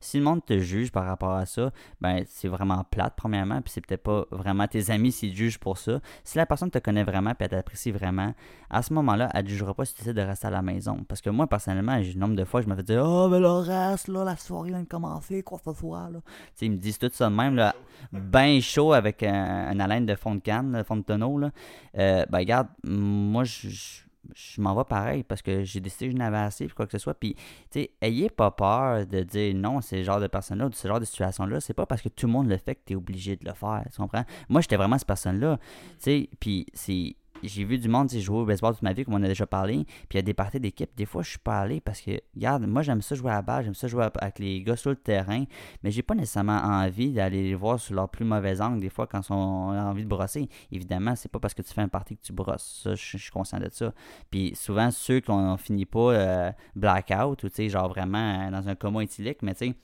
Si 0.00 0.18
le 0.18 0.24
monde 0.24 0.44
te 0.44 0.58
juge 0.58 0.90
par 0.90 1.04
rapport 1.04 1.32
à 1.32 1.46
ça, 1.46 1.70
ben 2.00 2.22
c'est 2.26 2.48
vraiment 2.48 2.84
plate, 2.84 3.14
premièrement, 3.16 3.60
puis 3.60 3.72
c'est 3.72 3.86
peut-être 3.86 4.02
pas 4.02 4.24
vraiment 4.30 4.66
tes 4.66 4.90
amis 4.90 5.12
s'ils 5.12 5.32
te 5.32 5.36
jugent 5.36 5.58
pour 5.58 5.78
ça. 5.78 6.00
Si 6.24 6.38
la 6.38 6.46
personne 6.46 6.70
te 6.70 6.78
connaît 6.78 7.04
vraiment 7.04 7.34
puis 7.34 7.44
elle 7.44 7.50
t'apprécie 7.50 7.90
vraiment, 7.90 8.34
à 8.70 8.82
ce 8.82 8.92
moment-là, 8.94 9.28
elle 9.34 9.44
ne 9.44 9.50
jugera 9.50 9.74
pas 9.74 9.84
si 9.84 9.94
tu 9.94 10.02
essaies 10.02 10.14
de 10.14 10.22
rester 10.22 10.46
à 10.46 10.50
la 10.50 10.62
maison. 10.62 11.04
Parce 11.06 11.20
que 11.20 11.30
moi, 11.30 11.46
personnellement, 11.46 12.00
j'ai 12.02 12.14
le 12.14 12.20
nombre 12.20 12.36
de 12.36 12.44
fois, 12.44 12.62
je 12.62 12.68
me 12.68 12.74
fais 12.74 12.82
dire 12.82 13.02
Oh, 13.04 13.28
mais 13.28 13.40
le 13.40 13.50
reste, 13.50 14.08
là, 14.08 14.24
la 14.24 14.36
soirée 14.36 14.70
vient 14.70 14.82
de 14.82 14.88
commencer, 14.88 15.42
quoi 15.42 15.58
que 15.58 15.72
ce 15.72 15.78
soit, 15.78 16.08
là. 16.10 16.20
Ils 16.60 16.70
me 16.70 16.76
disent 16.76 16.98
tout 16.98 17.10
ça 17.12 17.28
de 17.28 17.34
même, 17.34 17.56
là, 17.56 17.74
ben 18.12 18.60
chaud 18.60 18.92
avec 18.92 19.22
un, 19.22 19.68
un 19.68 19.80
haleine 19.80 20.06
de 20.06 20.14
fond 20.14 20.34
de 20.34 20.40
canne, 20.40 20.82
fond 20.84 20.96
de 20.96 21.02
tonneau, 21.02 21.38
là. 21.38 21.50
Euh, 21.98 22.24
ben, 22.30 22.38
regarde, 22.38 22.68
moi, 22.84 23.44
je. 23.44 24.02
Je- 24.34 24.60
m'en 24.60 24.74
vais 24.74 24.84
pareil 24.84 25.22
parce 25.22 25.42
que 25.42 25.64
j'ai 25.64 25.80
décidé 25.80 26.06
que 26.06 26.12
je 26.12 26.16
n'avais 26.18 26.38
assez 26.38 26.66
puis 26.66 26.74
quoi 26.74 26.86
que 26.86 26.92
ce 26.92 26.98
soit. 26.98 27.14
Puis, 27.14 27.34
tu 27.34 27.80
sais, 27.80 27.90
ayez 28.00 28.30
pas 28.30 28.50
peur 28.50 29.06
de 29.06 29.22
dire 29.22 29.54
non 29.54 29.78
à 29.78 29.82
ce 29.82 30.02
genre 30.02 30.20
de 30.20 30.26
personnes-là 30.26 30.66
ou 30.66 30.70
de 30.70 30.74
ce 30.74 30.86
genre 30.88 31.00
de 31.00 31.04
situation-là. 31.04 31.60
C'est 31.60 31.74
pas 31.74 31.86
parce 31.86 32.02
que 32.02 32.08
tout 32.08 32.26
le 32.26 32.32
monde 32.32 32.48
le 32.48 32.56
fait 32.56 32.74
que 32.76 32.80
tu 32.86 32.92
es 32.92 32.96
obligé 32.96 33.36
de 33.36 33.44
le 33.44 33.54
faire. 33.54 33.84
Tu 33.92 33.96
comprends? 34.00 34.24
Moi, 34.48 34.60
j'étais 34.60 34.76
vraiment 34.76 34.98
cette 34.98 35.06
personne-là. 35.08 35.58
Tu 35.58 35.94
sais, 35.98 36.30
puis 36.40 36.66
c'est. 36.74 37.16
J'ai 37.42 37.64
vu 37.64 37.78
du 37.78 37.88
monde 37.88 38.10
sais, 38.10 38.20
jouer 38.20 38.38
au 38.38 38.44
baseball 38.44 38.74
toute 38.74 38.82
ma 38.82 38.92
vie, 38.92 39.04
comme 39.04 39.14
on 39.14 39.22
a 39.22 39.28
déjà 39.28 39.46
parlé. 39.46 39.84
Puis 39.84 40.06
il 40.12 40.16
y 40.16 40.18
a 40.18 40.22
des 40.22 40.34
parties 40.34 40.60
d'équipe, 40.60 40.90
des 40.96 41.06
fois, 41.06 41.22
je 41.22 41.30
suis 41.30 41.38
pas 41.38 41.60
allé 41.60 41.80
parce 41.80 42.00
que, 42.00 42.12
regarde, 42.34 42.66
moi, 42.66 42.82
j'aime 42.82 43.02
ça 43.02 43.14
jouer 43.14 43.30
à 43.30 43.34
la 43.34 43.42
balle, 43.42 43.64
j'aime 43.64 43.74
ça 43.74 43.88
jouer 43.88 44.08
avec 44.20 44.38
les 44.38 44.62
gars 44.62 44.76
sur 44.76 44.90
le 44.90 44.96
terrain, 44.96 45.44
mais 45.82 45.90
j'ai 45.90 46.02
pas 46.02 46.14
nécessairement 46.14 46.58
envie 46.58 47.12
d'aller 47.12 47.42
les 47.42 47.54
voir 47.54 47.78
sur 47.78 47.94
leur 47.94 48.08
plus 48.08 48.24
mauvais 48.24 48.60
angle, 48.60 48.80
des 48.80 48.90
fois, 48.90 49.06
quand 49.06 49.28
ils 49.28 49.32
ont 49.32 49.78
envie 49.78 50.04
de 50.04 50.08
brosser. 50.08 50.48
Évidemment, 50.70 51.14
c'est 51.16 51.30
pas 51.30 51.38
parce 51.38 51.54
que 51.54 51.62
tu 51.62 51.72
fais 51.72 51.82
un 51.82 51.88
party 51.88 52.16
que 52.16 52.22
tu 52.22 52.32
brosses. 52.32 52.80
Ça, 52.82 52.94
je 52.94 53.12
je 53.12 53.18
suis 53.18 53.30
conscient 53.30 53.58
de 53.58 53.68
ça. 53.70 53.92
Puis 54.30 54.54
souvent, 54.54 54.90
ceux 54.90 55.20
qu'on 55.20 55.56
finit 55.56 55.86
pas 55.86 56.12
euh, 56.12 56.52
blackout 56.74 57.42
ou, 57.44 57.48
tu 57.48 57.54
sais, 57.54 57.68
genre 57.68 57.88
vraiment 57.88 58.46
euh, 58.46 58.50
dans 58.50 58.68
un 58.68 58.74
coma 58.74 59.02
éthylique, 59.02 59.42
mais 59.42 59.54
tu 59.54 59.66
sais, 59.68 59.74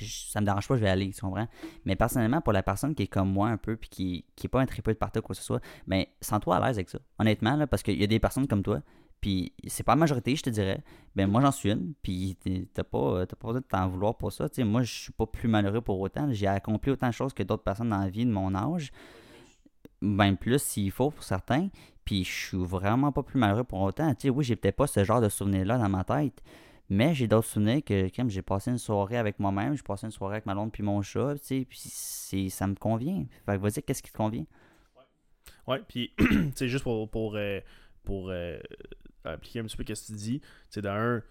ça 0.00 0.40
me 0.40 0.46
dérange 0.46 0.68
pas, 0.68 0.76
je 0.76 0.80
vais 0.80 0.88
aller, 0.88 1.10
tu 1.10 1.20
comprends? 1.20 1.48
Mais 1.84 1.96
personnellement, 1.96 2.40
pour 2.40 2.52
la 2.52 2.62
personne 2.62 2.94
qui 2.94 3.04
est 3.04 3.08
comme 3.08 3.30
moi 3.32 3.48
un 3.48 3.56
peu, 3.56 3.76
puis 3.76 3.88
qui, 3.88 4.24
qui 4.36 4.46
est 4.46 4.48
pas 4.48 4.60
un 4.60 4.66
tripeux 4.66 4.92
de 4.92 4.98
party 4.98 5.18
ou 5.18 5.22
quoi 5.22 5.34
que 5.34 5.40
ce 5.40 5.46
soit, 5.46 5.60
mais 5.86 6.08
sens-toi 6.20 6.56
à 6.56 6.60
l'aise 6.60 6.76
avec 6.76 6.90
ça. 6.90 6.98
Honnêtement, 7.18 7.56
là, 7.56 7.66
parce 7.66 7.82
qu'il 7.82 8.00
y 8.00 8.04
a 8.04 8.06
des 8.06 8.20
personnes 8.20 8.46
comme 8.46 8.62
toi, 8.62 8.80
puis 9.24 9.54
c'est 9.66 9.84
pas 9.84 9.92
la 9.92 10.00
majorité, 10.00 10.36
je 10.36 10.42
te 10.42 10.50
dirais. 10.50 10.82
Ben 11.16 11.26
moi, 11.26 11.40
j'en 11.40 11.50
suis 11.50 11.70
une, 11.70 11.94
puis 12.02 12.36
t'as 12.74 12.84
pas, 12.84 13.24
pas 13.24 13.36
besoin 13.40 13.60
de 13.60 13.66
t'en 13.66 13.88
vouloir 13.88 14.18
pour 14.18 14.30
ça. 14.30 14.48
Moi, 14.58 14.82
je 14.82 14.92
suis 14.92 15.12
pas 15.12 15.24
plus 15.24 15.48
malheureux 15.48 15.80
pour 15.80 15.98
autant. 15.98 16.30
J'ai 16.30 16.46
accompli 16.46 16.92
autant 16.92 17.06
de 17.06 17.14
choses 17.14 17.32
que 17.32 17.42
d'autres 17.42 17.62
personnes 17.62 17.88
dans 17.88 18.00
la 18.00 18.10
vie 18.10 18.26
de 18.26 18.30
mon 18.30 18.54
âge. 18.54 18.92
Ben 20.02 20.36
plus 20.36 20.62
s'il 20.62 20.90
faut 20.90 21.10
pour 21.10 21.24
certains. 21.24 21.68
Puis 22.04 22.24
je 22.24 22.30
suis 22.30 22.58
vraiment 22.58 23.12
pas 23.12 23.22
plus 23.22 23.38
malheureux 23.38 23.64
pour 23.64 23.80
autant. 23.80 24.14
Tu 24.14 24.28
sais, 24.28 24.30
oui, 24.30 24.44
j'ai 24.44 24.56
peut-être 24.56 24.76
pas 24.76 24.86
ce 24.86 25.02
genre 25.04 25.22
de 25.22 25.30
souvenirs-là 25.30 25.78
dans 25.78 25.88
ma 25.88 26.04
tête. 26.04 26.42
Mais 26.90 27.14
j'ai 27.14 27.26
d'autres 27.26 27.48
souvenirs 27.48 27.82
que 27.84 28.08
j'ai 28.28 28.42
passé 28.42 28.70
une 28.70 28.78
soirée 28.78 29.16
avec 29.16 29.40
moi-même, 29.40 29.74
j'ai 29.74 29.82
passé 29.82 30.06
une 30.06 30.12
soirée 30.12 30.36
avec 30.36 30.46
ma 30.46 30.54
blonde 30.54 30.70
puis 30.70 30.82
mon 30.82 31.00
chat, 31.02 31.34
tu 31.36 31.44
sais, 31.44 31.66
puis 31.68 31.80
c'est, 31.82 32.48
ça 32.50 32.66
me 32.66 32.74
convient. 32.74 33.24
Fait 33.46 33.56
que 33.56 33.62
vas-y, 33.62 33.82
qu'est-ce 33.82 34.02
qui 34.02 34.12
te 34.12 34.16
convient? 34.16 34.44
Ouais, 35.66 35.80
puis, 35.88 36.12
sais, 36.54 36.68
juste 36.68 36.84
pour, 36.84 37.08
pour, 37.08 37.36
euh, 37.36 37.60
pour 38.04 38.28
euh, 38.28 38.58
appliquer 39.24 39.60
un 39.60 39.64
petit 39.64 39.76
peu 39.76 39.94
ce 39.94 40.02
que 40.02 40.06
tu 40.06 40.12
dis, 40.12 40.40
c'est 40.68 40.82
d'un, 40.82 41.22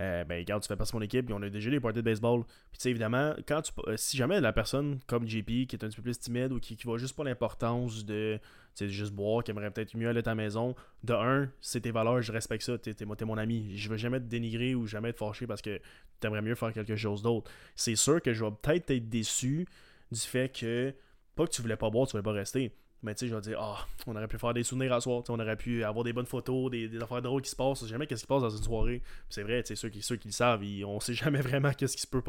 euh, 0.00 0.24
ben, 0.24 0.38
regarde, 0.38 0.62
tu 0.62 0.68
fais 0.68 0.76
partie 0.76 0.92
de 0.92 0.98
mon 0.98 1.02
équipe, 1.02 1.30
on 1.32 1.42
a 1.42 1.50
déjà 1.50 1.70
des 1.70 1.80
parties 1.80 1.96
de 1.98 2.02
baseball. 2.02 2.44
Puis, 2.44 2.78
tu 2.78 2.82
sais, 2.82 2.90
évidemment, 2.90 3.34
quand 3.46 3.62
tu, 3.62 3.72
euh, 3.88 3.96
si 3.96 4.16
jamais 4.16 4.40
la 4.40 4.52
personne 4.52 5.00
comme 5.06 5.26
JP, 5.26 5.66
qui 5.66 5.68
est 5.72 5.84
un 5.84 5.88
petit 5.88 5.96
peu 5.96 6.02
plus 6.02 6.18
timide 6.18 6.52
ou 6.52 6.60
qui, 6.60 6.76
qui 6.76 6.84
voit 6.84 6.98
juste 6.98 7.16
pas 7.16 7.24
l'importance 7.24 8.04
de, 8.04 8.38
juste 8.80 9.12
boire, 9.12 9.42
qui 9.42 9.50
aimerait 9.50 9.70
peut-être 9.70 9.96
mieux 9.96 10.08
aller 10.08 10.20
à 10.20 10.22
ta 10.22 10.34
maison, 10.34 10.76
de 11.02 11.12
un, 11.12 11.50
c'est 11.60 11.80
tes 11.80 11.90
valeurs, 11.90 12.22
je 12.22 12.30
respecte 12.30 12.62
ça, 12.62 12.78
t'es, 12.78 12.94
t'es, 12.94 13.04
t'es 13.04 13.24
mon 13.24 13.36
ami. 13.36 13.76
Je 13.76 13.88
veux 13.88 13.96
jamais 13.96 14.20
te 14.20 14.26
dénigrer 14.26 14.74
ou 14.74 14.86
jamais 14.86 15.12
te 15.12 15.18
fâcher 15.18 15.46
parce 15.46 15.60
que 15.60 15.80
t'aimerais 16.20 16.42
mieux 16.42 16.54
faire 16.54 16.72
quelque 16.72 16.96
chose 16.96 17.22
d'autre. 17.22 17.50
C'est 17.74 17.96
sûr 17.96 18.22
que 18.22 18.32
je 18.32 18.44
vais 18.44 18.52
peut-être 18.62 18.90
être 18.90 19.08
déçu 19.08 19.66
du 20.12 20.20
fait 20.20 20.54
que, 20.56 20.94
pas 21.34 21.46
que 21.46 21.50
tu 21.50 21.62
voulais 21.62 21.76
pas 21.76 21.90
boire, 21.90 22.06
tu 22.06 22.12
voulais 22.12 22.22
pas 22.22 22.32
rester. 22.32 22.72
Mais 23.02 23.14
tu 23.14 23.20
sais, 23.20 23.28
je 23.28 23.34
vais 23.34 23.40
dire, 23.40 23.58
ah, 23.58 23.86
on 24.06 24.14
aurait 24.14 24.28
pu 24.28 24.36
faire 24.38 24.52
des 24.52 24.62
souvenirs 24.62 24.92
à 24.92 25.00
soir, 25.00 25.22
on 25.30 25.40
aurait 25.40 25.56
pu 25.56 25.82
avoir 25.84 26.04
des 26.04 26.12
bonnes 26.12 26.26
photos, 26.26 26.70
des, 26.70 26.86
des 26.86 27.02
affaires 27.02 27.22
drôles 27.22 27.40
qui 27.40 27.48
se 27.50 27.56
passent. 27.56 27.66
On 27.82 27.86
sait 27.86 27.86
jamais 27.86 28.06
qu'est-ce 28.06 28.20
qui 28.20 28.24
se 28.24 28.28
passe 28.28 28.42
dans 28.42 28.50
une 28.50 28.62
soirée. 28.62 29.02
C'est 29.30 29.42
vrai, 29.42 29.62
tu 29.62 29.68
sais, 29.68 29.76
ceux 29.76 29.88
qui, 29.88 30.02
ceux 30.02 30.16
qui 30.16 30.28
le 30.28 30.32
savent, 30.32 30.62
ils- 30.62 30.84
on 30.84 31.00
sait 31.00 31.14
jamais 31.14 31.40
vraiment 31.40 31.72
qu'est-ce 31.72 31.96
qui, 31.96 32.06
peut 32.06 32.22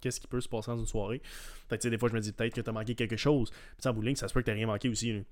qu'est-ce 0.00 0.20
qui 0.20 0.26
peut 0.28 0.40
se 0.40 0.48
passer 0.48 0.70
dans 0.70 0.78
une 0.78 0.86
soirée. 0.86 1.20
Fait 1.68 1.78
tu 1.78 1.82
sais, 1.82 1.90
des 1.90 1.98
fois, 1.98 2.08
je 2.08 2.14
me 2.14 2.20
dis 2.20 2.32
peut-être 2.32 2.54
que 2.54 2.60
t'as 2.60 2.70
manqué 2.72 2.94
quelque 2.94 3.16
chose. 3.16 3.50
Puis 3.76 3.88
en 3.88 3.92
bout 3.92 4.02
de 4.02 4.06
ligne, 4.06 4.16
ça 4.16 4.28
se 4.28 4.34
peut 4.34 4.40
que 4.40 4.46
t'as 4.46 4.52
rien 4.52 4.68
manqué 4.68 4.88
aussi. 4.88 5.24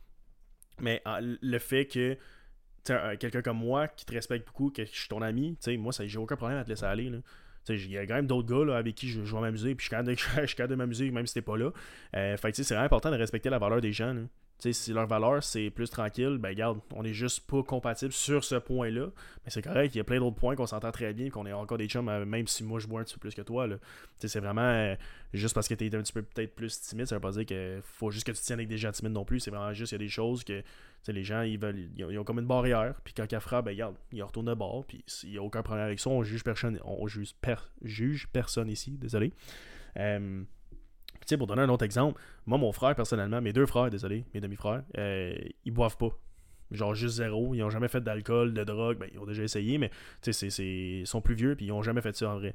Mais 0.81 1.01
le 1.07 1.59
fait 1.59 1.87
que 1.87 2.19
quelqu'un 2.85 3.43
comme 3.43 3.59
moi 3.59 3.87
qui 3.89 4.05
te 4.05 4.13
respecte 4.13 4.47
beaucoup, 4.49 4.71
que 4.71 4.85
je 4.85 4.91
suis 4.91 5.09
ton 5.09 5.23
ami, 5.23 5.57
tu 5.61 5.71
sais, 5.71 5.77
moi, 5.77 5.93
j'ai 5.97 6.19
aucun 6.19 6.37
problème 6.37 6.59
à 6.59 6.65
te 6.65 6.69
laisser 6.71 6.85
aller. 6.85 7.09
Là. 7.09 7.19
Il 7.69 7.91
y 7.91 7.97
a 7.99 8.05
quand 8.07 8.15
même 8.15 8.27
d'autres 8.27 8.49
gars 8.49 8.65
là, 8.65 8.77
avec 8.77 8.97
qui 8.97 9.09
je, 9.09 9.25
je 9.25 9.35
vais 9.35 9.41
m'amuser, 9.41 9.77
puis 9.77 9.85
je 9.85 10.45
suis 10.47 10.57
capable 10.57 10.71
de, 10.71 10.75
m'amuser 10.75 11.11
même 11.13 11.27
si 11.29 11.35
t'es 11.35 11.43
pas 11.43 11.57
là. 11.57 11.71
Euh, 12.17 12.37
fait 12.37 12.53
c'est 12.57 12.65
vraiment 12.75 12.87
important 12.87 13.11
de 13.13 13.17
respecter 13.17 13.51
la 13.51 13.61
valeur 13.61 13.81
des 13.81 13.93
gens. 13.93 14.27
Tu 14.63 14.73
sais, 14.73 14.85
si 14.85 14.93
leur 14.93 15.09
valeur 15.09 15.43
c'est 15.43 15.71
plus 15.71 15.91
tranquille, 15.91 16.39
ben 16.39 16.51
regarde, 16.51 16.79
on 16.95 17.03
est 17.03 17.13
juste 17.13 17.41
pas 17.49 17.65
compatible 17.65 18.13
sur 18.13 18.45
ce 18.45 18.55
point-là. 18.55 19.07
Mais 19.45 19.51
c'est 19.51 19.61
correct, 19.61 19.93
il 19.93 19.99
y 19.99 20.01
a 20.01 20.05
plein 20.05 20.21
d'autres 20.21 20.37
points 20.37 20.55
qu'on 20.55 20.69
s'entend 20.69 20.93
très 20.93 21.13
bien, 21.13 21.31
qu'on 21.31 21.47
est 21.47 21.53
encore 21.53 21.79
des 21.79 21.89
chums, 21.89 22.09
euh, 22.09 22.25
même 22.25 22.47
si 22.47 22.63
moi 22.63 22.79
je 22.79 22.87
bois 22.87 23.01
un 23.01 23.03
petit 23.03 23.15
peu 23.15 23.21
plus 23.23 23.35
que 23.35 23.43
toi. 23.43 23.67
Tu 24.21 24.29
c'est 24.29 24.39
vraiment 24.39 24.61
euh, 24.61 24.95
juste 25.33 25.53
parce 25.53 25.67
que 25.67 25.75
t'es 25.75 25.93
un 25.93 26.01
petit 26.01 26.13
peu 26.13 26.23
peut-être 26.23 26.55
plus 26.55 26.81
timide, 26.81 27.07
ça 27.07 27.17
veut 27.17 27.21
pas 27.21 27.33
dire 27.33 27.45
qu'il 27.45 27.81
faut 27.83 28.13
juste 28.13 28.25
que 28.25 28.31
tu 28.31 28.41
tiennes 28.41 28.61
avec 28.61 28.69
des 28.69 28.79
gens 28.79 28.93
timides 28.93 29.15
non 29.15 29.25
plus. 29.25 29.41
C'est 29.41 29.51
vraiment 29.51 29.73
juste, 29.73 29.91
il 29.91 29.95
y 29.97 29.97
a 29.97 29.99
des 29.99 30.09
choses 30.09 30.45
que 30.45 30.63
tu 31.03 31.13
les 31.13 31.25
gens 31.25 31.43
ils 31.43 31.59
veulent. 31.59 31.89
Ils 31.97 32.17
ont, 32.17 32.23
comme 32.23 32.39
une 32.39 32.47
barrière, 32.47 32.95
puis 33.03 33.15
quand 33.15 33.27
ils 33.33 33.41
frappent, 33.41 33.65
ben 33.65 33.73
regarde, 33.73 33.97
ils 34.13 34.23
retournent 34.23 34.47
de 34.47 34.55
bord, 34.55 34.85
puis 34.85 35.05
il 35.25 35.31
n'y 35.31 35.39
a 35.39 35.43
aucun 35.43 35.65
problème 35.65 35.87
avec 35.87 35.99
ça. 35.99 36.09
On 36.09 36.23
juge 36.23 36.45
personne, 36.45 36.79
on 36.85 37.09
juge, 37.09 37.35
per- 37.41 37.69
juge 37.83 38.29
personne 38.33 38.69
ici, 38.69 38.93
désolé. 38.93 39.33
Euh, 39.97 40.45
tu 41.27 41.31
sais, 41.31 41.37
pour 41.39 41.47
donner 41.47 41.63
un 41.63 41.69
autre 41.69 41.85
exemple, 41.85 42.21
moi, 42.47 42.59
mon 42.59 42.73
frère, 42.73 42.95
personnellement, 42.95 43.41
mes 43.41 43.53
deux 43.53 43.67
frères, 43.67 43.91
désolé, 43.91 44.25
mes 44.35 44.41
demi-frères, 44.41 44.83
euh, 44.99 45.35
ils 45.65 45.71
boivent 45.73 45.97
pas. 45.97 46.11
Genre 46.71 46.95
juste 46.95 47.17
zéro. 47.17 47.55
Ils 47.55 47.63
ont 47.63 47.71
jamais 47.71 47.89
fait 47.89 48.01
d'alcool, 48.01 48.55
de 48.55 48.65
drogue. 48.65 48.99
Ben, 48.99 49.09
ils 49.13 49.19
ont 49.19 49.27
déjà 49.27 49.43
essayé, 49.43 49.77
mais 49.79 49.91
tu 50.23 50.33
sais, 50.33 50.49
ils 50.65 51.07
sont 51.07 51.21
plus 51.21 51.35
vieux, 51.35 51.55
puis 51.55 51.67
ils 51.67 51.73
ont 51.73 51.83
jamais 51.83 52.01
fait 52.01 52.17
ça 52.17 52.31
en 52.31 52.37
vrai. 52.39 52.55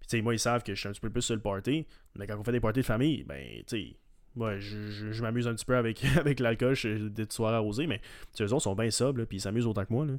Puis, 0.00 0.08
tu 0.08 0.16
sais, 0.18 0.22
moi, 0.22 0.34
ils 0.34 0.38
savent 0.38 0.62
que 0.62 0.74
je 0.74 0.80
suis 0.80 0.88
un 0.88 0.92
petit 0.92 1.00
peu 1.00 1.08
plus 1.10 1.22
sur 1.22 1.34
le 1.34 1.40
party, 1.40 1.86
mais 2.16 2.26
quand 2.26 2.38
on 2.38 2.44
fait 2.44 2.52
des 2.52 2.60
parties 2.60 2.80
de 2.80 2.84
famille, 2.84 3.24
ben, 3.24 3.42
tu 3.66 3.78
sais, 3.90 3.96
moi, 4.36 4.58
je, 4.58 4.90
je- 5.12 5.22
m'amuse 5.22 5.48
un 5.48 5.54
petit 5.54 5.64
peu 5.64 5.76
avec, 5.76 6.04
avec 6.18 6.40
l'alcool, 6.40 6.74
des 7.10 7.24
soirées 7.30 7.56
arrosées, 7.56 7.86
mais 7.86 8.00
eux 8.40 8.46
sont 8.58 8.74
bien 8.74 8.90
sobres, 8.90 9.24
puis 9.24 9.38
ils 9.38 9.40
s'amusent 9.40 9.66
autant 9.66 9.84
que 9.86 9.92
moi, 9.92 10.04
là. 10.04 10.14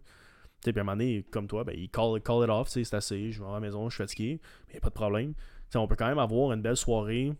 Puis 0.64 0.74
à 0.76 0.80
un 0.80 0.84
moment 0.84 0.94
donné, 0.98 1.24
comme 1.30 1.46
toi, 1.48 1.64
ben, 1.64 1.76
ils 1.78 1.90
call, 1.90 2.20
call 2.22 2.44
it 2.46 2.50
off, 2.50 2.70
c'est 2.70 2.92
assez, 2.96 3.32
je 3.32 3.44
vais 3.44 3.48
à 3.48 3.54
la 3.54 3.60
maison, 3.60 3.88
je 3.90 3.94
suis 3.96 4.04
fatigué, 4.04 4.42
mais 4.68 4.74
y 4.76 4.78
a 4.78 4.80
pas 4.82 4.90
de 4.90 4.96
problème. 4.96 5.34
On 5.76 5.88
peut 5.88 5.96
quand 5.98 6.08
même 6.08 6.18
avoir 6.20 6.54
une 6.54 6.62
belle 6.62 6.78
soirée 6.78 7.34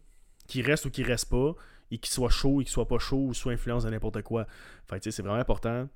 qui 0.48 0.62
reste 0.62 0.86
ou 0.86 0.92
qui 0.92 1.04
reste 1.04 1.30
pas, 1.30 1.54
et 1.92 1.98
qui 1.98 2.12
soit 2.12 2.30
chaud 2.30 2.62
et 2.62 2.66
qui 2.66 2.72
soit 2.72 2.88
pas 2.88 3.00
chaud, 3.00 3.28
ou 3.28 3.34
soit 3.34 3.54
influence 3.54 3.84
de 3.84 3.90
n'importe 3.90 4.22
quoi. 4.22 4.48
Fait 4.88 5.04
c'est 5.04 5.22
vraiment 5.22 5.40
important 5.40 5.88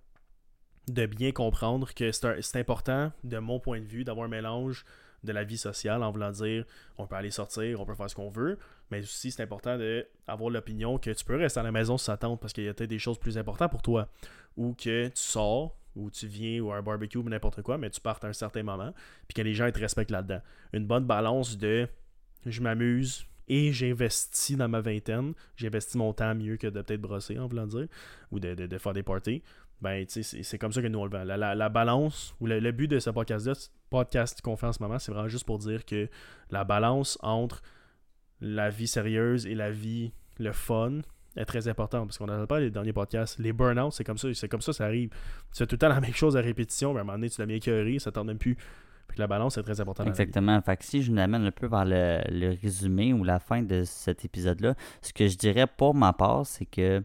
de 0.87 1.05
bien 1.05 1.31
comprendre 1.31 1.93
que 1.93 2.11
c'est 2.11 2.55
important, 2.55 3.11
de 3.23 3.37
mon 3.37 3.59
point 3.59 3.79
de 3.79 3.85
vue, 3.85 4.03
d'avoir 4.03 4.25
un 4.25 4.29
mélange 4.29 4.85
de 5.23 5.31
la 5.31 5.43
vie 5.43 5.57
sociale 5.57 6.01
en 6.03 6.11
voulant 6.11 6.31
dire 6.31 6.65
on 6.97 7.05
peut 7.05 7.15
aller 7.15 7.31
sortir, 7.31 7.81
on 7.81 7.85
peut 7.85 7.93
faire 7.93 8.09
ce 8.09 8.15
qu'on 8.15 8.29
veut, 8.29 8.57
Mais 8.89 9.01
aussi, 9.01 9.31
c'est 9.31 9.43
important 9.43 9.77
d'avoir 9.77 10.49
l'opinion 10.49 10.97
que 10.97 11.11
tu 11.11 11.25
peux 11.25 11.35
rester 11.35 11.59
à 11.59 11.63
la 11.63 11.71
maison 11.71 11.97
ça 11.97 12.17
tente 12.17 12.39
parce 12.39 12.53
qu'il 12.53 12.63
y 12.63 12.69
a 12.69 12.73
peut-être 12.73 12.89
des 12.89 12.99
choses 12.99 13.19
plus 13.19 13.37
importantes 13.37 13.71
pour 13.71 13.81
toi. 13.81 14.09
Ou 14.57 14.73
que 14.73 15.07
tu 15.07 15.11
sors, 15.15 15.75
ou 15.95 16.09
tu 16.09 16.27
viens, 16.27 16.61
ou 16.61 16.71
un 16.71 16.81
barbecue, 16.81 17.17
ou 17.17 17.23
n'importe 17.23 17.61
quoi, 17.61 17.77
mais 17.77 17.89
tu 17.89 18.01
partes 18.01 18.23
à 18.23 18.27
un 18.29 18.33
certain 18.33 18.63
moment, 18.63 18.93
puis 19.27 19.35
que 19.35 19.41
les 19.41 19.53
gens 19.53 19.69
te 19.71 19.79
respectent 19.79 20.11
là-dedans. 20.11 20.41
Une 20.73 20.87
bonne 20.87 21.05
balance 21.05 21.57
de 21.57 21.87
je 22.45 22.61
m'amuse, 22.61 23.25
et 23.49 23.73
j'investis 23.73 24.55
dans 24.55 24.69
ma 24.69 24.81
vingtaine. 24.81 25.33
J'investis 25.55 25.95
mon 25.95 26.13
temps 26.13 26.33
mieux 26.35 26.57
que 26.57 26.67
de 26.67 26.81
peut-être 26.81 27.01
brosser, 27.01 27.37
en 27.39 27.47
voulant 27.47 27.67
dire, 27.67 27.87
ou 28.31 28.39
de, 28.39 28.53
de, 28.53 28.77
faire 28.77 28.93
des 28.93 29.03
parties. 29.03 29.43
Ben, 29.81 30.05
c'est 30.07 30.57
comme 30.57 30.71
ça 30.71 30.81
que 30.81 30.87
nous 30.87 30.99
on 30.99 31.05
le 31.05 31.11
vend. 31.11 31.23
La, 31.23 31.69
balance, 31.69 32.35
ou 32.39 32.47
le, 32.47 32.71
but 32.71 32.87
de 32.87 32.99
ce 32.99 33.09
podcast-là, 33.09 33.53
podcast 33.89 34.41
qu'on 34.41 34.55
fait 34.55 34.67
en 34.67 34.73
ce 34.73 34.83
moment, 34.83 34.99
c'est 34.99 35.11
vraiment 35.11 35.27
juste 35.27 35.45
pour 35.45 35.57
dire 35.57 35.85
que 35.85 36.09
la 36.51 36.63
balance 36.63 37.17
entre 37.21 37.61
la 38.41 38.69
vie 38.69 38.87
sérieuse 38.87 39.45
et 39.45 39.55
la 39.55 39.71
vie, 39.71 40.13
le 40.37 40.51
fun, 40.51 40.99
est 41.35 41.45
très 41.45 41.67
importante. 41.67 42.07
Parce 42.07 42.17
qu'on 42.17 42.27
n'en 42.27 42.45
pas 42.45 42.59
les 42.59 42.71
derniers 42.71 42.93
podcasts. 42.93 43.39
Les 43.39 43.53
burn-out, 43.53 43.93
c'est 43.93 44.03
comme 44.03 44.17
ça, 44.17 44.33
c'est 44.33 44.49
comme 44.49 44.61
ça, 44.61 44.73
ça 44.73 44.85
arrive. 44.85 45.09
Tu 45.51 45.57
fais 45.57 45.67
tout 45.67 45.75
le 45.75 45.79
temps 45.79 45.89
la 45.89 46.01
même 46.01 46.13
chose 46.13 46.37
à 46.37 46.41
répétition, 46.41 46.93
mais 46.93 46.99
à 46.99 47.01
un 47.01 47.05
moment 47.05 47.17
donné, 47.17 47.29
tu 47.29 47.39
l'as 47.39 47.45
bien 47.45 47.99
ça 47.99 48.11
t'en 48.11 48.23
même 48.23 48.37
plus 48.37 48.57
la 49.17 49.27
balance 49.27 49.57
est 49.57 49.63
très 49.63 49.79
importante. 49.81 50.07
Exactement. 50.07 50.61
Fait 50.61 50.77
que 50.77 50.85
si 50.85 51.01
je 51.01 51.11
m'amène 51.11 51.45
un 51.45 51.51
peu 51.51 51.67
vers 51.67 51.85
le, 51.85 52.55
résumé 52.61 53.13
ou 53.13 53.23
la 53.23 53.39
fin 53.39 53.61
de 53.61 53.83
cet 53.83 54.25
épisode-là, 54.25 54.75
ce 55.01 55.13
que 55.13 55.27
je 55.27 55.37
dirais 55.37 55.67
pour 55.67 55.95
ma 55.95 56.13
part, 56.13 56.45
c'est 56.45 56.65
que, 56.65 57.03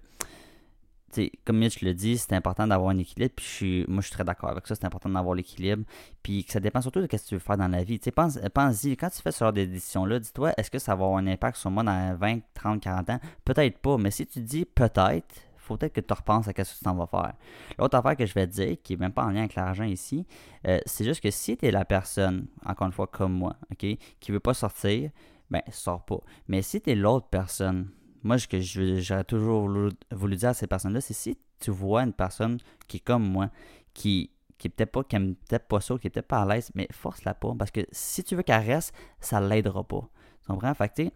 comme 1.44 1.58
Mitch 1.58 1.80
le 1.82 1.94
dit, 1.94 2.18
c'est 2.18 2.32
important 2.32 2.66
d'avoir 2.66 2.90
un 2.90 2.98
équilibre. 2.98 3.32
Puis 3.36 3.44
je 3.44 3.50
suis, 3.50 3.84
moi, 3.88 4.00
je 4.00 4.06
suis 4.06 4.14
très 4.14 4.24
d'accord 4.24 4.50
avec 4.50 4.66
ça. 4.66 4.74
C'est 4.74 4.84
important 4.84 5.08
d'avoir 5.08 5.34
l'équilibre. 5.34 5.84
Puis 6.22 6.44
que 6.44 6.52
ça 6.52 6.60
dépend 6.60 6.80
surtout 6.80 7.00
de 7.00 7.04
ce 7.06 7.16
que 7.16 7.28
tu 7.28 7.34
veux 7.34 7.40
faire 7.40 7.56
dans 7.56 7.68
la 7.68 7.84
vie. 7.84 7.98
Pense, 8.14 8.38
pense-y, 8.52 8.96
quand 8.96 9.10
tu 9.10 9.22
fais 9.22 9.32
ce 9.32 9.38
genre 9.38 9.52
de 9.52 9.64
décision-là, 9.64 10.18
dis-toi, 10.18 10.52
est-ce 10.56 10.70
que 10.70 10.78
ça 10.78 10.94
va 10.94 11.04
avoir 11.04 11.18
un 11.18 11.26
impact 11.26 11.56
sur 11.56 11.70
moi 11.70 11.84
dans 11.84 12.16
20, 12.16 12.40
30, 12.54 12.80
40 12.80 13.10
ans? 13.10 13.20
Peut-être 13.44 13.78
pas. 13.78 13.96
Mais 13.96 14.10
si 14.10 14.26
tu 14.26 14.40
dis 14.40 14.64
peut-être, 14.64 15.34
faut 15.64 15.76
peut-être 15.76 15.94
que 15.94 16.00
tu 16.00 16.12
repenses 16.12 16.46
à 16.48 16.50
ce 16.50 16.54
que 16.54 16.62
tu 16.62 16.84
t'en 16.84 16.94
vas 16.94 17.06
faire. 17.06 17.34
L'autre 17.78 17.96
affaire 17.96 18.16
que 18.16 18.26
je 18.26 18.34
vais 18.34 18.46
te 18.46 18.52
dire, 18.52 18.76
qui 18.82 18.92
n'est 18.92 19.00
même 19.00 19.12
pas 19.12 19.24
en 19.24 19.30
lien 19.30 19.40
avec 19.40 19.54
l'argent 19.54 19.84
ici, 19.84 20.26
euh, 20.66 20.78
c'est 20.86 21.04
juste 21.04 21.20
que 21.20 21.30
si 21.30 21.56
tu 21.56 21.66
es 21.66 21.70
la 21.70 21.84
personne, 21.84 22.46
encore 22.64 22.86
une 22.86 22.92
fois 22.92 23.06
comme 23.06 23.32
moi, 23.32 23.56
ok, 23.72 23.86
qui 24.20 24.32
veut 24.32 24.40
pas 24.40 24.54
sortir, 24.54 25.10
ben 25.50 25.62
sors 25.70 26.04
pas. 26.04 26.20
Mais 26.48 26.62
si 26.62 26.80
tu 26.80 26.90
es 26.90 26.94
l'autre 26.94 27.28
personne, 27.28 27.90
moi 28.22 28.38
ce 28.38 28.46
que 28.46 28.60
j'aurais 28.60 29.24
toujours 29.24 29.68
voulu, 30.10 30.36
dire 30.36 30.50
à 30.50 30.54
ces 30.54 30.66
personnes-là, 30.66 31.00
c'est 31.00 31.14
si 31.14 31.38
tu 31.60 31.70
vois 31.70 32.02
une 32.02 32.12
personne 32.12 32.58
qui 32.86 32.98
est 32.98 33.00
comme 33.00 33.26
moi, 33.28 33.50
qui 33.92 34.30
qui 34.56 34.68
peut-être 34.68 34.92
pas, 34.92 35.02
qui 35.02 35.18
peut-être 35.18 35.66
pas 35.66 35.80
ça, 35.80 35.98
qui 35.98 36.06
est 36.06 36.10
peut-être 36.10 36.28
pas 36.28 36.42
à 36.42 36.46
l'aise, 36.46 36.70
mais 36.74 36.86
force-la 36.92 37.34
pas. 37.34 37.54
Parce 37.58 37.70
que 37.70 37.80
si 37.90 38.22
tu 38.22 38.36
veux 38.36 38.42
qu'elle 38.42 38.64
reste, 38.64 38.94
ça 39.20 39.40
l'aidera 39.40 39.82
pas. 39.84 40.08
Tu 40.42 40.46
comprends? 40.46 40.72
Fait 40.74 40.88
que, 40.88 41.10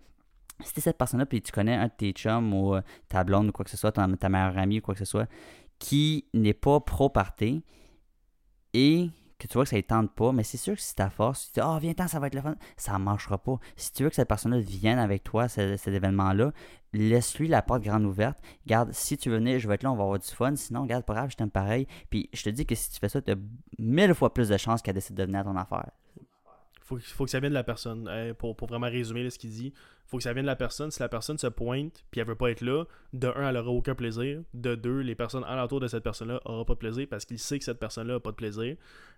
si 0.62 0.74
t'es 0.74 0.80
cette 0.80 0.98
personne-là, 0.98 1.26
puis 1.26 1.40
tu 1.40 1.52
connais 1.52 1.74
un 1.74 1.86
de 1.86 1.92
tes 1.96 2.12
chums 2.12 2.52
ou 2.52 2.74
euh, 2.74 2.82
ta 3.08 3.24
blonde 3.24 3.48
ou 3.48 3.52
quoi 3.52 3.64
que 3.64 3.70
ce 3.70 3.76
soit, 3.76 3.92
ta, 3.92 4.06
meilleure 4.06 4.58
amie 4.58 4.78
ou 4.78 4.82
quoi 4.82 4.94
que 4.94 5.00
ce 5.00 5.04
soit, 5.04 5.28
qui 5.78 6.26
n'est 6.34 6.54
pas 6.54 6.80
pro-party 6.80 7.62
et 8.74 9.10
que 9.38 9.46
tu 9.46 9.54
vois 9.54 9.62
que 9.62 9.70
ça 9.70 9.76
ne 9.76 9.82
tente 9.82 10.12
pas, 10.14 10.32
mais 10.32 10.42
c'est 10.42 10.56
sûr 10.56 10.74
que 10.74 10.80
si 10.80 10.96
ta 10.96 11.10
force, 11.10 11.46
tu 11.46 11.52
dis 11.54 11.60
Ah, 11.60 11.74
oh, 11.76 11.78
viens-t'en, 11.78 12.08
ça 12.08 12.18
va 12.18 12.26
être 12.26 12.34
le 12.34 12.40
fun, 12.40 12.56
ça 12.76 12.94
ne 12.94 13.04
marchera 13.04 13.38
pas. 13.38 13.58
Si 13.76 13.92
tu 13.92 14.02
veux 14.02 14.08
que 14.08 14.16
cette 14.16 14.28
personne-là 14.28 14.58
vienne 14.58 14.98
avec 14.98 15.22
toi, 15.22 15.46
cet, 15.48 15.86
événement-là, 15.86 16.52
laisse-lui 16.92 17.46
la 17.46 17.62
porte 17.62 17.82
grande 17.82 18.04
ouverte. 18.04 18.38
Garde, 18.66 18.92
si 18.92 19.16
tu 19.16 19.30
veux 19.30 19.36
venir, 19.36 19.60
je 19.60 19.68
vais 19.68 19.76
être 19.76 19.84
là, 19.84 19.92
on 19.92 19.96
va 19.96 20.02
avoir 20.02 20.18
du 20.18 20.26
fun. 20.26 20.56
Sinon, 20.56 20.82
regarde, 20.82 21.04
pas 21.04 21.14
grave, 21.14 21.30
je 21.30 21.36
t'aime 21.36 21.50
pareil. 21.50 21.86
Puis 22.10 22.28
je 22.32 22.42
te 22.42 22.50
dis 22.50 22.66
que 22.66 22.74
si 22.74 22.90
tu 22.90 22.98
fais 22.98 23.08
ça, 23.08 23.22
tu 23.22 23.30
as 23.30 23.36
mille 23.78 24.12
fois 24.14 24.34
plus 24.34 24.48
de 24.48 24.56
chances 24.56 24.82
qu'elle 24.82 24.94
décide 24.94 25.14
de 25.14 25.22
venir 25.22 25.40
à 25.40 25.44
ton 25.44 25.56
affaire. 25.56 25.90
Faut, 26.82 26.98
faut 26.98 27.24
que 27.24 27.30
ça 27.30 27.38
vienne 27.38 27.52
de 27.52 27.54
la 27.54 27.64
personne. 27.64 28.10
pour, 28.38 28.56
pour, 28.56 28.66
vraiment 28.66 28.88
résumer 28.88 29.28
ce 29.30 29.38
qu'il 29.38 29.50
dit, 29.50 29.72
faut 30.08 30.16
que 30.16 30.22
ça 30.22 30.32
vienne 30.32 30.44
de 30.44 30.50
la 30.50 30.56
personne. 30.56 30.90
Si 30.90 31.00
la 31.00 31.08
personne 31.08 31.38
se 31.38 31.46
pointe 31.46 32.04
puis 32.10 32.20
elle 32.20 32.26
veut 32.26 32.34
pas 32.34 32.50
être 32.50 32.62
là, 32.62 32.84
de 33.12 33.28
un, 33.28 33.48
elle 33.48 33.56
aura 33.56 33.70
aucun 33.70 33.94
plaisir. 33.94 34.42
De 34.54 34.74
deux, 34.74 35.00
les 35.00 35.14
personnes 35.14 35.44
alentour 35.44 35.80
de 35.80 35.88
cette 35.88 36.02
personne-là 36.02 36.40
n'auront 36.46 36.64
pas 36.64 36.74
de 36.74 36.78
plaisir 36.78 37.06
parce 37.08 37.24
qu'il 37.24 37.38
sait 37.38 37.58
que 37.58 37.64
cette 37.64 37.78
personne-là 37.78 38.14
n'a 38.14 38.20
pas 38.20 38.30
de 38.30 38.36
plaisir. 38.36 38.76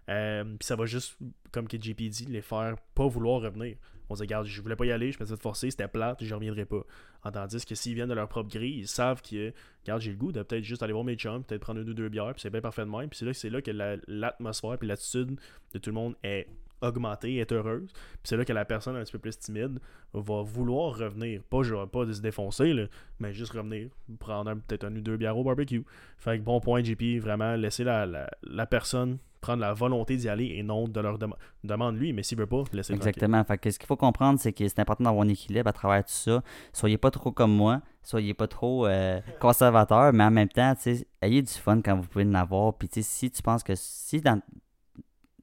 Euh, 0.09 0.45
puis 0.45 0.67
ça 0.67 0.75
va 0.77 0.87
juste, 0.87 1.17
comme 1.53 1.69
KJP 1.69 2.03
dit, 2.09 2.27
les 2.29 2.43
faire 2.43 2.77
pas 2.95 3.07
vouloir 3.07 3.41
revenir. 3.41 3.77
On 4.09 4.17
se 4.17 4.23
dit, 4.23 4.25
regarde, 4.25 4.47
je 4.47 4.61
voulais 4.61 4.75
pas 4.75 4.87
y 4.87 4.91
aller, 4.91 5.13
je 5.13 5.21
me 5.21 5.25
suis 5.25 5.37
forcer, 5.37 5.71
c'était 5.71 5.87
plate, 5.87 6.25
je 6.25 6.35
reviendrai 6.35 6.65
pas. 6.65 6.83
En 7.23 7.31
tandis 7.31 7.65
que 7.65 7.77
s'ils 7.77 7.95
viennent 7.95 8.09
de 8.09 8.15
leur 8.15 8.29
propre 8.29 8.51
grille, 8.51 8.81
ils 8.81 8.89
savent 8.89 9.23
que, 9.23 9.53
regarde, 9.83 10.01
j'ai 10.01 10.11
le 10.11 10.17
goût 10.17 10.33
de 10.33 10.43
peut-être 10.43 10.65
juste 10.65 10.83
aller 10.83 10.93
voir 10.93 11.05
mes 11.05 11.15
chums, 11.15 11.45
peut-être 11.45 11.61
prendre 11.61 11.81
une 11.81 11.89
ou 11.89 11.95
deux 11.95 12.09
bières, 12.09 12.33
puis 12.33 12.41
c'est 12.41 12.51
bien 12.51 12.61
parfait 12.61 12.85
de 12.85 12.91
même. 12.91 13.09
Puis 13.09 13.21
c'est 13.33 13.49
là, 13.49 13.59
là 13.59 13.63
que 13.63 14.03
l'atmosphère 14.09 14.79
puis 14.79 14.89
l'attitude 14.89 15.39
de 15.73 15.79
tout 15.79 15.91
le 15.91 15.95
monde 15.95 16.17
est 16.25 16.49
augmenter, 16.83 17.39
être 17.39 17.53
heureuse. 17.53 17.93
Puis 17.93 18.21
c'est 18.25 18.37
là 18.37 18.45
que 18.45 18.53
la 18.53 18.65
personne 18.65 18.97
un 18.97 19.03
petit 19.03 19.13
peu 19.13 19.19
plus 19.19 19.39
timide 19.39 19.79
va 20.13 20.43
vouloir 20.43 20.97
revenir. 20.97 21.43
Pas, 21.43 21.63
genre, 21.63 21.89
pas 21.89 22.05
de 22.05 22.13
se 22.13 22.21
défoncer, 22.21 22.73
là, 22.73 22.85
mais 23.19 23.33
juste 23.33 23.53
revenir, 23.53 23.89
prendre 24.19 24.55
peut-être 24.67 24.85
un 24.85 24.95
ou 24.95 25.01
deux 25.01 25.17
bières 25.17 25.37
au 25.37 25.45
barbecue. 25.45 25.85
Fait 26.19 26.39
que 26.39 26.45
bon 26.45 26.61
point, 26.61 26.83
JP, 26.83 27.21
vraiment 27.21 27.55
laisser 27.57 27.85
la, 27.85 28.07
la, 28.07 28.67
personne 28.67 29.19
prendre 29.41 29.61
la 29.61 29.73
volonté 29.73 30.17
d'y 30.17 30.29
aller 30.29 30.55
et 30.57 30.63
non 30.63 30.87
de 30.87 31.01
leur 31.01 31.19
demander 31.65 31.99
lui, 31.99 32.13
mais 32.13 32.23
s'il 32.23 32.37
veut 32.37 32.47
pas, 32.47 32.63
laisser 32.73 32.93
Exactement. 32.93 33.43
Fait 33.45 33.57
que 33.57 33.71
ce 33.71 33.79
qu'il 33.79 33.87
faut 33.87 33.97
comprendre, 33.97 34.39
c'est 34.39 34.53
que 34.53 34.69
c'est 34.69 34.81
important 34.81 35.05
d'avoir 35.05 35.25
un 35.25 35.29
équilibre 35.29 35.67
à 35.67 35.73
travers 35.73 36.05
tout 36.05 36.13
ça. 36.13 36.43
Soyez 36.75 36.99
pas 36.99 37.11
trop 37.11 37.33
comme 37.33 37.55
moi, 37.55 37.81
soyez 38.03 38.35
pas 38.35 38.49
trop 38.49 38.87
euh, 38.87 39.19
conservateur, 39.41 40.13
mais 40.13 40.25
en 40.25 40.31
même 40.31 40.49
temps, 40.49 40.75
ayez 41.23 41.43
du 41.43 41.53
fun 41.53 41.81
quand 41.81 41.97
vous 41.97 42.07
pouvez 42.07 42.25
en 42.25 42.35
avoir. 42.35 42.75
Puis 42.75 42.89
si 43.03 43.31
tu 43.31 43.43
penses 43.43 43.63
que 43.63 43.73
si 43.77 44.21
dans 44.21 44.43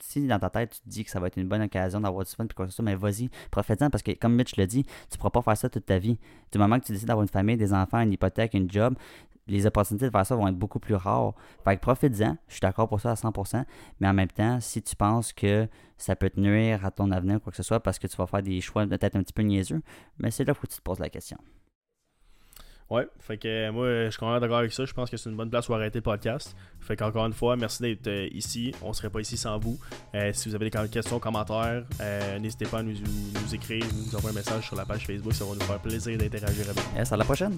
si 0.02 0.28
dans 0.28 0.40
ta 0.40 0.50
tête 0.50 0.72
tu 0.72 0.82
te 0.82 0.90
dis 0.90 1.04
que 1.04 1.12
ça 1.12 1.20
va 1.20 1.28
être 1.28 1.38
une 1.38 1.48
bonne 1.48 1.62
occasion 1.62 2.00
d'avoir 2.02 2.26
du 2.26 2.32
fun 2.32 2.46
puis 2.46 2.56
quoi 2.56 2.66
que 2.66 2.72
soit, 2.72 2.84
mais 2.84 2.96
vas-y, 2.96 3.30
profite-en 3.52 3.90
parce 3.90 4.04
que 4.04 4.12
comme 4.12 4.36
Mitch 4.36 4.56
le 4.58 4.66
dit, 4.68 4.86
tu 5.10 5.18
pourras 5.18 5.30
pas 5.30 5.42
faire 5.42 5.58
ça 5.58 5.70
toute 5.70 5.86
ta 5.86 6.00
vie. 6.00 6.18
Du 6.52 6.58
moment 6.58 6.80
que 6.80 6.86
tu 6.86 6.92
décides 6.92 7.08
d'avoir 7.08 7.24
une 7.24 7.30
famille, 7.30 7.58
des 7.58 7.74
enfants, 7.74 8.00
une 8.00 8.14
hypothèque, 8.14 8.54
une 8.54 8.70
job, 8.70 8.96
les 9.48 9.66
opportunités 9.66 10.06
de 10.06 10.12
faire 10.12 10.26
ça 10.26 10.36
vont 10.36 10.48
être 10.48 10.58
beaucoup 10.58 10.80
plus 10.80 10.96
rares. 10.96 11.34
Fait 11.64 11.76
que 11.76 11.82
profite-en, 11.82 12.38
je 12.48 12.54
suis 12.54 12.62
d'accord 12.62 12.88
pour 12.88 13.00
ça 13.00 13.12
à 13.12 13.14
100%, 13.16 13.64
mais 14.00 14.08
en 14.08 14.14
même 14.14 14.28
temps, 14.28 14.60
si 14.60 14.82
tu 14.82 14.96
penses 14.96 15.34
que 15.34 15.68
ça 15.98 16.16
peut 16.16 16.30
te 16.30 16.40
nuire 16.40 16.86
à 16.86 16.92
ton 16.92 17.12
avenir, 17.12 17.42
quoi 17.42 17.52
que 17.52 17.58
ce 17.58 17.64
soit, 17.64 17.80
parce 17.80 17.98
que 18.00 18.08
tu 18.08 18.16
vas 18.18 18.28
faire 18.28 18.44
des 18.44 18.62
choix 18.62 18.86
peut-être 18.86 19.16
un 19.16 19.24
petit 19.24 19.34
peu 19.34 19.42
niaiseux, 19.42 19.82
mais 20.20 20.32
c'est 20.32 20.44
là 20.44 20.54
que 20.54 20.68
tu 20.68 20.78
te 20.78 20.82
poses 20.82 21.00
la 21.00 21.10
question. 21.10 21.38
Ouais, 22.90 23.06
fait 23.20 23.38
que 23.38 23.48
euh, 23.48 23.72
moi, 23.72 23.88
je 24.06 24.10
suis 24.12 24.20
complètement 24.20 24.40
d'accord 24.40 24.60
avec 24.60 24.72
ça. 24.72 24.86
Je 24.86 24.94
pense 24.94 25.10
que 25.10 25.18
c'est 25.18 25.30
une 25.30 25.36
bonne 25.36 25.50
place 25.50 25.66
pour 25.66 25.76
arrêter 25.76 26.00
le 26.00 26.04
podcast. 26.04 26.56
Fait 26.80 26.96
qu'encore 26.96 27.26
une 27.26 27.34
fois, 27.34 27.58
merci 27.58 27.82
d'être 27.82 28.08
euh, 28.08 28.30
ici. 28.32 28.74
On 28.82 28.94
serait 28.94 29.10
pas 29.10 29.20
ici 29.20 29.36
sans 29.36 29.60
vous. 29.60 29.78
Euh, 30.16 30.32
si 30.34 30.48
vous 30.48 30.56
avez 30.56 30.70
des 30.70 30.90
questions, 30.90 31.20
commentaires, 31.20 31.84
n'hésitez 32.40 32.66
pas 32.66 32.80
à 32.80 32.84
nous, 32.84 32.94
nous, 32.94 33.56
écrire, 33.56 33.84
nous 33.94 34.16
envoyer 34.16 34.38
un 34.38 34.40
message 34.40 34.68
sur 34.68 34.76
la 34.78 34.86
page 34.86 35.06
Facebook. 35.06 35.34
Ça 35.34 35.44
va 35.44 35.54
nous 35.54 35.62
faire 35.62 35.80
plaisir 35.80 36.18
d'interagir 36.18 36.70
avec 36.70 36.82
vous. 36.82 36.98
Yes, 36.98 37.12
à 37.12 37.18
la 37.18 37.26
prochaine. 37.26 37.58